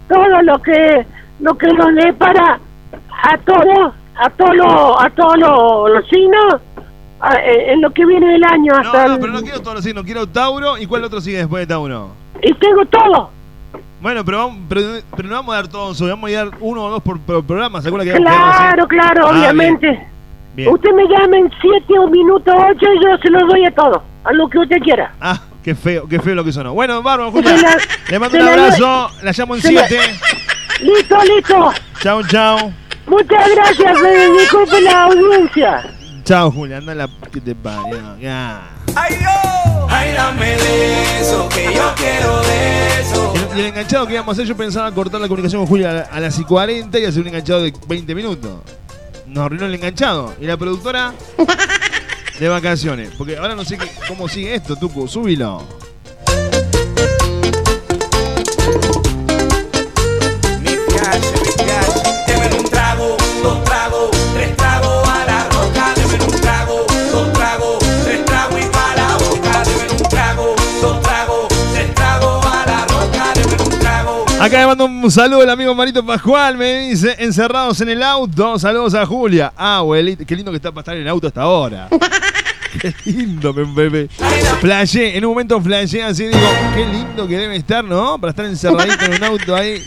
todo 0.08 0.42
lo 0.42 0.62
que 0.62 1.04
lo 1.40 1.58
que 1.58 1.66
nos 1.68 1.94
dé 1.94 2.12
para 2.14 2.58
a 3.22 3.38
todos, 3.38 3.92
a 4.16 4.30
todos 4.30 4.56
los, 4.56 4.96
a 5.04 5.10
todos 5.10 5.36
los, 5.38 5.90
los 5.90 6.08
signos, 6.08 6.54
a- 7.20 7.36
eh, 7.36 7.72
en 7.72 7.82
lo 7.82 7.90
que 7.90 8.06
viene 8.06 8.26
del 8.32 8.44
año 8.44 8.72
hasta 8.74 9.02
No, 9.02 9.08
no, 9.08 9.14
el- 9.14 9.20
pero 9.20 9.32
no 9.32 9.42
quiero 9.42 9.60
todos 9.60 9.74
los 9.74 9.84
signos, 9.84 10.04
quiero 10.04 10.26
Tauro 10.28 10.78
y 10.78 10.86
cuál 10.86 11.04
otro 11.04 11.20
sigue 11.20 11.38
después 11.38 11.62
de 11.62 11.66
Tauro. 11.66 12.10
y 12.42 12.54
tengo 12.54 12.84
todo. 12.86 13.30
Bueno, 14.00 14.24
pero, 14.24 14.38
vamos, 14.38 14.58
pero, 14.68 14.80
pero 15.16 15.28
no 15.28 15.34
vamos 15.36 15.52
a 15.54 15.56
dar 15.56 15.68
todos, 15.68 16.00
vamos 16.00 16.30
a 16.30 16.32
dar 16.34 16.50
uno 16.60 16.84
o 16.84 16.90
dos 16.90 17.02
por, 17.02 17.18
por 17.20 17.44
programa, 17.44 17.80
¿se 17.80 17.88
acuerda 17.88 18.12
que? 18.12 18.18
Claro, 18.18 18.86
claro, 18.86 19.26
Ah, 19.26 19.30
obviamente. 19.30 19.86
bien, 19.88 20.06
bien. 20.54 20.68
Usted 20.72 20.90
me 20.92 21.04
llama 21.04 21.38
en 21.38 21.50
siete 21.60 21.98
o 21.98 22.06
minuto 22.08 22.52
ocho 22.54 22.86
y 22.92 23.04
yo 23.04 23.16
se 23.22 23.30
lo 23.30 23.40
doy 23.46 23.64
a 23.64 23.70
todo, 23.74 24.02
a 24.24 24.32
lo 24.32 24.48
que 24.48 24.58
usted 24.58 24.76
quiera. 24.82 25.12
Ah, 25.20 25.40
qué 25.64 25.74
feo, 25.74 26.06
qué 26.08 26.20
feo 26.20 26.34
lo 26.34 26.44
que 26.44 26.52
sonó. 26.52 26.74
Bueno, 26.74 27.02
bárbaro, 27.02 27.32
la- 27.40 27.78
Le 28.10 28.18
mando 28.18 28.36
un 28.38 28.48
abrazo, 28.48 29.10
la 29.22 29.32
llamo 29.32 29.54
en 29.56 29.62
se 29.62 29.72
la- 29.72 29.88
7. 29.88 30.04
Listo, 30.82 31.16
listo. 31.24 31.72
Chao, 32.00 32.22
chao. 32.24 32.70
Muchas 33.06 33.50
gracias, 33.54 33.96
eh, 34.04 34.28
disculpe 34.38 34.80
la 34.82 35.04
audiencia. 35.04 35.90
Chao, 36.24 36.50
Julia, 36.50 36.78
anda 36.78 36.94
la 36.94 37.08
que 37.32 37.40
te 37.40 37.54
parió. 37.54 38.18
Ya. 38.20 38.60
Ay, 38.94 39.14
yo, 39.22 39.75
ay, 39.88 40.12
dame 40.12 40.46
de 40.56 41.20
eso, 41.20 41.48
que 41.48 41.74
yo 41.74 41.92
quiero 41.96 42.40
de 42.42 43.00
eso. 43.00 43.34
Y 43.56 43.60
el 43.60 43.66
enganchado 43.66 44.06
que 44.06 44.14
íbamos 44.14 44.30
a 44.30 44.32
hacer, 44.34 44.46
yo 44.46 44.56
pensaba 44.56 44.90
cortar 44.92 45.20
la 45.20 45.28
comunicación 45.28 45.62
con 45.62 45.68
Julia 45.68 45.90
a 45.90 45.94
la- 45.94 46.00
a 46.02 46.20
las 46.20 46.38
y 46.38 46.44
40 46.44 46.98
y 46.98 47.04
hacer 47.04 47.22
un 47.22 47.28
enganchado 47.28 47.62
de 47.62 47.72
20 47.86 48.14
minutos. 48.14 48.58
Nos 49.26 49.44
arruinó 49.46 49.66
el 49.66 49.74
enganchado. 49.74 50.34
Y 50.40 50.46
la 50.46 50.56
productora 50.56 51.14
de 52.40 52.48
vacaciones. 52.48 53.10
Porque 53.16 53.36
ahora 53.36 53.54
no 53.54 53.64
sé 53.64 53.78
qué- 53.78 53.90
cómo 54.08 54.28
sigue 54.28 54.54
esto, 54.54 54.76
Tucu. 54.76 55.08
Súbilo. 55.08 55.62
Acá 74.46 74.58
me 74.60 74.66
manda 74.68 74.84
un 74.84 75.10
saludo 75.10 75.42
el 75.42 75.50
amigo 75.50 75.74
Marito 75.74 76.06
Pascual, 76.06 76.56
me 76.56 76.86
dice, 76.90 77.16
encerrados 77.18 77.80
en 77.80 77.88
el 77.88 78.00
auto, 78.00 78.60
saludos 78.60 78.94
a 78.94 79.04
Julia. 79.04 79.52
Ah, 79.56 79.78
abuelita, 79.78 80.24
qué 80.24 80.36
lindo 80.36 80.52
que 80.52 80.58
está 80.58 80.70
para 80.70 80.82
estar 80.82 80.94
en 80.94 81.02
el 81.02 81.08
auto 81.08 81.26
hasta 81.26 81.42
ahora. 81.42 81.88
Qué 82.80 82.94
lindo, 83.06 83.52
bebé. 83.52 84.08
Flashé, 84.60 85.16
en 85.16 85.24
un 85.24 85.30
momento 85.30 85.60
flashé 85.60 86.04
así, 86.04 86.26
digo, 86.26 86.48
qué 86.76 86.84
lindo 86.84 87.26
que 87.26 87.38
debe 87.38 87.56
estar, 87.56 87.82
¿no? 87.82 88.20
Para 88.20 88.30
estar 88.30 88.44
encerradito 88.44 89.04
en 89.06 89.14
un 89.14 89.24
auto 89.24 89.56
ahí. 89.56 89.82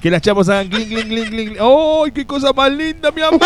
Que 0.00 0.10
las 0.10 0.22
chapas 0.22 0.48
hagan 0.48 0.68
clink, 0.68 0.88
clink, 0.88 1.06
clink, 1.06 1.28
clink. 1.28 1.56
¡Ay, 1.60 2.10
qué 2.12 2.26
cosa 2.26 2.52
más 2.52 2.72
linda, 2.72 3.12
mi 3.12 3.22
amor! 3.22 3.40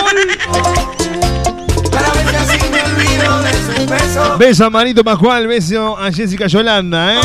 Beso 4.38 4.64
a 4.64 4.70
Marito 4.70 5.04
Pascual, 5.04 5.46
beso 5.46 5.98
a 5.98 6.10
Jessica 6.10 6.46
Yolanda, 6.46 7.16
¿eh? 7.16 7.20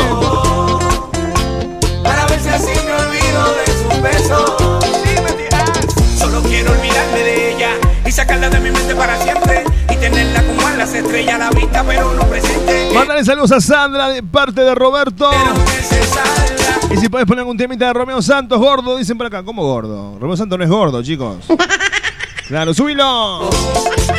Para 2.03 2.25
ver 2.25 2.39
si 2.41 2.49
así 2.49 2.88
me 4.01 4.09
olvido 4.09 4.09
de 4.09 4.17
sus 4.17 4.29
besos. 4.29 4.55
Sí, 5.03 5.21
me 5.21 5.43
dirás. 5.43 5.69
Solo 6.17 6.41
quiero 6.43 6.71
olvidarme 6.71 7.19
de 7.19 7.55
ella 7.55 7.69
y 8.05 8.11
sacarla 8.11 8.49
de 8.49 8.59
mi 8.59 8.71
mente 8.71 8.95
para 8.95 9.21
siempre. 9.21 9.63
Y 9.91 9.95
tenerla 9.95 10.43
como 10.43 10.67
a 10.67 10.73
las 10.73 10.93
estrellas 10.93 11.35
a 11.35 11.37
la 11.37 11.49
vista, 11.51 11.83
pero 11.85 12.13
no 12.13 12.23
presente. 12.23 12.89
Mándale 12.93 13.23
saludos 13.25 13.51
a 13.51 13.61
Sandra 13.61 14.09
de 14.09 14.23
parte 14.23 14.61
de 14.61 14.75
Roberto. 14.75 15.29
Y 16.91 16.97
si 16.97 17.09
puedes 17.09 17.27
poner 17.27 17.39
algún 17.39 17.57
temita 17.57 17.87
de 17.87 17.93
Romeo 17.93 18.21
Santos, 18.21 18.59
gordo, 18.59 18.97
dicen 18.97 19.17
por 19.17 19.27
acá. 19.27 19.43
¿Cómo 19.43 19.63
gordo? 19.63 20.17
Romeo 20.19 20.37
Santos 20.37 20.57
no 20.57 20.63
es 20.63 20.69
gordo, 20.69 21.03
chicos. 21.03 21.37
Claro, 22.49 22.73
súbilo. 22.73 23.47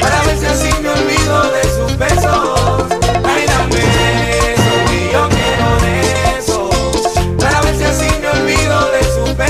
Para 0.01 0.23
ver 0.23 0.39
si 0.39 0.47
así 0.47 0.69
me 0.81 0.89
olvido 0.89 1.51
de 1.51 1.62
sus 1.65 1.98
besos. 1.98 2.99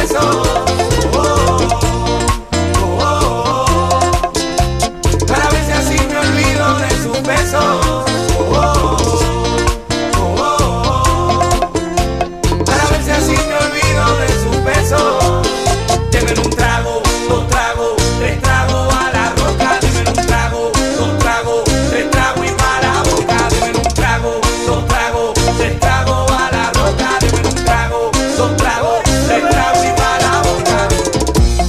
De 0.09 0.50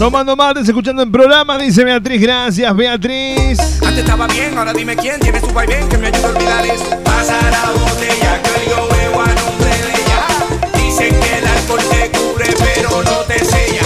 Tomando 0.02 0.36
mates, 0.36 0.68
escuchando 0.68 1.04
el 1.04 1.12
programa, 1.12 1.60
dice 1.60 1.84
Beatriz. 1.84 2.20
Gracias, 2.20 2.76
Beatriz. 2.76 3.60
Antes 3.84 4.00
estaba 4.00 4.26
bien, 4.26 4.58
ahora 4.58 4.74
dime 4.74 4.96
quién 4.96 5.20
tiene 5.20 5.40
su 5.40 5.54
vaivén 5.54 5.88
que 5.90 5.98
me 6.00 6.08
ayuda 6.08 6.28
a 6.28 6.32
olvidar 6.32 6.66
eso. 6.66 7.04
Pasa 7.04 7.40
la 7.52 7.70
botella 7.70 8.42
que 8.42 8.68
yo 8.68 8.88
bebo 8.88 9.22
a 9.22 9.28
nombre 9.28 9.70
de 9.70 9.92
ella. 10.02 10.26
Dicen 10.74 11.20
que 11.20 11.38
el 11.38 11.46
alcohol 11.46 11.82
te 11.92 12.10
cubre, 12.18 12.46
pero 12.58 13.04
no 13.04 13.18
te 13.28 13.46
sella. 13.46 13.84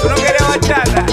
Tú 0.00 0.08
no 0.08 0.14
quieres 0.14 0.48
bachata. 0.48 1.04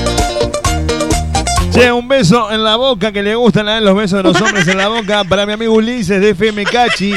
Che, 1.73 1.91
un 1.91 2.07
beso 2.07 2.53
en 2.53 2.63
la 2.63 2.77
boca 2.77 3.11
que 3.11 3.21
le 3.21 3.35
gustan 3.35 3.67
a 3.67 3.79
él 3.79 3.83
los 3.83 3.97
besos 3.97 4.23
de 4.23 4.23
los 4.23 4.41
hombres 4.41 4.65
en 4.69 4.77
la 4.77 4.87
boca 4.87 5.25
para 5.25 5.45
mi 5.45 5.51
amigo 5.51 5.73
Ulises 5.73 6.21
de 6.21 6.29
FM 6.29 6.63
Cachi 6.63 7.15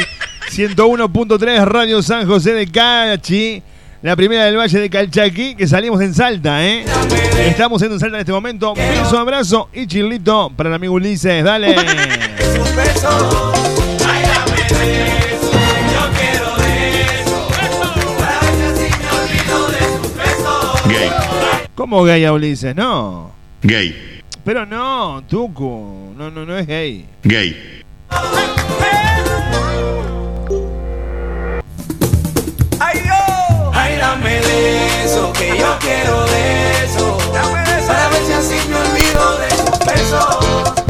101.3 0.55 1.65
Radio 1.65 2.01
San 2.01 2.29
José 2.29 2.53
de 2.53 2.69
Cachi. 2.69 3.61
La 4.03 4.15
primera 4.15 4.45
del 4.45 4.57
Valle 4.57 4.79
de 4.79 4.89
Calchaquí, 4.89 5.57
que 5.57 5.67
salimos 5.67 6.01
en 6.01 6.15
Salta, 6.15 6.65
¿eh? 6.65 6.85
Estamos 7.41 7.83
en 7.83 7.99
Salta 7.99 8.19
en 8.19 8.21
este 8.21 8.31
momento. 8.31 8.73
Beso, 8.73 9.19
abrazo 9.19 9.69
y 9.73 9.89
chilito 9.89 10.53
para 10.57 10.69
el 10.69 10.77
amigo 10.77 10.95
Ulises. 10.95 11.43
Dale. 11.43 11.75
Gay. 20.87 21.11
¿Cómo 21.75 22.05
gay 22.05 22.25
a 22.25 22.33
Ulises? 22.33 22.77
No. 22.77 23.33
Gay. 23.61 24.21
Pero 24.45 24.65
no, 24.65 25.25
Tucu. 25.29 26.15
No, 26.17 26.31
no, 26.31 26.45
no 26.47 26.57
es 26.57 26.65
gay. 26.69 27.07
Gay. 27.25 27.83
De 34.57 35.05
eso, 35.05 35.33
que 35.33 35.59
yo 35.59 35.77
quiero 35.81 36.25
de 36.27 36.85
eso. 36.85 37.19
Para 37.87 38.09
ver 38.09 38.25
si 38.27 38.33
así 38.33 38.69
me 38.69 38.77
olvido 38.77 39.39
de 39.39 39.51
sus 39.51 39.79
besos. 39.87 40.84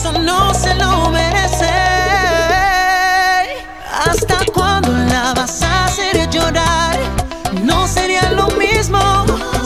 Eso 0.00 0.12
no 0.12 0.54
se 0.54 0.74
lo 0.76 1.10
merece. 1.10 1.68
¿Hasta 4.06 4.38
cuándo 4.50 4.90
la 4.92 5.34
vas 5.34 5.62
a 5.62 5.84
hacer 5.84 6.30
llorar? 6.30 6.98
No 7.62 7.86
sería 7.86 8.30
lo 8.30 8.48
mismo 8.52 8.98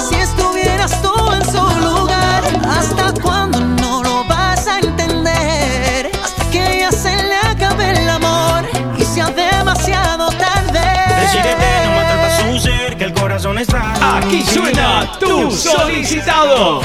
si 0.08 0.16
estuvieras 0.16 1.00
tú 1.02 1.14
en 1.32 1.44
su 1.44 1.62
lugar. 1.86 2.42
¿Hasta 2.68 3.12
cuándo 3.22 3.60
no 3.60 4.02
lo 4.02 4.24
vas 4.24 4.66
a 4.66 4.80
entender? 4.80 6.10
Hasta 6.24 6.50
que 6.50 6.80
ya 6.80 6.90
se 6.90 7.14
le 7.14 7.36
acabe 7.36 7.90
el 7.90 8.08
amor 8.08 8.64
y 8.98 9.04
sea 9.04 9.30
demasiado 9.30 10.30
tarde. 10.30 10.80
Decídete, 11.20 11.66
no 11.84 11.90
matar 11.94 12.16
para 12.18 12.52
su 12.52 12.58
ser, 12.58 12.96
que 12.96 13.04
el 13.04 13.14
corazón 13.14 13.58
está. 13.58 14.16
Aquí 14.16 14.42
suena 14.42 15.12
tu 15.20 15.52
solicitado. 15.52 16.80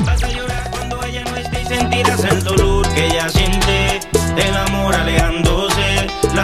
Vas 0.00 0.22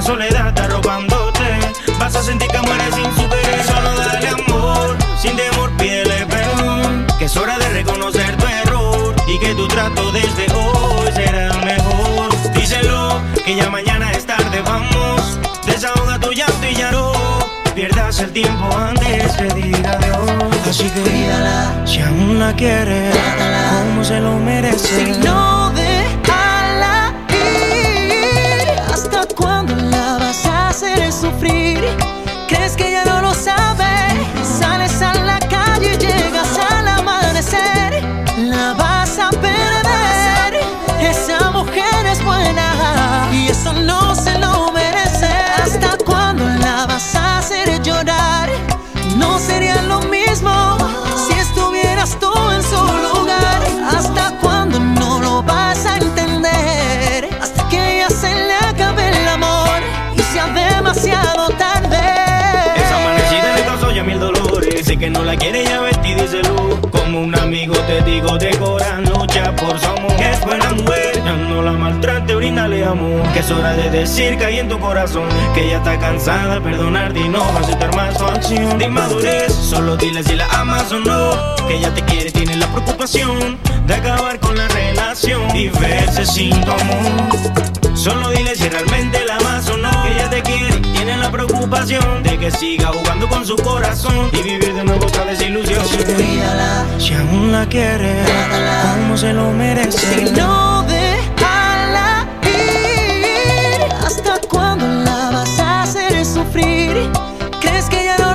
la 0.03 0.07
soledad 0.07 0.59
arrobándote. 0.59 1.59
Vas 1.99 2.17
a 2.17 2.23
sentir 2.23 2.49
que 2.49 2.59
mueres 2.61 2.95
sin 2.95 3.05
su 3.17 3.29
querer. 3.29 3.65
Solo 3.65 3.95
dale 3.97 4.29
amor, 4.29 4.97
sin 5.21 5.37
temor 5.37 5.71
pídele 5.77 6.27
perdón. 6.27 7.07
Que 7.19 7.27
es 7.27 7.37
hora 7.37 7.59
de 7.59 7.69
reconocer 7.69 8.37
tu 8.37 8.47
error 8.47 9.15
y 9.29 9.39
que 9.39 9.55
tu 9.55 9.69
trato 9.69 10.11
desde 10.13 10.53
hoy 10.55 11.13
será 11.15 11.47
el 11.47 11.65
mejor. 11.65 12.53
Díselo, 12.55 13.21
que 13.45 13.55
ya 13.57 13.71
mañana 13.71 14.11
es 14.13 14.27
tarde, 14.27 14.61
vamos. 14.63 15.39
Desahoga 15.67 16.19
tu 16.19 16.33
llanto 16.33 16.67
y 16.69 16.75
ya 16.75 16.91
no 16.91 17.13
pierdas 17.75 18.19
el 18.21 18.33
tiempo 18.33 18.77
antes 18.77 19.33
que 19.37 19.55
diga 19.55 19.93
adiós. 19.93 20.57
Así 20.69 20.91
que 20.91 21.01
cuídala, 21.01 21.83
si 21.87 22.01
aún 22.01 22.39
la 22.41 22.53
quieres, 22.55 23.15
como 23.83 24.05
se 24.05 24.21
lo 24.21 24.37
merece. 24.39 25.15
Si 25.15 25.19
no, 25.21 25.71
¿Crees 31.43 32.77
que 32.77 32.93
ya 32.93 33.05
no 33.05 33.21
lo 33.21 33.35
sabe? 33.35 33.85
Sales 34.45 35.03
a 35.03 35.13
la 35.15 35.41
calle 35.41 35.95
y 35.95 35.99
llegas 35.99 36.57
al 36.71 36.87
amanecer. 36.87 38.01
La 38.39 38.75
vas 38.75 39.19
a 39.19 39.31
perder. 39.31 40.61
Esa 41.01 41.51
mujer 41.51 42.07
es 42.07 42.25
buena 42.25 43.02
te 67.93 68.11
digo 68.11 68.39
de 68.39 68.51
corazón, 68.57 69.05
lucha 69.05 69.55
por 69.57 69.79
su 69.79 69.87
amor. 69.87 70.13
Es 70.19 70.41
buena 70.41 70.71
mujer, 70.71 71.23
ya 71.25 71.33
no 71.33 71.63
la 71.63 71.73
maltrate, 71.73 72.35
brindale 72.35 72.85
amor. 72.85 73.23
Que 73.33 73.41
es 73.41 73.51
hora 73.51 73.75
de 73.75 73.91
decir 73.91 74.39
que 74.39 74.47
hay 74.47 74.59
en 74.61 74.69
tu 74.69 74.79
corazón. 74.79 75.29
Que 75.55 75.67
ella 75.67 75.77
está 75.79 75.99
cansada 75.99 76.55
de 76.55 76.61
perdonarte 76.63 77.21
y 77.21 77.29
no 77.29 77.41
va 77.41 77.59
a 77.59 77.61
aceptar 77.61 77.95
más 77.95 78.17
su 78.17 78.25
acción. 78.25 78.79
De 78.79 78.87
inmadurez, 78.87 79.53
solo 79.53 79.97
dile 79.97 80.23
si 80.23 80.35
la 80.37 80.47
amas 80.47 80.91
o 80.93 81.01
no. 81.01 81.67
Que 81.67 81.77
ella 81.77 81.93
te 81.95 82.03
quiere, 82.03 82.31
tiene 82.31 82.57
la 82.57 82.67
preocupación 82.69 83.59
de 83.87 83.95
acabar 83.95 84.39
con 84.41 84.57
la 84.57 84.69
relación 84.69 85.55
y 85.55 85.69
verse 85.69 86.25
sin 86.25 86.59
tu 86.65 86.71
amor. 86.71 87.95
Solo 87.95 88.31
dile 88.31 88.57
si 88.57 88.69
realmente 88.69 89.25
la 89.27 89.37
amas 89.37 89.69
o 89.69 89.77
no. 89.77 89.91
Que 90.05 90.13
ella 90.15 90.31
te 90.31 90.43
quiere, 90.43 90.72
la 91.21 91.31
preocupación 91.31 92.23
de 92.23 92.39
que 92.39 92.51
siga 92.51 92.89
jugando 92.89 93.29
con 93.29 93.47
su 93.47 93.57
corazón 93.57 94.31
y 94.33 94.43
vivir 94.43 94.75
de 94.75 94.85
nuevo 94.85 95.07
otra 95.07 95.25
desilusión. 95.25 95.85
Cuídala. 96.17 96.85
Si 96.99 97.15
aún 97.15 97.53
la 97.53 97.67
quieres, 97.67 98.29
como 98.95 99.17
se 99.17 99.33
lo 99.33 99.51
merece. 99.51 100.33
No 100.33 100.83
déjala 100.85 102.27
ir. 102.43 103.93
¿Hasta 104.05 104.39
cuándo 104.49 104.87
la 104.87 105.31
vas 105.31 105.59
a 105.59 105.83
hacer 105.83 106.25
sufrir? 106.25 107.11
¿Crees 107.61 107.87
que 107.89 108.05
ya 108.05 108.17
no 108.19 108.32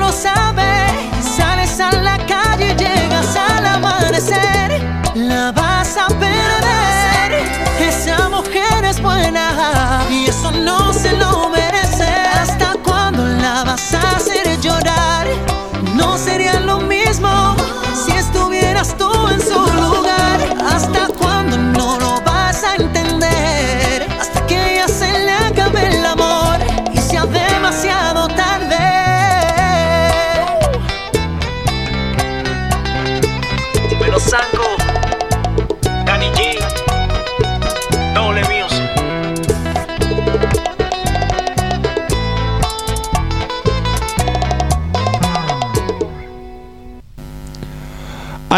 tú 18.95 19.16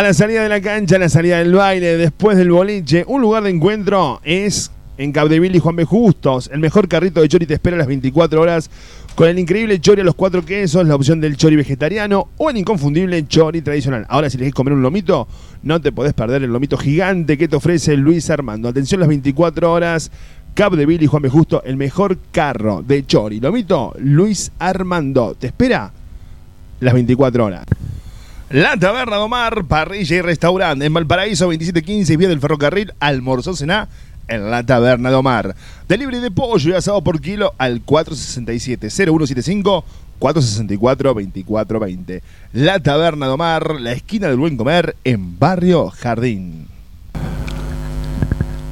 la 0.10 0.14
salida 0.15 0.41
de 0.41 0.49
la 0.49 0.60
cancha, 0.60 0.98
la 0.98 1.07
salida 1.07 1.38
del 1.38 1.53
baile, 1.53 1.95
después 1.95 2.36
del 2.36 2.49
boliche, 2.49 3.03
un 3.06 3.22
lugar 3.22 3.44
de 3.44 3.52
encuentro 3.52 4.19
es 4.23 4.72
en 4.98 5.11
Capdeville 5.11 5.56
y 5.56 5.60
Juan 5.60 5.76
B. 5.76 5.86
Justos. 5.86 6.49
El 6.52 6.61
mejor 6.61 6.88
carrito 6.88 7.22
de 7.22 7.30
chori 7.30 7.45
te 7.45 7.53
espera 7.53 7.76
a 7.76 7.77
las 7.77 7.86
24 7.86 8.41
horas 8.41 8.72
con 9.14 9.30
el 9.30 9.38
increíble 9.38 9.80
chori 9.80 10.02
a 10.02 10.03
los 10.03 10.15
cuatro 10.15 10.44
quesos, 10.44 10.88
la 10.88 10.95
opción 10.95 11.22
del 11.22 11.38
chori 11.38 11.56
vegetariano 11.57 12.30
o 12.38 12.49
el 12.49 12.57
inconfundible 12.57 13.27
chori 13.27 13.61
tradicional. 13.61 14.07
Ahora, 14.10 14.31
si 14.31 14.38
elegís 14.38 14.56
comer 14.56 14.73
un 14.73 14.81
lomito, 14.81 15.27
no 15.61 15.80
te 15.80 15.91
podés 15.91 16.15
perder 16.15 16.41
el 16.41 16.52
lomito 16.52 16.76
gigante 16.76 17.38
que 17.38 17.48
te 17.48 17.57
ofrece 17.57 17.95
Luis 17.95 18.31
Armando. 18.31 18.68
Atención, 18.68 18.99
las 19.02 19.10
24 19.10 19.72
horas. 19.72 20.10
Capdeville 20.56 21.03
y 21.03 21.07
Juan 21.07 21.22
B. 21.22 21.30
Justo, 21.30 21.61
el 21.64 21.77
mejor 21.77 22.18
carro 22.31 22.81
de 22.81 23.06
chori. 23.06 23.40
Lomito, 23.40 23.94
Luis 23.99 24.52
Armando. 24.57 25.36
Te 25.36 25.45
espera 25.45 25.91
las 26.80 26.95
24 26.95 27.45
horas. 27.45 27.65
La 28.50 28.76
Taberna 28.78 29.28
Mar, 29.28 29.66
parrilla 29.66 30.16
y 30.16 30.22
restaurante 30.22 30.84
en 30.84 30.92
Valparaíso 30.92 31.46
2715 31.46 32.18
vía 32.18 32.30
del 32.30 32.40
ferrocarril, 32.40 32.96
almorzó 33.00 33.56
cená 33.56 33.90
en 34.28 34.50
la 34.50 34.66
Taberna 34.66 35.12
do 35.12 35.22
Mar. 35.22 35.56
Delivery 35.88 36.18
de 36.18 36.32
pollo 36.32 36.72
y 36.72 36.74
asado 36.74 37.04
por 37.04 37.22
kilo 37.22 37.54
al 37.60 37.86
467-0175 37.86 39.84
464-2420. 40.20 42.24
La 42.54 42.80
Taberna 42.80 43.28
do 43.28 43.38
Mar, 43.38 43.80
la 43.80 43.92
esquina 43.92 44.30
del 44.30 44.38
buen 44.38 44.58
comer 44.58 44.96
en 45.04 45.38
Barrio 45.38 45.92
Jardín. 45.92 46.69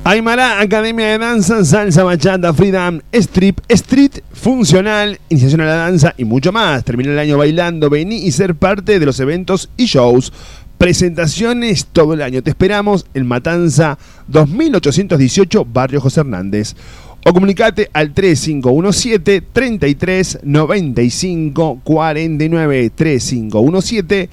Aymara, 0.10 0.62
Academia 0.62 1.06
de 1.08 1.18
Danza, 1.18 1.66
Salsa, 1.66 2.02
Bachata, 2.02 2.54
Freedom, 2.54 3.02
Strip, 3.12 3.60
Street, 3.68 4.22
Funcional, 4.32 5.20
Iniciación 5.28 5.60
a 5.60 5.66
la 5.66 5.76
Danza 5.76 6.14
y 6.18 6.24
mucho 6.24 6.54
más. 6.54 6.86
Termina 6.86 7.12
el 7.12 7.20
año 7.20 7.38
bailando, 7.38 7.90
vení 7.90 8.16
y 8.16 8.32
ser 8.32 8.56
parte 8.56 9.00
de 9.00 9.06
los 9.06 9.20
eventos 9.20 9.70
y 9.76 9.84
shows. 9.84 10.32
Presentaciones 10.78 11.88
todo 11.88 12.14
el 12.14 12.22
año. 12.22 12.42
Te 12.42 12.52
esperamos 12.52 13.06
en 13.16 13.28
Matanza 13.28 13.98
2818, 14.30 15.66
Barrio 15.66 16.00
José 16.00 16.22
Hernández. 16.22 16.78
O 17.26 17.34
comunicate 17.34 17.90
al 17.92 18.14
3517 18.14 19.42
33 19.42 20.40
95 20.42 21.82
49 21.84 22.92
3517 22.96 24.30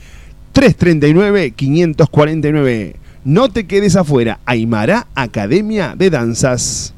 339 0.53 1.51
549. 1.51 3.04
No 3.25 3.49
te 3.49 3.67
quedes 3.67 3.97
afuera. 3.97 4.39
Aymara 4.45 5.07
Academia 5.15 5.95
de 5.97 6.11
Danzas. 6.11 6.93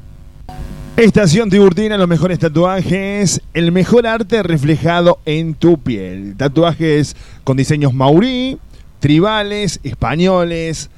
Estación 0.97 1.49
Tiburtina, 1.49 1.97
los 1.97 2.09
mejores 2.09 2.37
tatuajes, 2.39 3.41
el 3.53 3.71
mejor 3.71 4.05
arte 4.05 4.43
reflejado 4.43 5.19
en 5.25 5.53
tu 5.53 5.77
piel. 5.77 6.35
Tatuajes 6.35 7.15
con 7.45 7.55
diseños 7.55 7.93
maurí, 7.93 8.57
tribales, 8.99 9.79
españoles, 9.83 10.89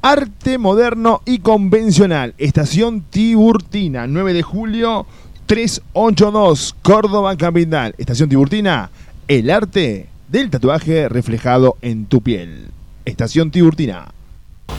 arte 0.00 0.58
moderno 0.58 1.22
y 1.24 1.40
convencional. 1.40 2.34
Estación 2.38 3.00
Tiburtina, 3.00 4.06
9 4.06 4.32
de 4.32 4.42
julio 4.42 5.06
382, 5.46 6.76
Córdoba 6.82 7.36
Capital. 7.36 7.96
Estación 7.98 8.28
Tiburtina, 8.28 8.90
el 9.26 9.50
arte 9.50 10.06
del 10.28 10.50
tatuaje 10.50 11.08
reflejado 11.08 11.78
en 11.82 12.06
tu 12.06 12.20
piel. 12.20 12.68
Estación 13.04 13.50
Tiburtina. 13.50 14.12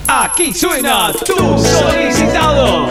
Aquí 0.08 0.54
suena 0.54 1.12
tu 1.26 1.36
solicitado. 1.58 2.88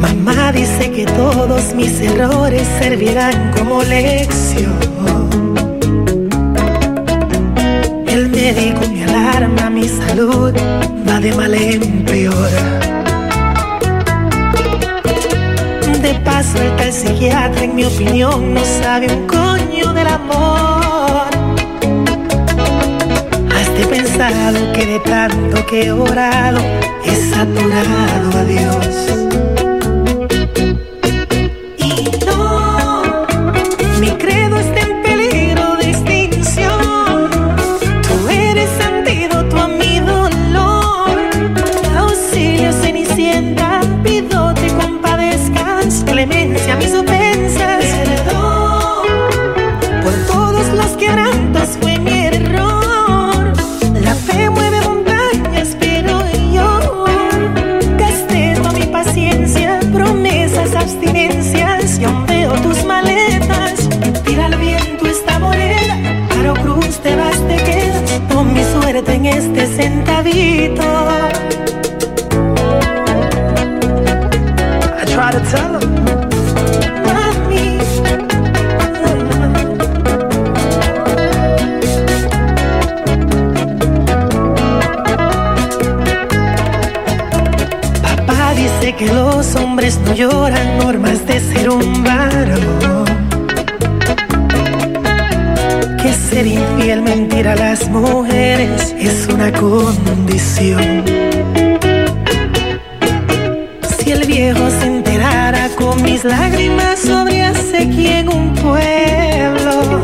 Mamá 0.00 0.52
dice 0.52 0.90
que 0.90 1.06
todos 1.06 1.74
mis 1.74 2.00
errores 2.00 2.66
servirán 2.78 3.52
como 3.56 3.82
lección. 3.82 5.23
Médico 8.44 8.82
me 8.92 9.04
alarma, 9.04 9.70
mi 9.70 9.88
salud 9.88 10.52
va 11.08 11.18
de 11.18 11.32
mal 11.32 11.54
en 11.54 12.04
peor. 12.04 12.50
De 16.02 16.12
paso, 16.26 16.56
el 16.60 16.76
tal 16.76 16.92
psiquiatra, 16.92 17.64
en 17.64 17.74
mi 17.74 17.84
opinión, 17.84 18.52
no 18.52 18.62
sabe 18.82 19.06
un 19.16 19.26
coño 19.26 19.94
del 19.94 20.08
amor. 20.08 21.28
Has 23.56 23.68
pensado 23.94 24.58
que 24.74 24.84
de 24.92 24.98
tanto 25.00 25.66
que 25.66 25.86
he 25.86 25.92
orado, 25.92 26.60
he 27.06 27.14
saturado 27.32 28.28
a 28.40 28.44
Dios. 28.44 29.53
que 88.92 89.06
los 89.06 89.54
hombres 89.56 89.98
no 89.98 90.14
lloran 90.14 90.78
normas 90.78 91.26
de 91.26 91.40
ser 91.40 91.70
un 91.70 92.04
varón. 92.04 93.13
Ser 96.34 96.46
infiel, 96.48 97.00
mentir 97.02 97.46
a 97.46 97.54
las 97.54 97.88
mujeres 97.88 98.92
es 98.98 99.28
una 99.28 99.52
condición. 99.52 101.04
Si 103.98 104.10
el 104.10 104.26
viejo 104.26 104.68
se 104.68 104.86
enterara 104.86 105.68
con 105.76 106.02
mis 106.02 106.24
lágrimas 106.24 106.98
sobre 106.98 107.54
sequía 107.54 108.18
en 108.18 108.28
un 108.30 108.52
pueblo 108.54 110.02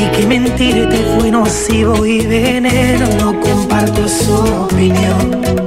y 0.00 0.16
que 0.16 0.26
mentirte 0.26 0.96
fue 1.18 1.30
nocivo 1.30 2.06
y 2.06 2.26
veneno, 2.26 3.06
no 3.20 3.40
comparto 3.40 4.08
su 4.08 4.32
opinión. 4.32 5.61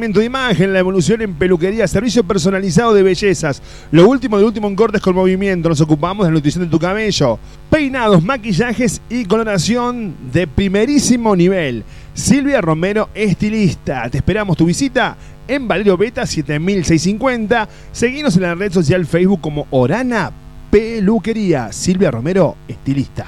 De 0.00 0.24
imagen, 0.24 0.72
la 0.72 0.78
evolución 0.78 1.20
en 1.20 1.34
peluquería, 1.34 1.86
servicio 1.86 2.24
personalizado 2.24 2.94
de 2.94 3.02
bellezas. 3.02 3.62
Lo 3.90 4.08
último 4.08 4.38
de 4.38 4.44
último 4.44 4.66
en 4.66 4.74
cortes 4.74 5.02
con 5.02 5.14
movimiento. 5.14 5.68
Nos 5.68 5.82
ocupamos 5.82 6.24
de 6.24 6.30
la 6.30 6.34
nutrición 6.34 6.64
de 6.64 6.70
tu 6.70 6.78
cabello. 6.78 7.38
Peinados, 7.68 8.22
maquillajes 8.24 9.02
y 9.10 9.26
coloración 9.26 10.14
de 10.32 10.46
primerísimo 10.46 11.36
nivel. 11.36 11.84
Silvia 12.14 12.62
Romero, 12.62 13.10
estilista. 13.14 14.08
Te 14.08 14.16
esperamos 14.16 14.56
tu 14.56 14.64
visita 14.64 15.14
en 15.46 15.68
Valerio 15.68 15.98
Beta 15.98 16.24
7650. 16.24 17.68
Seguinos 17.92 18.34
en 18.36 18.42
la 18.42 18.54
red 18.54 18.72
social 18.72 19.04
Facebook 19.04 19.42
como 19.42 19.66
Orana 19.70 20.32
Peluquería. 20.70 21.70
Silvia 21.70 22.10
Romero, 22.10 22.56
estilista. 22.66 23.26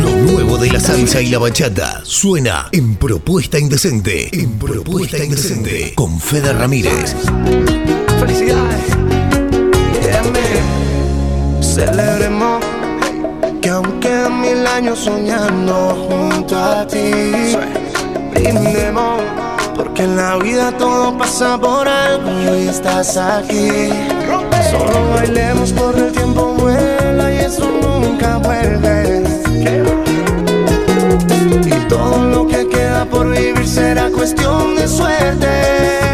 Lo 0.01 0.31
nuevo 0.31 0.57
de 0.57 0.71
la 0.71 0.79
salsa 0.79 1.21
y 1.21 1.29
la 1.29 1.39
bachata 1.39 2.01
suena 2.03 2.67
en 2.71 2.95
Propuesta 2.95 3.59
Indecente. 3.59 4.29
En 4.31 4.57
Propuesta 4.57 5.23
Indecente 5.23 5.93
con 5.95 6.19
Fede 6.19 6.53
Ramírez. 6.53 7.15
Felicidades. 8.19 8.98
Soñando 14.95 16.07
junto 16.07 16.55
a 16.57 16.85
ti. 16.87 17.11
Brindemos 18.31 19.21
porque 19.75 20.03
en 20.03 20.17
la 20.17 20.37
vida 20.37 20.71
todo 20.77 21.17
pasa 21.17 21.57
por 21.57 21.87
algo 21.87 22.55
y 22.55 22.67
estás 22.67 23.17
aquí. 23.17 23.89
Solo 24.71 25.11
bailemos 25.15 25.71
porque 25.73 26.01
el 26.01 26.11
tiempo 26.11 26.53
vuela 26.55 27.33
y 27.33 27.37
eso 27.37 27.65
nunca 27.81 28.37
vuelve. 28.37 29.23
Y 31.65 31.87
todo 31.87 32.25
lo 32.25 32.47
que 32.47 32.67
queda 32.67 33.05
por 33.05 33.29
vivir 33.29 33.67
será 33.67 34.09
cuestión 34.09 34.75
de 34.75 34.87
suerte. 34.87 36.08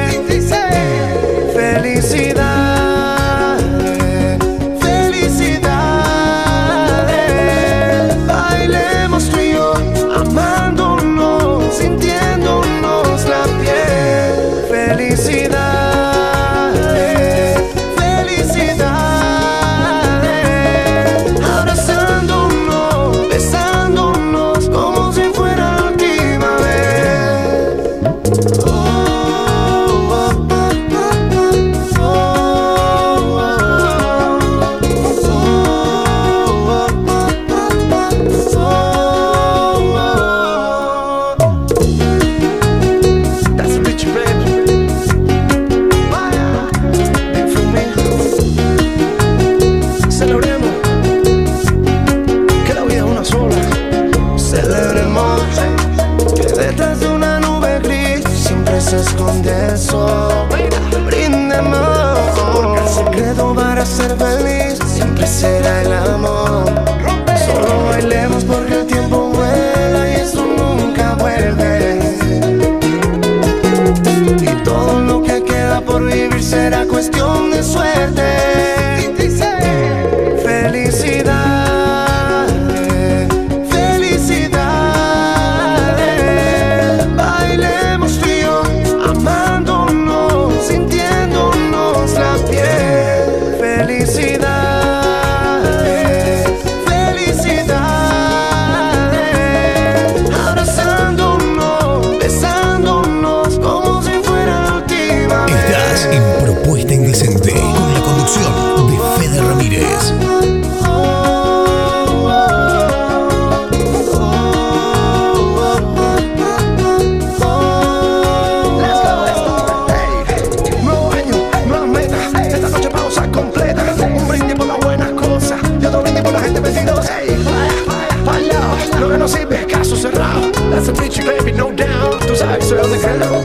Tú 132.65 132.71
sabes, 132.71 132.99
soy 132.99 133.11
el 133.11 133.19
negrero, 133.19 133.43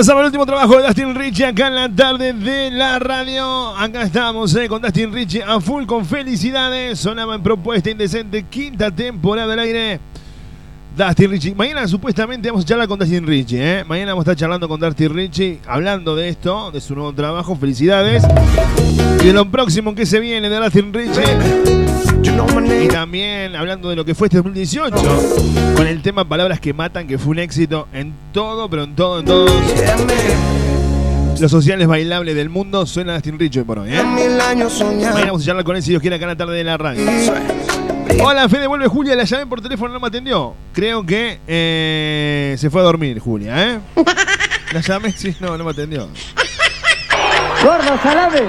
pasaba 0.00 0.20
el 0.20 0.26
último 0.28 0.46
trabajo 0.46 0.78
de 0.78 0.86
Dustin 0.86 1.14
Richie 1.14 1.44
acá 1.44 1.66
en 1.66 1.74
la 1.74 1.86
tarde 1.90 2.32
de 2.32 2.70
la 2.70 2.98
radio. 2.98 3.76
Acá 3.76 4.00
estamos 4.00 4.54
eh, 4.54 4.66
con 4.66 4.80
Dustin 4.80 5.12
Richie 5.12 5.42
a 5.42 5.60
full 5.60 5.84
con 5.84 6.06
felicidades. 6.06 6.98
Sonaba 6.98 7.34
en 7.34 7.42
Propuesta 7.42 7.90
Indecente, 7.90 8.44
quinta 8.44 8.90
temporada 8.90 9.48
del 9.48 9.58
aire. 9.58 10.00
Dustin 10.96 11.30
Richie. 11.30 11.54
Mañana 11.54 11.86
supuestamente 11.86 12.48
vamos 12.48 12.64
a 12.64 12.68
charlar 12.68 12.88
con 12.88 12.98
Dustin 12.98 13.26
Richie. 13.26 13.58
¿eh? 13.60 13.84
Mañana 13.84 14.12
vamos 14.12 14.26
a 14.26 14.30
estar 14.30 14.36
charlando 14.36 14.66
con 14.70 14.80
Dustin 14.80 15.12
Richie, 15.12 15.60
hablando 15.66 16.16
de 16.16 16.30
esto, 16.30 16.70
de 16.70 16.80
su 16.80 16.94
nuevo 16.94 17.12
trabajo. 17.12 17.54
Felicidades. 17.56 18.24
Y 19.22 19.26
de 19.26 19.32
lo 19.34 19.50
próximo 19.50 19.94
que 19.94 20.06
se 20.06 20.18
viene 20.18 20.48
de 20.48 20.56
Dustin 20.56 20.94
Richie. 20.94 21.89
Y 22.82 22.88
también 22.88 23.54
hablando 23.54 23.90
de 23.90 23.96
lo 23.96 24.04
que 24.04 24.14
fue 24.14 24.28
este 24.28 24.38
2018, 24.38 24.96
con 25.76 25.86
el 25.86 26.00
tema 26.02 26.28
Palabras 26.28 26.60
que 26.60 26.72
Matan, 26.72 27.06
que 27.06 27.18
fue 27.18 27.32
un 27.32 27.38
éxito 27.38 27.88
en 27.92 28.14
todo, 28.32 28.70
pero 28.70 28.84
en 28.84 28.94
todo, 28.94 29.20
en 29.20 29.26
todos 29.26 29.50
los 31.38 31.50
sociales 31.50 31.86
bailables 31.86 32.34
del 32.34 32.48
mundo. 32.48 32.86
Suena 32.86 33.14
Dustin 33.14 33.38
Richie 33.38 33.64
por 33.64 33.80
hoy, 33.80 33.90
¿eh? 33.92 34.02
Mañana 34.02 35.26
vamos 35.26 35.42
a 35.42 35.46
charlar 35.46 35.64
con 35.64 35.76
él 35.76 35.82
si 35.82 35.90
Dios 35.90 36.00
quiere 36.00 36.16
acá 36.16 36.24
en 36.24 36.30
la 36.30 36.36
tarde 36.36 36.56
de 36.56 36.64
la 36.64 36.76
radio. 36.78 37.04
Hola, 38.22 38.48
Fede, 38.48 38.66
vuelve 38.66 38.88
Julia, 38.88 39.14
la 39.14 39.24
llamé 39.24 39.46
por 39.46 39.60
teléfono, 39.60 39.92
no 39.92 40.00
me 40.00 40.08
atendió. 40.08 40.54
Creo 40.72 41.04
que 41.04 41.38
eh, 41.46 42.56
se 42.58 42.70
fue 42.70 42.80
a 42.80 42.84
dormir, 42.84 43.18
Julia, 43.18 43.68
¿eh? 43.74 43.80
La 44.72 44.80
llamé, 44.80 45.12
sí, 45.12 45.34
no, 45.40 45.58
no 45.58 45.64
me 45.64 45.70
atendió. 45.72 46.08
Gordo, 47.62 47.98
salame. 48.02 48.42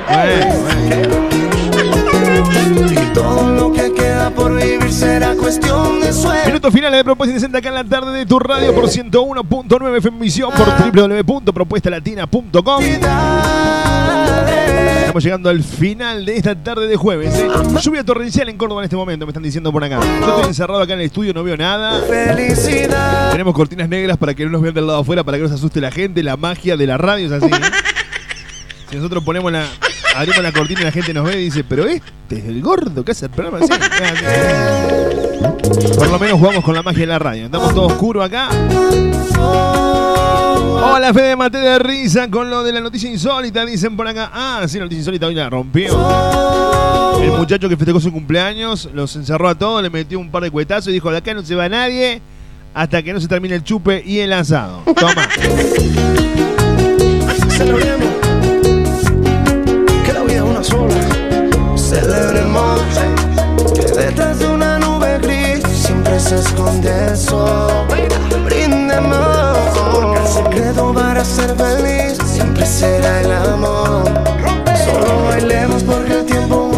Y 2.91 2.95
todo 3.13 3.51
lo 3.53 3.71
que 3.71 3.93
queda 3.93 4.29
por 4.31 4.55
vivir 4.55 4.91
será 4.91 5.35
cuestión 5.35 5.99
de 6.01 6.13
suerte. 6.13 6.47
Minutos 6.47 6.73
finales 6.73 6.97
de 6.97 7.03
Propuesta 7.03 7.31
Indecente 7.31 7.57
acá 7.57 7.69
en 7.69 7.75
la 7.75 7.83
tarde 7.83 8.17
de 8.17 8.25
tu 8.25 8.39
radio 8.39 8.73
por 8.73 8.85
101.9 8.85 9.97
FM 9.97 10.31
por 10.51 10.67
www.propuestalatina.com. 11.23 12.83
Estamos 15.01 15.23
llegando 15.23 15.49
al 15.49 15.63
final 15.63 16.25
de 16.25 16.37
esta 16.37 16.55
tarde 16.55 16.87
de 16.87 16.95
jueves. 16.95 17.35
¿eh? 17.35 17.49
Lluvia 17.81 18.03
torrencial 18.03 18.47
en 18.49 18.57
Córdoba 18.57 18.81
en 18.81 18.85
este 18.85 18.95
momento, 18.95 19.25
me 19.25 19.31
están 19.31 19.43
diciendo 19.43 19.71
por 19.71 19.83
acá. 19.83 19.99
Yo 19.99 20.29
estoy 20.29 20.45
encerrado 20.45 20.81
acá 20.81 20.93
en 20.93 20.99
el 20.99 21.05
estudio, 21.07 21.33
no 21.33 21.43
veo 21.43 21.57
nada. 21.57 22.01
Felicidad. 22.03 23.31
Tenemos 23.31 23.53
cortinas 23.53 23.89
negras 23.89 24.17
para 24.17 24.33
que 24.33 24.45
no 24.45 24.51
nos 24.51 24.61
vean 24.61 24.73
del 24.73 24.87
lado 24.87 24.99
afuera, 24.99 25.23
para 25.23 25.37
que 25.37 25.43
no 25.43 25.49
se 25.49 25.55
asuste 25.55 25.81
la 25.81 25.91
gente. 25.91 26.23
La 26.23 26.37
magia 26.37 26.77
de 26.77 26.87
la 26.87 26.97
radio 26.97 27.27
es 27.27 27.43
así. 27.43 27.53
¿eh? 27.53 27.59
Si 28.89 28.97
nosotros 28.97 29.23
ponemos 29.23 29.49
la, 29.53 29.65
abrimos 30.15 30.43
la 30.43 30.51
cortina 30.51 30.81
y 30.81 30.83
la 30.85 30.91
gente 30.91 31.13
nos 31.13 31.25
ve 31.25 31.39
y 31.41 31.45
dice, 31.45 31.63
pero 31.63 31.85
este 31.85 32.37
es 32.37 32.45
el 32.45 32.61
gordo 32.61 33.03
que 33.03 33.11
hace 33.11 33.25
el 33.25 33.31
programa 33.31 33.59
así. 33.61 33.71
Por 35.97 36.09
lo 36.09 36.19
menos 36.19 36.39
jugamos 36.39 36.63
con 36.63 36.75
la 36.75 36.83
magia 36.83 37.01
de 37.01 37.07
la 37.07 37.19
radio. 37.19 37.45
Andamos 37.45 37.73
todos 37.73 37.93
oscuro 37.93 38.23
acá. 38.23 38.49
Hola, 40.83 41.13
Fede 41.13 41.35
Mate 41.35 41.57
de 41.57 41.79
risa 41.79 42.29
con 42.29 42.49
lo 42.49 42.63
de 42.63 42.73
la 42.73 42.81
noticia 42.81 43.09
insólita, 43.09 43.65
dicen 43.65 43.95
por 43.95 44.07
acá. 44.07 44.31
Ah, 44.33 44.63
sí, 44.67 44.77
la 44.77 44.85
noticia 44.85 44.99
insólita 45.01 45.27
hoy 45.27 45.35
la 45.35 45.49
rompió. 45.49 45.91
El 47.21 47.31
muchacho 47.31 47.69
que 47.69 47.77
festejó 47.77 47.99
su 47.99 48.11
cumpleaños 48.11 48.89
los 48.93 49.15
encerró 49.15 49.47
a 49.47 49.55
todos, 49.55 49.81
le 49.81 49.89
metió 49.89 50.19
un 50.19 50.29
par 50.31 50.43
de 50.43 50.51
cuetazos 50.51 50.89
y 50.89 50.93
dijo, 50.93 51.11
de 51.11 51.17
acá 51.17 51.33
no 51.33 51.43
se 51.43 51.55
va 51.55 51.69
nadie 51.69 52.21
hasta 52.73 53.03
que 53.03 53.13
no 53.13 53.19
se 53.19 53.27
termine 53.27 53.55
el 53.55 53.63
chupe 53.63 54.01
y 54.05 54.19
el 54.19 54.33
asado. 54.33 54.83
Toma. 54.95 55.27
esconde 66.29 67.07
el 67.07 67.17
sol. 67.17 67.87
Brindemos 68.45 69.67
porque 69.93 70.19
el 70.19 70.27
secreto 70.27 70.93
para 70.93 71.23
ser 71.25 71.55
feliz 71.55 72.17
siempre 72.25 72.65
será 72.65 73.21
el 73.21 73.31
amor. 73.31 74.03
Solo 74.85 75.23
bailemos 75.29 75.83
porque 75.83 76.13
el 76.13 76.25
tiempo. 76.25 76.71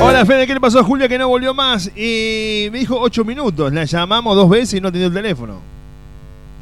Hola, 0.00 0.24
Fede, 0.24 0.46
¿qué 0.46 0.54
le 0.54 0.60
pasó 0.60 0.78
a 0.78 0.84
Julia 0.84 1.08
que 1.08 1.18
no 1.18 1.28
volvió 1.28 1.52
más? 1.52 1.90
Y 1.96 2.68
me 2.70 2.78
dijo 2.78 2.96
8 2.98 3.24
minutos. 3.24 3.72
La 3.72 3.84
llamamos 3.84 4.36
dos 4.36 4.48
veces 4.48 4.74
y 4.74 4.80
no 4.80 4.88
atendió 4.88 5.08
el 5.08 5.14
teléfono. 5.14 5.60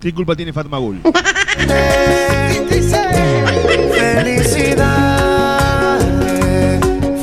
¿Qué 0.00 0.12
culpa 0.12 0.34
tiene 0.34 0.52
Fatma 0.52 0.78
Gul? 0.78 1.00
Felicidad. 3.92 5.13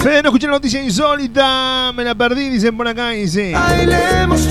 Fede, 0.01 0.23
no 0.23 0.29
escuché 0.29 0.47
la 0.47 0.53
noticia 0.53 0.83
insólita. 0.83 1.91
Me 1.93 2.03
la 2.03 2.15
perdí, 2.15 2.49
dicen 2.49 2.75
por 2.75 2.87
acá. 2.87 3.15
Y 3.15 3.27
sí. 3.27 3.51
Bailemos 3.53 4.47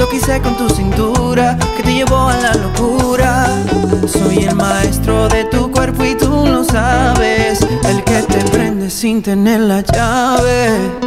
Lo 0.01 0.09
que 0.09 0.16
hice 0.16 0.40
con 0.40 0.56
tu 0.56 0.66
cintura 0.70 1.59
que 1.77 1.82
te 1.82 1.93
llevó 1.93 2.31
a 2.31 2.36
la 2.39 2.55
locura. 2.55 3.48
Soy 4.06 4.44
el 4.44 4.55
maestro 4.55 5.28
de 5.28 5.44
tu 5.44 5.70
cuerpo 5.70 6.02
y 6.06 6.14
tú 6.14 6.47
lo 6.47 6.64
sabes. 6.64 7.60
El 7.85 8.02
que 8.05 8.22
te 8.22 8.39
prende 8.51 8.89
sin 8.89 9.20
tener 9.20 9.60
la 9.60 9.82
llave. 9.82 10.99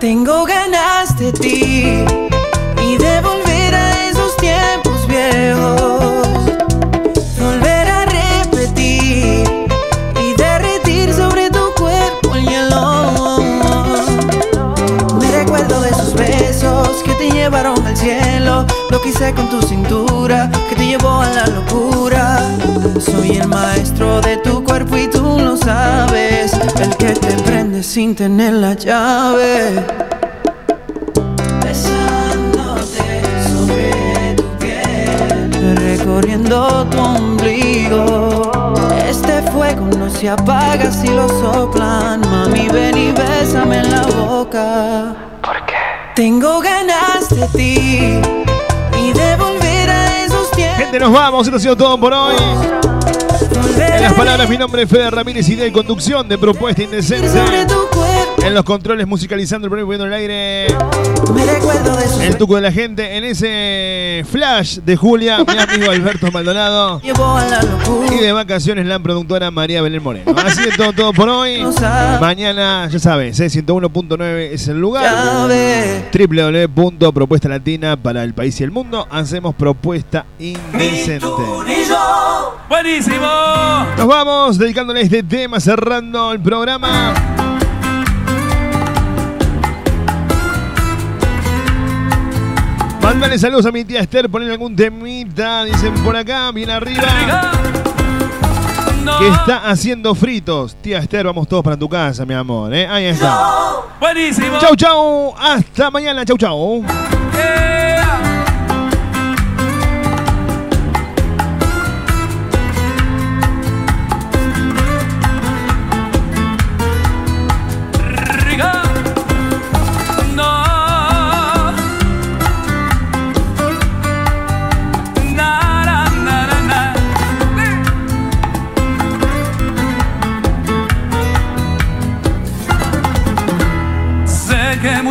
Tengo 0.00 0.44
ganas 0.44 1.18
de 1.18 1.32
ti 1.32 2.04
y 2.80 2.96
de 2.98 3.20
volver 3.20 3.74
a 3.74 4.08
esos 4.08 4.36
tiempos 4.36 5.08
viejos. 5.08 6.36
Volver 7.36 7.88
a 7.88 8.06
repetir 8.06 9.44
y 10.22 10.34
derretir 10.36 11.12
sobre 11.12 11.50
tu 11.50 11.64
cuerpo 11.76 12.36
el 12.36 12.46
hielo. 12.46 13.38
Me 15.18 15.32
recuerdo 15.32 15.80
de 15.80 15.90
esos 15.90 16.14
besos 16.14 17.02
que 17.04 17.14
te 17.14 17.30
llevaron 17.30 17.84
al 17.84 17.96
cielo. 17.96 18.66
Lo 18.90 19.02
que 19.02 19.08
hice 19.08 19.34
con 19.34 19.50
tu 19.50 19.60
cintura 19.62 20.48
que 20.68 20.76
te 20.76 20.86
llevó 20.86 21.22
a 21.22 21.30
la 21.30 21.46
locura. 21.48 22.40
Soy 23.00 23.38
el 23.38 23.48
maestro 23.48 24.20
de 24.20 24.36
tu 24.36 24.62
cuerpo 24.62 24.96
y 24.96 25.08
tú 25.08 25.38
lo 25.40 25.56
sabes. 25.56 26.52
El 26.80 26.96
que 26.96 27.14
te 27.14 27.48
sin 27.82 28.14
tener 28.14 28.54
la 28.54 28.74
llave. 28.74 29.84
Besándote 31.64 33.22
sobre 33.48 34.34
tu 34.36 34.44
piel, 34.58 35.76
recorriendo 35.76 36.86
tu 36.86 36.98
ombligo. 36.98 38.52
Este 39.08 39.42
fuego 39.52 39.86
no 39.98 40.10
se 40.10 40.28
apaga 40.28 40.90
si 40.90 41.08
lo 41.08 41.28
soplan. 41.28 42.20
Mami, 42.20 42.68
ven 42.68 42.96
y 42.96 43.12
bésame 43.12 43.78
en 43.78 43.90
la 43.90 44.02
boca. 44.02 45.14
¿Por 45.42 45.66
qué? 45.66 45.74
Tengo 46.14 46.60
ganas 46.60 47.28
de 47.30 47.46
ti 47.48 48.20
y 48.98 49.12
de 49.12 49.36
volver 49.36 49.90
a 49.90 50.24
esos 50.24 50.50
tiempos. 50.52 50.78
Gente, 50.78 50.98
nos 51.00 51.12
vamos. 51.12 51.46
Esto 51.46 51.56
ha 51.56 51.60
sido 51.60 51.76
todo 51.76 51.98
por 51.98 52.12
hoy. 52.12 52.34
En 53.50 54.02
las 54.02 54.12
palabras, 54.14 54.48
mi 54.48 54.56
nombre 54.56 54.82
es 54.82 54.88
Fede 54.88 55.10
Ramírez, 55.10 55.48
idea 55.48 55.66
y 55.66 55.72
conducción 55.72 56.28
de 56.28 56.38
Propuesta 56.38 56.82
Indecente. 56.82 57.28
En 58.42 58.54
los 58.54 58.64
controles, 58.64 59.06
musicalizando 59.06 59.66
el 59.66 59.70
poniendo 59.70 60.06
en 60.06 60.12
el 60.12 60.18
aire. 60.18 60.66
El 62.22 62.36
tuco 62.36 62.56
de 62.56 62.62
la 62.62 62.72
gente 62.72 63.16
en 63.16 63.24
ese 63.24 64.07
flash 64.28 64.78
de 64.78 64.96
Julia, 64.96 65.38
mi 65.44 65.58
amigo 65.58 65.90
Alberto 65.90 66.30
Maldonado. 66.30 67.00
Y 67.02 68.16
de 68.20 68.32
vacaciones 68.32 68.86
la 68.86 68.98
productora 68.98 69.50
María 69.50 69.82
Belén 69.82 70.02
Moreno. 70.02 70.34
Así 70.36 70.62
todo, 70.76 70.92
todo 70.92 71.12
por 71.12 71.28
hoy. 71.28 71.64
Mañana, 72.20 72.88
ya 72.90 72.98
sabes, 72.98 73.40
eh, 73.40 73.46
101.9 73.46 74.52
es 74.52 74.68
el 74.68 74.78
lugar. 74.80 75.48
www.propuesta 76.12 77.48
latina 77.48 77.96
para 77.96 78.22
el 78.22 78.34
país 78.34 78.60
y 78.60 78.64
el 78.64 78.70
mundo. 78.70 79.06
Hacemos 79.10 79.54
propuesta 79.54 80.26
indecente. 80.38 81.26
Buenísimo. 82.68 83.26
Nos 83.96 84.06
vamos 84.06 84.58
dedicándole 84.58 85.00
este 85.00 85.22
tema, 85.22 85.58
cerrando 85.58 86.32
el 86.32 86.40
programa. 86.40 87.14
Mándale 93.08 93.38
saludos 93.38 93.64
a 93.64 93.72
mi 93.72 93.86
tía 93.86 94.00
Esther, 94.00 94.28
poner 94.28 94.50
algún 94.50 94.76
temita, 94.76 95.64
dicen 95.64 95.94
por 96.04 96.14
acá, 96.14 96.52
bien 96.52 96.68
arriba. 96.68 97.52
Que 99.18 99.28
está 99.28 99.70
haciendo 99.70 100.14
fritos. 100.14 100.76
Tía 100.82 100.98
Esther, 100.98 101.24
vamos 101.24 101.48
todos 101.48 101.64
para 101.64 101.78
tu 101.78 101.88
casa, 101.88 102.26
mi 102.26 102.34
amor. 102.34 102.74
¿eh? 102.74 102.86
Ahí 102.86 103.06
está. 103.06 103.38
Buenísimo. 103.98 104.58
Chau, 104.60 104.76
chau. 104.76 105.34
Hasta 105.38 105.90
mañana. 105.90 106.22
Chau, 106.26 106.36
chau. 106.36 106.84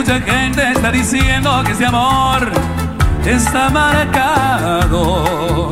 Mucha 0.08 0.22
gente 0.22 0.72
está 0.72 0.90
diciendo 0.90 1.62
que 1.66 1.74
ese 1.74 1.86
amor 1.86 2.50
está 3.26 3.70
marcado. 3.70 5.70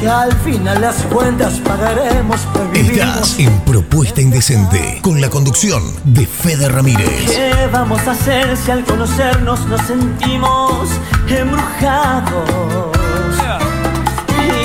Que 0.00 0.08
al 0.08 0.32
final 0.32 0.80
las 0.80 0.96
cuentas 1.02 1.60
pagaremos 1.60 2.40
por 2.54 2.70
vivir. 2.70 2.92
Estás 2.92 3.38
en 3.38 3.60
Propuesta 3.60 4.22
Indecente 4.22 5.00
con 5.02 5.20
la 5.20 5.28
conducción 5.28 5.82
de 6.04 6.26
Fede 6.26 6.70
Ramírez. 6.70 7.30
¿Qué 7.30 7.68
vamos 7.70 8.00
a 8.06 8.12
hacer 8.12 8.56
si 8.56 8.70
al 8.70 8.82
conocernos 8.82 9.66
nos 9.66 9.82
sentimos 9.82 10.88
embrujados? 11.28 12.48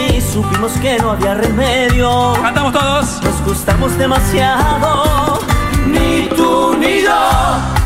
Y 0.10 0.22
supimos 0.22 0.72
que 0.82 0.98
no 1.00 1.12
había 1.12 1.34
remedio. 1.34 2.32
Cantamos 2.42 2.72
todos. 2.72 3.22
Nos 3.24 3.44
gustamos 3.44 3.98
demasiado. 3.98 5.42
Ni 5.86 6.30
tú 6.30 6.78
ni 6.80 7.02
yo 7.02 7.81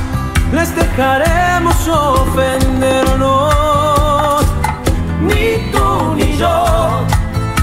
les 0.51 0.75
dejaremos 0.75 1.87
ofendernos. 1.87 3.55
Ni 5.21 5.71
tú 5.71 6.13
ni 6.15 6.37
yo 6.37 7.05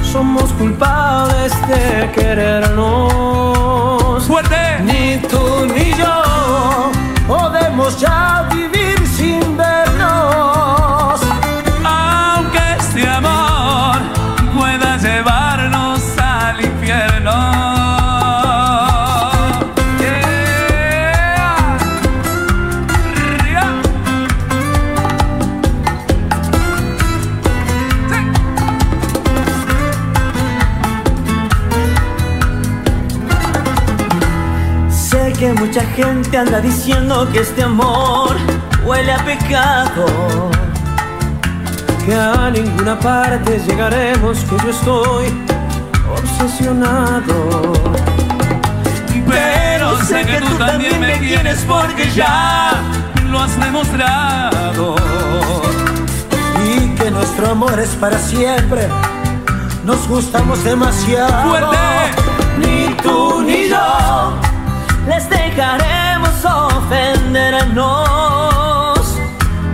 somos 0.03 0.53
culpables 0.53 1.53
de 1.69 2.11
querernos. 2.15 3.13
Fuerte. 4.27 4.57
Ni 4.85 5.19
tú 5.29 5.67
ni 5.67 5.93
yo 5.95 6.23
podemos 7.27 7.99
ya 8.01 8.49
gente 35.95 36.39
anda 36.39 36.61
diciendo 36.61 37.29
que 37.33 37.41
este 37.41 37.63
amor 37.63 38.37
huele 38.85 39.13
a 39.13 39.25
pecado. 39.25 40.07
Que 42.05 42.15
a 42.15 42.51
ninguna 42.51 42.99
parte 42.99 43.61
llegaremos, 43.67 44.39
que 44.41 44.57
yo 44.65 44.71
estoy 44.71 45.27
obsesionado. 46.11 47.73
Pero 49.29 49.99
sé 50.05 50.25
que 50.25 50.41
tú 50.41 50.55
también 50.57 51.01
me 51.01 51.19
quieres 51.19 51.65
porque 51.69 52.11
ya 52.11 52.73
lo 53.29 53.41
has 53.41 53.59
demostrado. 53.61 54.97
Y 56.67 56.95
que 56.97 57.11
nuestro 57.11 57.51
amor 57.51 57.79
es 57.79 57.91
para 57.91 58.19
siempre. 58.19 58.89
Nos 59.85 60.09
gustamos 60.09 60.63
demasiado. 60.65 61.51
Fuerte. 61.51 61.77
Ni 62.59 62.95
tú 63.03 63.43
ni 63.43 63.69
yo 63.69 64.33
les 65.07 65.29
dejaremos 65.55 66.45
ofendernos. 66.45 69.17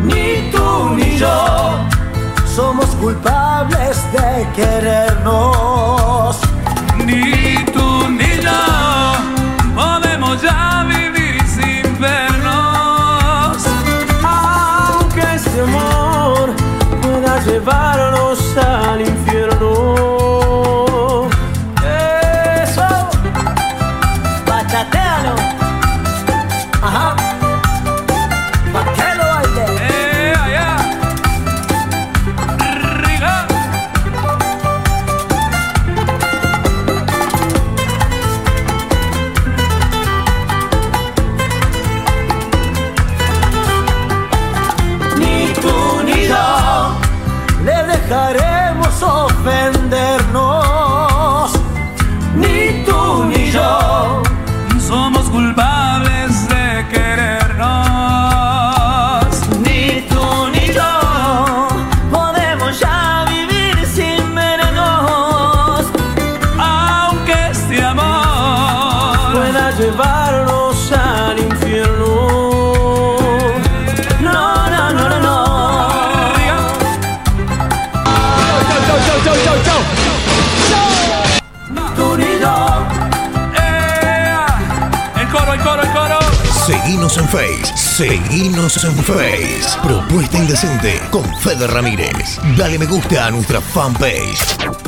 Ni 0.03 0.51
tú 0.51 0.91
ni 0.97 1.17
yo 1.17 1.79
somos 2.57 2.87
culpables 2.97 4.03
de 4.13 4.47
querernos. 4.57 6.41
Ni 7.05 7.65
tú 7.73 8.09
ni 8.09 8.41
yo 8.43 8.51
podemos 9.75 10.43
ya 10.43 10.85
vivir 10.89 11.41
sin 11.47 11.83
vernos. 12.01 13.65
Aunque 14.25 15.23
este 15.35 15.61
amor 15.63 16.53
pueda 17.03 17.41
llevarnos 17.45 18.38
Seguinos 87.09 87.17
en 87.17 87.29
Face, 87.29 87.77
seguinos 87.77 88.85
en 88.85 88.97
Face. 88.97 89.79
Propuesta 89.83 90.37
Indecente 90.37 91.01
con 91.11 91.25
Fede 91.39 91.67
Ramírez. 91.67 92.39
Dale 92.57 92.79
me 92.79 92.85
gusta 92.85 93.27
a 93.27 93.31
nuestra 93.31 93.63
fanpage. 93.63 94.69